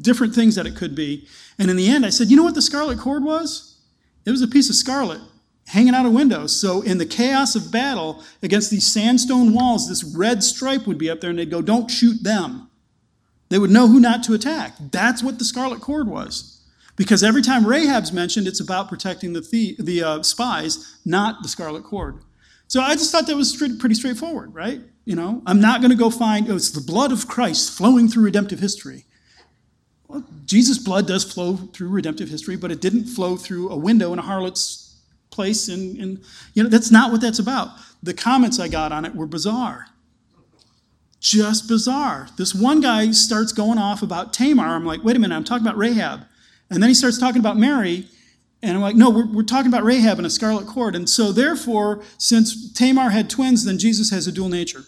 different 0.00 0.34
things 0.34 0.54
that 0.54 0.66
it 0.66 0.74
could 0.74 0.94
be. 0.94 1.28
And 1.58 1.70
in 1.70 1.76
the 1.76 1.88
end, 1.88 2.06
I 2.06 2.10
said, 2.10 2.30
You 2.30 2.36
know 2.36 2.44
what 2.44 2.54
the 2.54 2.62
scarlet 2.62 2.98
cord 2.98 3.22
was? 3.22 3.78
It 4.24 4.30
was 4.30 4.40
a 4.40 4.48
piece 4.48 4.70
of 4.70 4.76
scarlet 4.76 5.20
hanging 5.66 5.94
out 5.94 6.06
of 6.06 6.12
windows. 6.12 6.58
So 6.58 6.80
in 6.80 6.96
the 6.96 7.04
chaos 7.06 7.54
of 7.54 7.70
battle 7.70 8.22
against 8.42 8.70
these 8.70 8.90
sandstone 8.90 9.52
walls, 9.52 9.88
this 9.88 10.02
red 10.02 10.42
stripe 10.42 10.86
would 10.86 10.98
be 10.98 11.10
up 11.10 11.20
there, 11.20 11.30
and 11.30 11.38
they'd 11.38 11.50
go, 11.50 11.60
"Don't 11.60 11.90
shoot 11.90 12.22
them." 12.22 12.68
They 13.50 13.58
would 13.58 13.70
know 13.70 13.88
who 13.88 14.00
not 14.00 14.22
to 14.24 14.32
attack. 14.32 14.76
That's 14.80 15.22
what 15.22 15.38
the 15.38 15.44
scarlet 15.44 15.82
cord 15.82 16.08
was. 16.08 16.62
Because 16.96 17.22
every 17.22 17.42
time 17.42 17.66
Rahab's 17.66 18.12
mentioned, 18.12 18.46
it's 18.46 18.60
about 18.60 18.88
protecting 18.88 19.34
the, 19.34 19.40
the, 19.40 19.76
the 19.78 20.02
uh, 20.02 20.22
spies, 20.22 20.96
not 21.04 21.42
the 21.42 21.48
scarlet 21.48 21.84
cord. 21.84 22.20
So 22.72 22.80
I 22.80 22.94
just 22.94 23.12
thought 23.12 23.26
that 23.26 23.36
was 23.36 23.54
pretty 23.54 23.94
straightforward, 23.94 24.54
right? 24.54 24.80
You 25.04 25.14
know, 25.14 25.42
I'm 25.44 25.60
not 25.60 25.82
going 25.82 25.90
to 25.90 25.96
go 25.96 26.08
find, 26.08 26.50
oh, 26.50 26.56
it's 26.56 26.70
the 26.70 26.80
blood 26.80 27.12
of 27.12 27.28
Christ 27.28 27.76
flowing 27.76 28.08
through 28.08 28.24
redemptive 28.24 28.60
history. 28.60 29.04
Well, 30.08 30.24
Jesus' 30.46 30.78
blood 30.78 31.06
does 31.06 31.22
flow 31.22 31.56
through 31.56 31.90
redemptive 31.90 32.30
history, 32.30 32.56
but 32.56 32.70
it 32.70 32.80
didn't 32.80 33.04
flow 33.04 33.36
through 33.36 33.68
a 33.68 33.76
window 33.76 34.14
in 34.14 34.18
a 34.18 34.22
harlot's 34.22 35.02
place 35.28 35.68
and, 35.68 35.98
and 35.98 36.24
you 36.54 36.62
know 36.62 36.70
that's 36.70 36.90
not 36.90 37.12
what 37.12 37.20
that's 37.20 37.38
about. 37.38 37.76
The 38.02 38.14
comments 38.14 38.58
i 38.58 38.68
got 38.68 38.90
on 38.90 39.04
it 39.04 39.14
were 39.14 39.26
bizarre. 39.26 39.88
Just 41.20 41.68
bizarre. 41.68 42.28
This 42.38 42.54
one 42.54 42.80
guy 42.80 43.10
starts 43.10 43.52
going 43.52 43.76
off 43.76 44.02
about 44.02 44.32
tamar. 44.32 44.64
I'm 44.64 44.86
like 44.86 45.04
wait 45.04 45.14
a 45.16 45.18
minute 45.18 45.36
i'm 45.36 45.44
talking 45.44 45.66
about 45.66 45.76
rahab. 45.76 46.22
And 46.70 46.82
then 46.82 46.88
he 46.88 46.94
starts 46.94 47.18
talking 47.18 47.40
about 47.40 47.58
mary 47.58 48.08
and 48.62 48.76
i'm 48.76 48.82
like 48.82 48.96
no 48.96 49.10
we're, 49.10 49.26
we're 49.26 49.42
talking 49.42 49.68
about 49.68 49.84
rahab 49.84 50.18
and 50.18 50.26
a 50.26 50.30
scarlet 50.30 50.66
cord 50.66 50.94
and 50.94 51.08
so 51.08 51.32
therefore 51.32 52.02
since 52.18 52.72
tamar 52.72 53.10
had 53.10 53.28
twins 53.28 53.64
then 53.64 53.78
jesus 53.78 54.10
has 54.10 54.26
a 54.26 54.32
dual 54.32 54.48
nature 54.48 54.84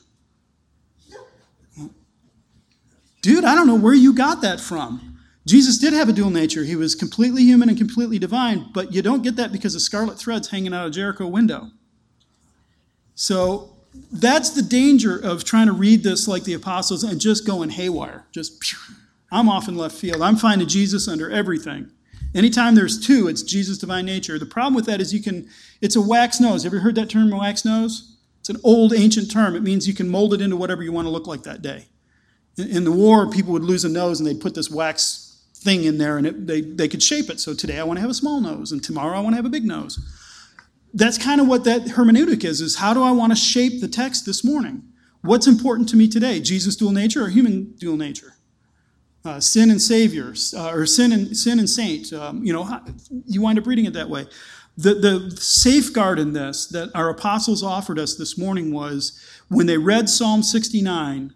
dude 3.20 3.44
i 3.44 3.54
don't 3.54 3.66
know 3.66 3.74
where 3.74 3.94
you 3.94 4.12
got 4.12 4.40
that 4.40 4.60
from 4.60 5.14
Jesus 5.46 5.76
did 5.76 5.92
have 5.92 6.08
a 6.08 6.12
dual 6.12 6.30
nature. 6.30 6.64
He 6.64 6.76
was 6.76 6.94
completely 6.94 7.42
human 7.42 7.68
and 7.68 7.76
completely 7.76 8.18
divine, 8.18 8.70
but 8.72 8.94
you 8.94 9.02
don't 9.02 9.22
get 9.22 9.36
that 9.36 9.52
because 9.52 9.74
of 9.74 9.82
scarlet 9.82 10.18
threads 10.18 10.48
hanging 10.48 10.72
out 10.72 10.86
of 10.86 10.92
Jericho 10.92 11.26
window. 11.26 11.70
So 13.14 13.76
that's 14.10 14.50
the 14.50 14.62
danger 14.62 15.16
of 15.16 15.44
trying 15.44 15.66
to 15.66 15.72
read 15.72 16.02
this 16.02 16.26
like 16.26 16.44
the 16.44 16.54
apostles 16.54 17.04
and 17.04 17.20
just 17.20 17.46
going 17.46 17.70
haywire. 17.70 18.24
Just, 18.32 18.74
I'm 19.30 19.48
off 19.48 19.68
in 19.68 19.76
left 19.76 19.96
field. 19.96 20.22
I'm 20.22 20.36
finding 20.36 20.66
Jesus 20.66 21.06
under 21.06 21.30
everything. 21.30 21.90
Anytime 22.34 22.74
there's 22.74 22.98
two, 22.98 23.28
it's 23.28 23.42
Jesus' 23.42 23.78
divine 23.78 24.06
nature. 24.06 24.38
The 24.38 24.46
problem 24.46 24.74
with 24.74 24.86
that 24.86 25.00
is 25.00 25.14
you 25.14 25.22
can, 25.22 25.48
it's 25.80 25.96
a 25.96 26.00
wax 26.00 26.40
nose. 26.40 26.64
Have 26.64 26.72
you 26.72 26.78
ever 26.78 26.84
heard 26.84 26.96
that 26.96 27.08
term, 27.08 27.30
wax 27.30 27.64
nose? 27.64 28.16
It's 28.40 28.48
an 28.48 28.60
old 28.64 28.92
ancient 28.92 29.30
term. 29.30 29.54
It 29.54 29.62
means 29.62 29.86
you 29.86 29.94
can 29.94 30.08
mold 30.08 30.34
it 30.34 30.40
into 30.40 30.56
whatever 30.56 30.82
you 30.82 30.92
want 30.92 31.06
to 31.06 31.10
look 31.10 31.26
like 31.26 31.44
that 31.44 31.62
day. 31.62 31.86
In, 32.56 32.68
in 32.68 32.84
the 32.84 32.92
war, 32.92 33.30
people 33.30 33.52
would 33.52 33.62
lose 33.62 33.84
a 33.84 33.88
nose 33.88 34.20
and 34.20 34.26
they'd 34.26 34.40
put 34.40 34.54
this 34.54 34.70
wax 34.70 35.44
thing 35.54 35.84
in 35.84 35.96
there 35.96 36.18
and 36.18 36.26
it, 36.26 36.46
they, 36.46 36.60
they 36.60 36.88
could 36.88 37.02
shape 37.02 37.30
it. 37.30 37.40
So 37.40 37.54
today 37.54 37.78
I 37.78 37.84
want 37.84 37.96
to 37.98 38.00
have 38.02 38.10
a 38.10 38.14
small 38.14 38.40
nose 38.40 38.72
and 38.72 38.82
tomorrow 38.82 39.16
I 39.16 39.20
want 39.20 39.32
to 39.32 39.36
have 39.36 39.46
a 39.46 39.50
big 39.50 39.64
nose. 39.64 39.98
that's 40.94 41.18
kind 41.18 41.40
of 41.40 41.48
what 41.48 41.64
that 41.64 41.82
hermeneutic 41.82 42.44
is, 42.44 42.60
is 42.60 42.76
how 42.76 42.94
do 42.94 43.02
I 43.02 43.10
want 43.10 43.32
to 43.32 43.36
shape 43.36 43.80
the 43.80 43.88
text 43.88 44.26
this 44.26 44.44
morning? 44.44 44.82
What's 45.22 45.46
important 45.46 45.88
to 45.90 45.96
me 45.96 46.06
today? 46.08 46.40
Jesus 46.40 46.76
dual 46.76 46.92
nature 46.92 47.24
or 47.24 47.28
human 47.28 47.74
dual 47.78 47.96
nature? 47.96 48.34
Uh, 49.26 49.40
sin 49.40 49.70
and 49.70 49.80
savior, 49.80 50.34
uh, 50.54 50.68
or 50.68 50.84
sin 50.84 51.10
and 51.10 51.34
sin 51.34 51.58
and 51.58 51.70
saint. 51.70 52.12
Um, 52.12 52.44
you 52.44 52.52
know, 52.52 52.80
you 53.24 53.40
wind 53.40 53.58
up 53.58 53.66
reading 53.66 53.86
it 53.86 53.94
that 53.94 54.10
way. 54.10 54.26
The, 54.76 54.94
the 54.94 55.36
safeguard 55.40 56.18
in 56.18 56.34
this 56.34 56.66
that 56.66 56.90
our 56.94 57.08
apostles 57.08 57.62
offered 57.62 57.98
us 57.98 58.16
this 58.16 58.36
morning 58.36 58.70
was 58.70 59.18
when 59.48 59.64
they 59.64 59.78
read 59.78 60.10
Psalm 60.10 60.42
69, 60.42 61.32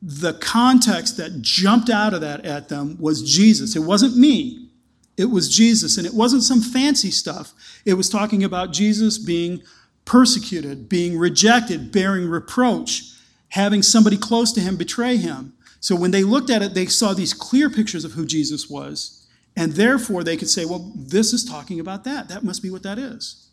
the 0.00 0.34
context 0.34 1.16
that 1.16 1.42
jumped 1.42 1.90
out 1.90 2.14
of 2.14 2.20
that 2.20 2.44
at 2.44 2.68
them 2.68 2.96
was 3.00 3.28
Jesus. 3.28 3.74
It 3.74 3.80
wasn't 3.80 4.16
me, 4.16 4.68
it 5.16 5.24
was 5.24 5.48
Jesus. 5.48 5.96
And 5.98 6.06
it 6.06 6.14
wasn't 6.14 6.44
some 6.44 6.60
fancy 6.60 7.10
stuff. 7.10 7.52
It 7.84 7.94
was 7.94 8.08
talking 8.08 8.44
about 8.44 8.72
Jesus 8.72 9.18
being 9.18 9.62
persecuted, 10.04 10.88
being 10.88 11.18
rejected, 11.18 11.90
bearing 11.90 12.28
reproach, 12.28 13.12
having 13.48 13.82
somebody 13.82 14.16
close 14.16 14.52
to 14.52 14.60
him 14.60 14.76
betray 14.76 15.16
him. 15.16 15.54
So 15.80 15.94
when 15.96 16.10
they 16.10 16.24
looked 16.24 16.50
at 16.50 16.62
it, 16.62 16.74
they 16.74 16.86
saw 16.86 17.14
these 17.14 17.34
clear 17.34 17.70
pictures 17.70 18.04
of 18.04 18.12
who 18.12 18.26
Jesus 18.26 18.68
was. 18.68 19.26
And 19.56 19.72
therefore, 19.72 20.24
they 20.24 20.36
could 20.36 20.48
say, 20.48 20.64
well, 20.64 20.92
this 20.94 21.32
is 21.32 21.44
talking 21.44 21.80
about 21.80 22.04
that. 22.04 22.28
That 22.28 22.44
must 22.44 22.62
be 22.62 22.70
what 22.70 22.82
that 22.84 22.98
is. 22.98 23.48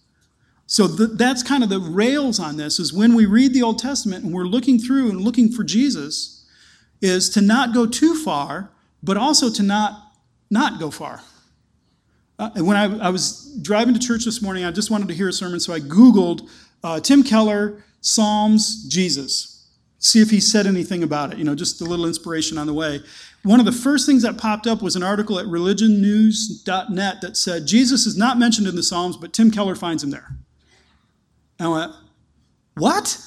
So 0.67 0.87
that's 0.87 1.43
kind 1.43 1.63
of 1.63 1.69
the 1.69 1.79
rails 1.79 2.39
on 2.39 2.57
this 2.57 2.79
is 2.79 2.91
when 2.91 3.13
we 3.13 3.25
read 3.25 3.53
the 3.53 3.61
Old 3.61 3.77
Testament 3.77 4.23
and 4.23 4.33
we're 4.33 4.45
looking 4.45 4.79
through 4.79 5.09
and 5.09 5.21
looking 5.21 5.51
for 5.51 5.63
Jesus, 5.63 6.35
is 7.01 7.29
to 7.31 7.41
not 7.41 7.73
go 7.73 7.85
too 7.85 8.15
far, 8.15 8.71
but 9.03 9.17
also 9.17 9.51
to 9.51 9.63
not 9.63 10.01
not 10.49 10.79
go 10.79 10.91
far. 10.91 11.21
Uh, 12.37 12.49
when 12.57 12.77
I, 12.77 13.07
I, 13.07 13.09
was 13.09 13.57
driving 13.61 13.93
to 13.93 13.99
church 13.99 14.25
this 14.25 14.41
morning, 14.41 14.63
I 14.63 14.71
just 14.71 14.91
wanted 14.91 15.07
to 15.07 15.13
hear 15.13 15.29
a 15.29 15.33
sermon, 15.33 15.59
so 15.59 15.73
I 15.73 15.79
Googled 15.79 16.49
uh, 16.83 16.99
Tim 16.99 17.23
Keller, 17.23 17.83
Psalms, 18.01 18.85
Jesus. 18.87 19.54
See 20.05 20.21
if 20.21 20.29
he 20.29 20.39
said 20.39 20.67
anything 20.67 21.01
about 21.01 21.33
it, 21.33 21.39
you 21.39 21.43
know, 21.43 21.55
just 21.55 21.81
a 21.81 21.83
little 21.83 22.05
inspiration 22.05 22.59
on 22.59 22.67
the 22.67 22.75
way. 22.75 23.01
One 23.41 23.59
of 23.59 23.65
the 23.65 23.71
first 23.71 24.05
things 24.05 24.21
that 24.21 24.37
popped 24.37 24.67
up 24.67 24.83
was 24.83 24.95
an 24.95 25.01
article 25.01 25.39
at 25.39 25.47
religionnews.net 25.47 27.21
that 27.21 27.35
said 27.35 27.65
Jesus 27.65 28.05
is 28.05 28.15
not 28.15 28.37
mentioned 28.37 28.67
in 28.67 28.75
the 28.75 28.83
Psalms, 28.83 29.17
but 29.17 29.33
Tim 29.33 29.49
Keller 29.49 29.73
finds 29.73 30.03
him 30.03 30.11
there. 30.11 30.27
And 31.57 31.69
I 31.69 31.71
went, 31.71 31.91
What? 32.75 33.19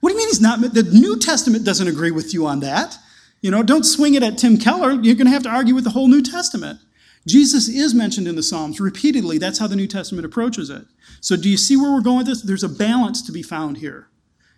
What 0.00 0.08
do 0.10 0.14
you 0.14 0.18
mean 0.18 0.26
he's 0.26 0.40
not? 0.40 0.60
The 0.60 0.82
New 0.92 1.20
Testament 1.20 1.64
doesn't 1.64 1.86
agree 1.86 2.10
with 2.10 2.34
you 2.34 2.48
on 2.48 2.58
that. 2.60 2.96
You 3.40 3.52
know, 3.52 3.62
don't 3.62 3.84
swing 3.84 4.14
it 4.14 4.24
at 4.24 4.38
Tim 4.38 4.56
Keller. 4.56 4.90
You're 4.90 5.14
going 5.14 5.26
to 5.26 5.32
have 5.32 5.44
to 5.44 5.48
argue 5.48 5.76
with 5.76 5.84
the 5.84 5.90
whole 5.90 6.08
New 6.08 6.22
Testament. 6.22 6.80
Jesus 7.28 7.68
is 7.68 7.94
mentioned 7.94 8.26
in 8.26 8.34
the 8.34 8.42
Psalms 8.42 8.80
repeatedly. 8.80 9.38
That's 9.38 9.60
how 9.60 9.68
the 9.68 9.76
New 9.76 9.86
Testament 9.86 10.26
approaches 10.26 10.68
it. 10.68 10.84
So 11.20 11.36
do 11.36 11.48
you 11.48 11.56
see 11.56 11.76
where 11.76 11.92
we're 11.92 12.00
going 12.00 12.18
with 12.18 12.26
this? 12.26 12.42
There's 12.42 12.64
a 12.64 12.68
balance 12.68 13.22
to 13.22 13.30
be 13.30 13.44
found 13.44 13.76
here. 13.76 14.08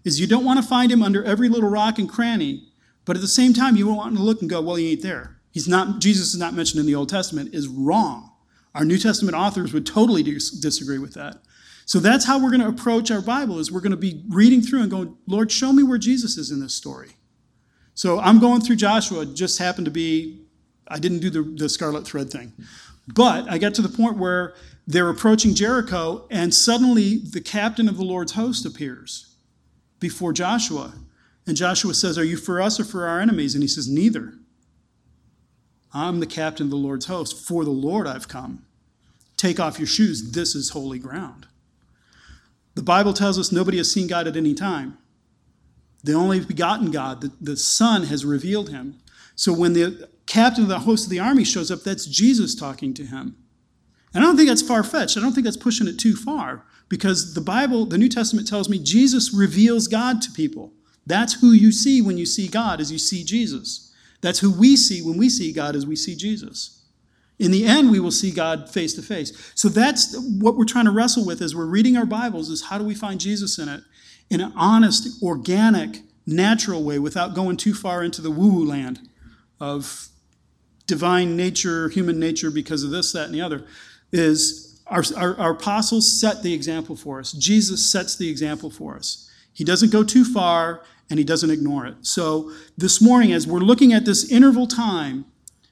Is 0.04 0.20
you 0.20 0.26
don't 0.26 0.44
want 0.44 0.60
to 0.60 0.66
find 0.66 0.90
him 0.90 1.02
under 1.02 1.22
every 1.24 1.48
little 1.48 1.68
rock 1.68 1.98
and 1.98 2.08
cranny, 2.08 2.68
but 3.04 3.16
at 3.16 3.22
the 3.22 3.28
same 3.28 3.52
time 3.52 3.76
you 3.76 3.86
want 3.86 4.16
to 4.16 4.22
look 4.22 4.40
and 4.40 4.48
go, 4.48 4.60
well, 4.62 4.76
he 4.76 4.92
ain't 4.92 5.02
there. 5.02 5.36
He's 5.52 5.68
not 5.68 6.00
Jesus 6.00 6.32
is 6.32 6.38
not 6.38 6.54
mentioned 6.54 6.80
in 6.80 6.86
the 6.86 6.94
Old 6.94 7.08
Testament 7.08 7.54
is 7.54 7.68
wrong. 7.68 8.32
Our 8.74 8.84
New 8.84 8.98
Testament 8.98 9.36
authors 9.36 9.72
would 9.72 9.84
totally 9.84 10.22
dis- 10.22 10.50
disagree 10.50 10.98
with 10.98 11.14
that. 11.14 11.42
So 11.86 11.98
that's 11.98 12.24
how 12.24 12.38
we're 12.38 12.50
going 12.50 12.60
to 12.60 12.68
approach 12.68 13.10
our 13.10 13.20
Bible 13.20 13.58
is 13.58 13.72
we're 13.72 13.80
going 13.80 13.90
to 13.90 13.96
be 13.96 14.22
reading 14.28 14.62
through 14.62 14.82
and 14.82 14.90
going, 14.90 15.16
Lord, 15.26 15.50
show 15.50 15.72
me 15.72 15.82
where 15.82 15.98
Jesus 15.98 16.38
is 16.38 16.52
in 16.52 16.60
this 16.60 16.74
story. 16.74 17.16
So 17.94 18.20
I'm 18.20 18.38
going 18.38 18.60
through 18.60 18.76
Joshua, 18.76 19.26
just 19.26 19.58
happened 19.58 19.86
to 19.86 19.90
be 19.90 20.42
I 20.90 20.98
didn't 20.98 21.20
do 21.20 21.30
the, 21.30 21.42
the 21.42 21.68
scarlet 21.68 22.06
thread 22.06 22.30
thing. 22.30 22.52
But 23.08 23.48
I 23.48 23.58
got 23.58 23.74
to 23.74 23.82
the 23.82 23.88
point 23.88 24.18
where 24.18 24.54
they're 24.86 25.08
approaching 25.08 25.54
Jericho, 25.54 26.26
and 26.30 26.52
suddenly 26.52 27.18
the 27.18 27.40
captain 27.40 27.88
of 27.88 27.96
the 27.96 28.04
Lord's 28.04 28.32
host 28.32 28.66
appears 28.66 29.29
before 30.00 30.32
Joshua. 30.32 30.94
And 31.46 31.56
Joshua 31.56 31.94
says, 31.94 32.18
Are 32.18 32.24
you 32.24 32.36
for 32.36 32.60
us 32.60 32.80
or 32.80 32.84
for 32.84 33.06
our 33.06 33.20
enemies? 33.20 33.54
And 33.54 33.62
he 33.62 33.68
says, 33.68 33.88
Neither. 33.88 34.34
I'm 35.92 36.20
the 36.20 36.26
captain 36.26 36.66
of 36.66 36.70
the 36.70 36.76
Lord's 36.76 37.06
host. 37.06 37.46
For 37.46 37.64
the 37.64 37.70
Lord 37.70 38.06
I've 38.06 38.28
come. 38.28 38.64
Take 39.36 39.58
off 39.58 39.78
your 39.78 39.86
shoes. 39.86 40.32
This 40.32 40.54
is 40.54 40.70
holy 40.70 40.98
ground. 40.98 41.46
The 42.74 42.82
Bible 42.82 43.12
tells 43.12 43.38
us 43.38 43.50
nobody 43.50 43.78
has 43.78 43.90
seen 43.90 44.06
God 44.06 44.26
at 44.26 44.36
any 44.36 44.54
time. 44.54 44.98
The 46.02 46.14
only 46.14 46.40
begotten 46.40 46.90
God, 46.90 47.20
the, 47.20 47.32
the 47.40 47.56
Son, 47.56 48.04
has 48.04 48.24
revealed 48.24 48.70
him. 48.70 48.98
So 49.34 49.52
when 49.52 49.72
the 49.72 50.08
captain 50.26 50.62
of 50.62 50.68
the 50.68 50.80
host 50.80 51.06
of 51.06 51.10
the 51.10 51.18
army 51.18 51.44
shows 51.44 51.70
up, 51.70 51.80
that's 51.82 52.06
Jesus 52.06 52.54
talking 52.54 52.94
to 52.94 53.04
him. 53.04 53.36
And 54.14 54.22
I 54.22 54.26
don't 54.26 54.36
think 54.36 54.48
that's 54.48 54.62
far 54.62 54.82
fetched. 54.82 55.16
I 55.16 55.20
don't 55.20 55.32
think 55.32 55.44
that's 55.44 55.56
pushing 55.56 55.88
it 55.88 55.98
too 55.98 56.16
far 56.16 56.64
because 56.90 57.32
the 57.32 57.40
Bible, 57.40 57.86
the 57.86 57.96
New 57.96 58.10
Testament 58.10 58.46
tells 58.46 58.68
me 58.68 58.78
Jesus 58.78 59.32
reveals 59.32 59.88
God 59.88 60.20
to 60.20 60.30
people. 60.32 60.72
That's 61.06 61.40
who 61.40 61.52
you 61.52 61.72
see 61.72 62.02
when 62.02 62.18
you 62.18 62.26
see 62.26 62.48
God, 62.48 62.80
as 62.80 62.92
you 62.92 62.98
see 62.98 63.24
Jesus. 63.24 63.94
That's 64.20 64.40
who 64.40 64.50
we 64.50 64.76
see 64.76 65.00
when 65.00 65.16
we 65.16 65.30
see 65.30 65.52
God, 65.52 65.74
as 65.74 65.86
we 65.86 65.96
see 65.96 66.14
Jesus. 66.14 66.82
In 67.38 67.52
the 67.52 67.64
end, 67.64 67.90
we 67.90 68.00
will 68.00 68.10
see 68.10 68.32
God 68.32 68.68
face 68.68 68.92
to 68.94 69.02
face. 69.02 69.32
So 69.54 69.70
that's 69.70 70.14
what 70.40 70.56
we're 70.56 70.66
trying 70.66 70.84
to 70.84 70.90
wrestle 70.90 71.24
with 71.24 71.40
as 71.40 71.56
we're 71.56 71.64
reading 71.64 71.96
our 71.96 72.04
Bibles 72.04 72.50
is 72.50 72.64
how 72.64 72.76
do 72.76 72.84
we 72.84 72.94
find 72.94 73.18
Jesus 73.18 73.58
in 73.58 73.68
it 73.68 73.82
in 74.28 74.40
an 74.40 74.52
honest, 74.56 75.22
organic, 75.22 76.02
natural 76.26 76.84
way 76.84 76.98
without 76.98 77.34
going 77.34 77.56
too 77.56 77.72
far 77.72 78.04
into 78.04 78.20
the 78.20 78.30
woo-woo 78.30 78.66
land 78.66 79.08
of 79.58 80.08
divine 80.86 81.36
nature, 81.36 81.88
human 81.88 82.18
nature, 82.18 82.50
because 82.50 82.82
of 82.82 82.90
this, 82.90 83.12
that, 83.12 83.26
and 83.26 83.34
the 83.34 83.40
other, 83.40 83.64
is 84.12 84.69
our, 84.90 85.02
our, 85.16 85.38
our, 85.38 85.50
apostles 85.52 86.20
set 86.20 86.42
the 86.42 86.52
example 86.52 86.96
for 86.96 87.20
us. 87.20 87.32
Jesus 87.32 87.90
sets 87.90 88.16
the 88.16 88.28
example 88.28 88.70
for 88.70 88.96
us. 88.96 89.30
He 89.52 89.64
doesn't 89.64 89.92
go 89.92 90.02
too 90.02 90.24
far 90.24 90.82
and 91.08 91.18
he 91.18 91.24
doesn't 91.24 91.50
ignore 91.50 91.86
it. 91.86 91.94
So 92.02 92.52
this 92.76 93.00
morning, 93.00 93.32
as 93.32 93.46
we're 93.46 93.60
looking 93.60 93.92
at 93.92 94.04
this 94.04 94.30
interval 94.30 94.66
time, 94.66 95.24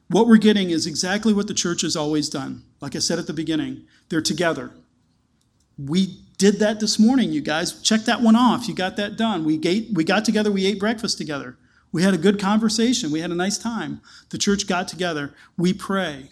what 0.09 0.27
we're 0.27 0.39
getting 0.39 0.71
is 0.71 0.87
exactly 0.87 1.33
what 1.33 1.49
the 1.49 1.55
church 1.55 1.83
has 1.83 1.97
always 1.97 2.29
done. 2.29 2.63
Like 2.81 2.97
I 2.97 3.01
said 3.01 3.19
at 3.19 3.27
the 3.27 3.33
beginning, 3.33 3.85
they're 4.09 4.23
together. 4.23 4.71
We 5.77 6.21
did 6.39 6.61
that 6.61 6.81
this 6.81 6.99
morning, 6.99 7.33
you 7.33 7.41
guys. 7.41 7.83
Check 7.83 8.03
that 8.03 8.21
one 8.21 8.37
off. 8.37 8.69
You 8.69 8.75
got 8.75 8.97
that 8.97 9.17
done. 9.17 9.45
We, 9.45 9.59
we 9.93 10.05
got 10.05 10.25
together, 10.25 10.51
we 10.51 10.67
ate 10.67 10.81
breakfast 10.81 11.19
together. 11.19 11.57
We 11.93 12.03
had 12.03 12.15
a 12.15 12.19
good 12.19 12.39
conversation. 12.39 13.11
We 13.11 13.21
had 13.21 13.31
a 13.31 13.35
nice 13.35 13.59
time. 13.59 14.01
The 14.31 14.39
church 14.39 14.67
got 14.67 14.89
together. 14.89 15.35
We 15.57 15.73
pray. 15.73 16.29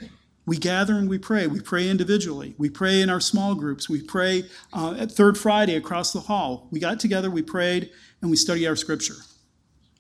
We 0.47 0.57
gather 0.59 0.94
and 0.94 1.11
we 1.11 1.18
pray. 1.18 1.49
We 1.49 1.61
pray 1.61 1.88
individually. 1.88 2.55
We 2.57 2.70
pray 2.70 3.03
in 3.03 3.11
our 3.11 3.20
small 3.20 3.57
groups. 3.57 3.88
We 3.88 4.01
pray 4.01 4.44
uh, 4.72 4.94
at 4.97 5.11
Third 5.11 5.36
Friday 5.36 5.74
across 5.74 6.12
the 6.12 6.20
hall. 6.20 6.68
We 6.70 6.78
got 6.78 7.01
together, 7.01 7.30
we 7.30 7.42
prayed, 7.42 7.90
and 8.22 8.30
we 8.30 8.36
study 8.36 8.66
our 8.66 8.76
scripture. 8.76 9.16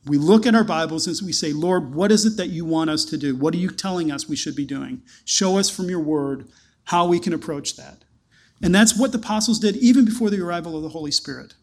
We 0.06 0.18
look 0.18 0.46
at 0.46 0.54
our 0.54 0.62
Bibles 0.62 1.08
and 1.08 1.26
we 1.26 1.32
say, 1.32 1.52
Lord, 1.52 1.92
what 1.92 2.12
is 2.12 2.24
it 2.24 2.36
that 2.36 2.46
you 2.46 2.64
want 2.64 2.90
us 2.90 3.04
to 3.06 3.18
do? 3.18 3.34
What 3.34 3.54
are 3.54 3.58
you 3.58 3.70
telling 3.70 4.12
us 4.12 4.28
we 4.28 4.36
should 4.36 4.54
be 4.54 4.64
doing? 4.64 5.02
Show 5.24 5.58
us 5.58 5.68
from 5.68 5.90
your 5.90 6.00
word 6.00 6.46
how 6.84 7.08
we 7.08 7.18
can 7.18 7.32
approach 7.32 7.74
that. 7.74 8.04
And 8.62 8.72
that's 8.72 8.96
what 8.96 9.10
the 9.10 9.18
apostles 9.18 9.58
did 9.58 9.76
even 9.76 10.04
before 10.04 10.30
the 10.30 10.40
arrival 10.40 10.76
of 10.76 10.84
the 10.84 10.90
Holy 10.90 11.10
Spirit. 11.10 11.54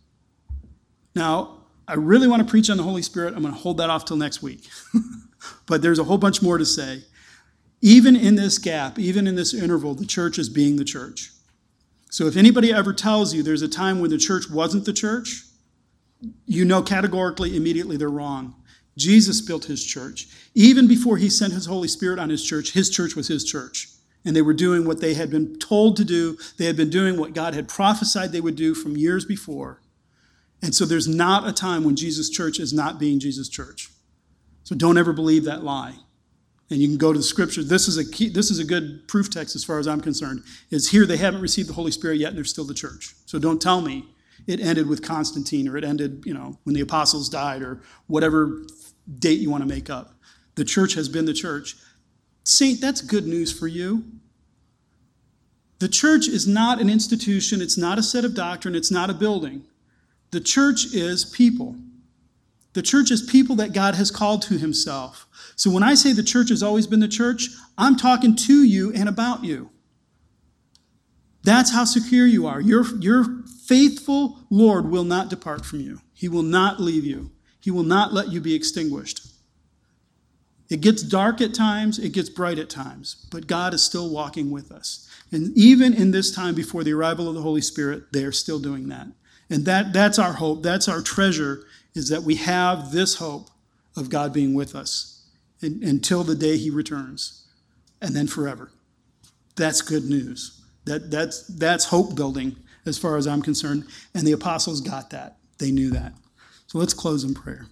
Now, 1.15 1.63
I 1.88 1.95
really 1.95 2.27
want 2.27 2.45
to 2.45 2.49
preach 2.49 2.69
on 2.69 2.75
the 2.75 2.84
Holy 2.84 3.01
Spirit. 3.01 3.34
I'm 3.34 3.41
going 3.41 3.53
to 3.53 3.59
hold 3.59 3.77
that 3.77 3.89
off 3.89 4.03
till 4.03 4.17
next 4.17 4.41
week. 4.41 4.67
but 5.65 5.81
there's 5.81 5.99
a 5.99 6.03
whole 6.03 6.17
bunch 6.17 6.41
more 6.41 6.57
to 6.57 6.65
say. 6.65 7.03
Even 7.86 8.15
in 8.15 8.36
this 8.36 8.59
gap, 8.59 8.97
even 8.97 9.27
in 9.27 9.36
this 9.36 9.53
interval, 9.53 9.93
the 9.93 10.05
church 10.05 10.39
is 10.39 10.47
being 10.47 10.77
the 10.77 10.86
church. 10.86 11.31
So 12.09 12.27
if 12.27 12.38
anybody 12.38 12.71
ever 12.71 12.93
tells 12.93 13.34
you 13.34 13.43
there's 13.43 13.61
a 13.61 13.67
time 13.67 13.99
when 13.99 14.09
the 14.09 14.17
church 14.17 14.49
wasn't 14.49 14.86
the 14.86 14.93
church, 14.93 15.43
you 16.45 16.63
know 16.63 16.81
categorically, 16.81 17.57
immediately 17.57 17.97
they're 17.97 18.07
wrong. 18.07 18.55
Jesus 18.97 19.41
built 19.41 19.65
his 19.65 19.84
church. 19.84 20.27
Even 20.55 20.88
before 20.88 21.17
he 21.17 21.29
sent 21.29 21.51
his 21.51 21.65
Holy 21.65 21.89
Spirit 21.89 22.19
on 22.19 22.29
his 22.29 22.41
church, 22.45 22.71
his 22.71 22.89
church 22.89 23.17
was 23.17 23.27
his 23.27 23.43
church. 23.43 23.89
And 24.23 24.34
they 24.34 24.41
were 24.41 24.53
doing 24.53 24.88
what 24.88 25.01
they 25.01 25.15
had 25.15 25.29
been 25.29 25.59
told 25.59 25.97
to 25.97 26.05
do. 26.05 26.38
They 26.57 26.65
had 26.67 26.77
been 26.77 26.89
doing 26.89 27.17
what 27.17 27.34
God 27.34 27.53
had 27.53 27.67
prophesied 27.67 28.31
they 28.31 28.39
would 28.39 28.55
do 28.55 28.73
from 28.73 28.95
years 28.95 29.25
before. 29.25 29.81
And 30.61 30.73
so 30.73 30.86
there's 30.86 31.09
not 31.09 31.45
a 31.45 31.51
time 31.51 31.84
when 31.84 31.97
Jesus' 31.97 32.29
church 32.29 32.61
is 32.61 32.71
not 32.71 32.97
being 32.97 33.19
Jesus' 33.19 33.49
church. 33.49 33.89
So 34.63 34.73
don't 34.73 34.97
ever 34.97 35.11
believe 35.11 35.43
that 35.43 35.65
lie. 35.65 35.95
And 36.74 36.82
you 36.82 36.88
can 36.88 36.97
go 36.97 37.13
to 37.13 37.19
the 37.19 37.24
scripture. 37.24 37.61
This 37.61 37.88
is 37.88 37.99
a 37.99 38.09
key, 38.11 38.30
this 38.30 38.49
is 38.49 38.57
a 38.57 38.63
good 38.63 39.07
proof 39.07 39.30
text 39.30 39.55
as 39.55 39.63
far 39.63 39.78
as 39.78 39.88
I'm 39.88 40.01
concerned. 40.01 40.41
Is 40.71 40.89
here 40.89 41.05
they 41.05 41.17
haven't 41.17 41.41
received 41.41 41.69
the 41.69 41.74
Holy 41.74 41.91
Spirit 41.91 42.17
yet 42.17 42.30
and 42.30 42.38
they're 42.38 42.43
still 42.43 42.65
the 42.65 42.74
church. 42.74 43.13
So 43.28 43.38
don't 43.38 43.61
tell 43.61 43.80
me 43.80 44.07
it 44.47 44.59
ended 44.59 44.88
with 44.88 45.03
Constantine 45.03 45.67
or 45.67 45.78
it 45.78 45.84
ended, 45.84 46.24
you 46.26 46.34
know, 46.34 46.57
when 46.63 46.74
the 46.74 46.82
apostles 46.82 47.30
died 47.30 47.61
or 47.61 47.84
whatever 48.07 48.63
date 49.19 49.38
you 49.38 49.51
want 49.51 49.61
to 49.61 49.69
make 49.69 49.91
up. 49.91 50.15
The 50.55 50.65
church 50.65 50.95
has 50.95 51.07
been 51.07 51.26
the 51.26 51.34
church. 51.34 51.76
Saint, 52.43 52.82
that's 52.82 53.01
good 53.01 53.28
news 53.28 53.55
for 53.55 53.67
you. 53.67 54.05
The 55.78 55.89
church 55.89 56.28
is 56.28 56.47
not 56.47 56.82
an 56.82 56.89
institution, 56.89 57.61
it's 57.61 57.78
not 57.78 57.99
a 57.99 58.03
set 58.03 58.26
of 58.26 58.34
doctrine, 58.34 58.74
it's 58.74 58.89
not 58.89 59.11
a 59.11 59.13
building. 59.13 59.63
The 60.32 60.41
church 60.41 60.91
is 60.91 61.24
people. 61.24 61.76
The 62.74 62.82
church 62.82 63.11
is 63.11 63.21
people 63.21 63.55
that 63.57 63.74
God 63.74 63.95
has 63.95 64.11
called 64.11 64.41
to 64.43 64.57
himself. 64.57 65.28
So 65.55 65.69
when 65.69 65.84
I 65.84 65.93
say 65.93 66.11
the 66.11 66.24
church 66.24 66.49
has 66.49 66.63
always 66.63 66.88
been 66.88 66.99
the 66.99 67.07
church, 67.07 67.49
I'm 67.78 67.95
talking 67.95 68.36
to 68.36 68.63
you 68.63 68.91
and 68.93 69.07
about 69.07 69.43
you. 69.43 69.69
That's 71.43 71.71
how 71.74 71.86
secure 71.86 72.26
you 72.26 72.47
are. 72.47 72.59
Your, 72.61 72.86
your 72.99 73.43
faithful 73.65 74.39
Lord 74.49 74.89
will 74.89 75.03
not 75.03 75.30
depart 75.30 75.65
from 75.65 75.82
you, 75.82 76.01
He 76.13 76.28
will 76.28 76.43
not 76.43 76.80
leave 76.80 77.05
you, 77.05 77.32
He 77.59 77.69
will 77.71 77.84
not 77.84 78.13
let 78.13 78.32
you 78.32 78.41
be 78.41 78.55
extinguished. 78.55 79.28
It 80.69 80.82
gets 80.82 81.03
dark 81.03 81.39
at 81.41 81.53
times, 81.53 81.99
it 81.99 82.13
gets 82.13 82.30
bright 82.30 82.57
at 82.57 82.69
times, 82.69 83.28
but 83.32 83.45
God 83.45 83.74
is 83.74 83.84
still 83.84 84.09
walking 84.09 84.49
with 84.49 84.71
us. 84.71 85.07
And 85.32 85.55
even 85.55 85.93
in 85.93 86.11
this 86.11 86.34
time 86.34 86.55
before 86.55 86.84
the 86.84 86.93
arrival 86.93 87.28
of 87.28 87.36
the 87.36 87.41
Holy 87.41 87.61
Spirit, 87.61 88.11
they 88.11 88.24
are 88.24 88.32
still 88.32 88.59
doing 88.59 88.88
that. 88.88 89.07
And 89.49 89.65
that, 89.65 89.93
that's 89.93 90.17
our 90.17 90.34
hope, 90.34 90.63
that's 90.63 90.88
our 90.88 91.01
treasure, 91.01 91.65
is 91.96 92.10
that 92.10 92.24
we 92.24 92.36
have 92.36 92.91
this 92.91 93.16
hope 93.16 93.50
of 93.96 94.10
God 94.10 94.34
being 94.34 94.54
with 94.54 94.76
us 94.76 95.26
until 95.62 96.24
the 96.24 96.36
day 96.36 96.58
He 96.58 96.70
returns, 96.70 97.48
and 98.02 98.16
then 98.16 98.28
forever. 98.28 98.72
That's 99.56 99.82
good 99.82 100.06
news. 100.06 100.62
That, 100.86 101.10
that's, 101.10 101.48
that's 101.48 101.86
hope 101.86 102.16
building 102.16 102.58
as 102.86 102.98
far 102.98 103.16
as 103.18 103.28
I'm 103.28 103.41
concerned. 103.41 103.86
And 104.14 104.28
the 104.28 104.34
apostles 104.34 104.82
got 104.82 105.12
that. 105.12 105.38
They 105.60 105.72
knew 105.72 105.91
that. 105.91 106.14
So 106.68 106.80
let's 106.80 106.94
close 106.94 107.24
in 107.24 107.34
prayer. 107.34 107.68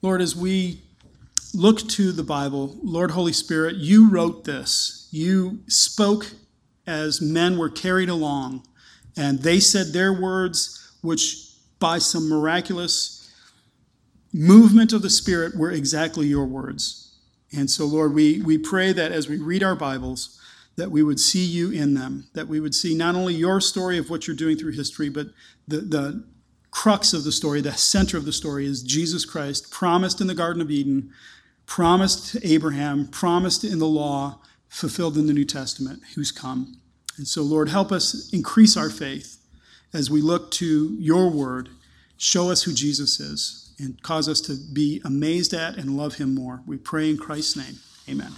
Lord, 0.00 0.20
as 0.20 0.34
we 0.34 0.82
look 1.54 1.86
to 1.90 2.10
the 2.10 2.24
Bible, 2.24 2.76
Lord 2.82 3.12
Holy 3.12 3.32
Spirit, 3.32 3.76
you 3.76 4.10
wrote 4.10 4.44
this. 4.44 5.08
You 5.12 5.60
spoke 5.68 6.32
as 6.86 7.20
men 7.20 7.58
were 7.58 7.70
carried 7.70 8.08
along, 8.08 8.66
and 9.16 9.40
they 9.40 9.60
said 9.60 9.88
their 9.88 10.12
words, 10.12 10.92
which 11.02 11.50
by 11.78 11.98
some 11.98 12.28
miraculous 12.28 13.30
movement 14.32 14.92
of 14.92 15.02
the 15.02 15.10
Spirit 15.10 15.56
were 15.56 15.70
exactly 15.70 16.26
your 16.26 16.46
words. 16.46 17.14
And 17.54 17.70
so, 17.70 17.84
Lord, 17.84 18.14
we, 18.14 18.40
we 18.40 18.56
pray 18.56 18.92
that 18.92 19.12
as 19.12 19.28
we 19.28 19.36
read 19.36 19.62
our 19.62 19.76
Bibles, 19.76 20.40
that 20.76 20.90
we 20.90 21.02
would 21.02 21.20
see 21.20 21.44
you 21.44 21.70
in 21.70 21.94
them, 21.94 22.28
that 22.32 22.48
we 22.48 22.60
would 22.60 22.74
see 22.74 22.94
not 22.94 23.14
only 23.14 23.34
your 23.34 23.60
story 23.60 23.98
of 23.98 24.08
what 24.08 24.26
you're 24.26 24.36
doing 24.36 24.56
through 24.56 24.72
history, 24.72 25.10
but 25.10 25.28
the, 25.68 25.78
the 25.78 26.24
crux 26.70 27.12
of 27.12 27.24
the 27.24 27.32
story, 27.32 27.60
the 27.60 27.72
center 27.72 28.16
of 28.16 28.24
the 28.24 28.32
story 28.32 28.64
is 28.64 28.82
Jesus 28.82 29.26
Christ, 29.26 29.70
promised 29.70 30.20
in 30.20 30.26
the 30.26 30.34
Garden 30.34 30.62
of 30.62 30.70
Eden, 30.70 31.12
promised 31.66 32.32
to 32.32 32.46
Abraham, 32.46 33.06
promised 33.06 33.64
in 33.64 33.78
the 33.78 33.86
law, 33.86 34.38
fulfilled 34.68 35.18
in 35.18 35.26
the 35.26 35.34
New 35.34 35.44
Testament, 35.44 36.02
who's 36.14 36.32
come. 36.32 36.80
And 37.16 37.26
so, 37.26 37.42
Lord, 37.42 37.68
help 37.68 37.92
us 37.92 38.32
increase 38.32 38.76
our 38.76 38.90
faith 38.90 39.38
as 39.92 40.10
we 40.10 40.20
look 40.20 40.50
to 40.52 40.96
your 40.98 41.30
word. 41.30 41.68
Show 42.16 42.50
us 42.50 42.62
who 42.62 42.72
Jesus 42.72 43.20
is 43.20 43.74
and 43.78 44.00
cause 44.02 44.28
us 44.28 44.40
to 44.42 44.56
be 44.72 45.00
amazed 45.04 45.52
at 45.52 45.76
and 45.76 45.96
love 45.96 46.14
him 46.14 46.34
more. 46.34 46.62
We 46.66 46.76
pray 46.76 47.10
in 47.10 47.18
Christ's 47.18 47.56
name. 47.56 47.78
Amen. 48.08 48.32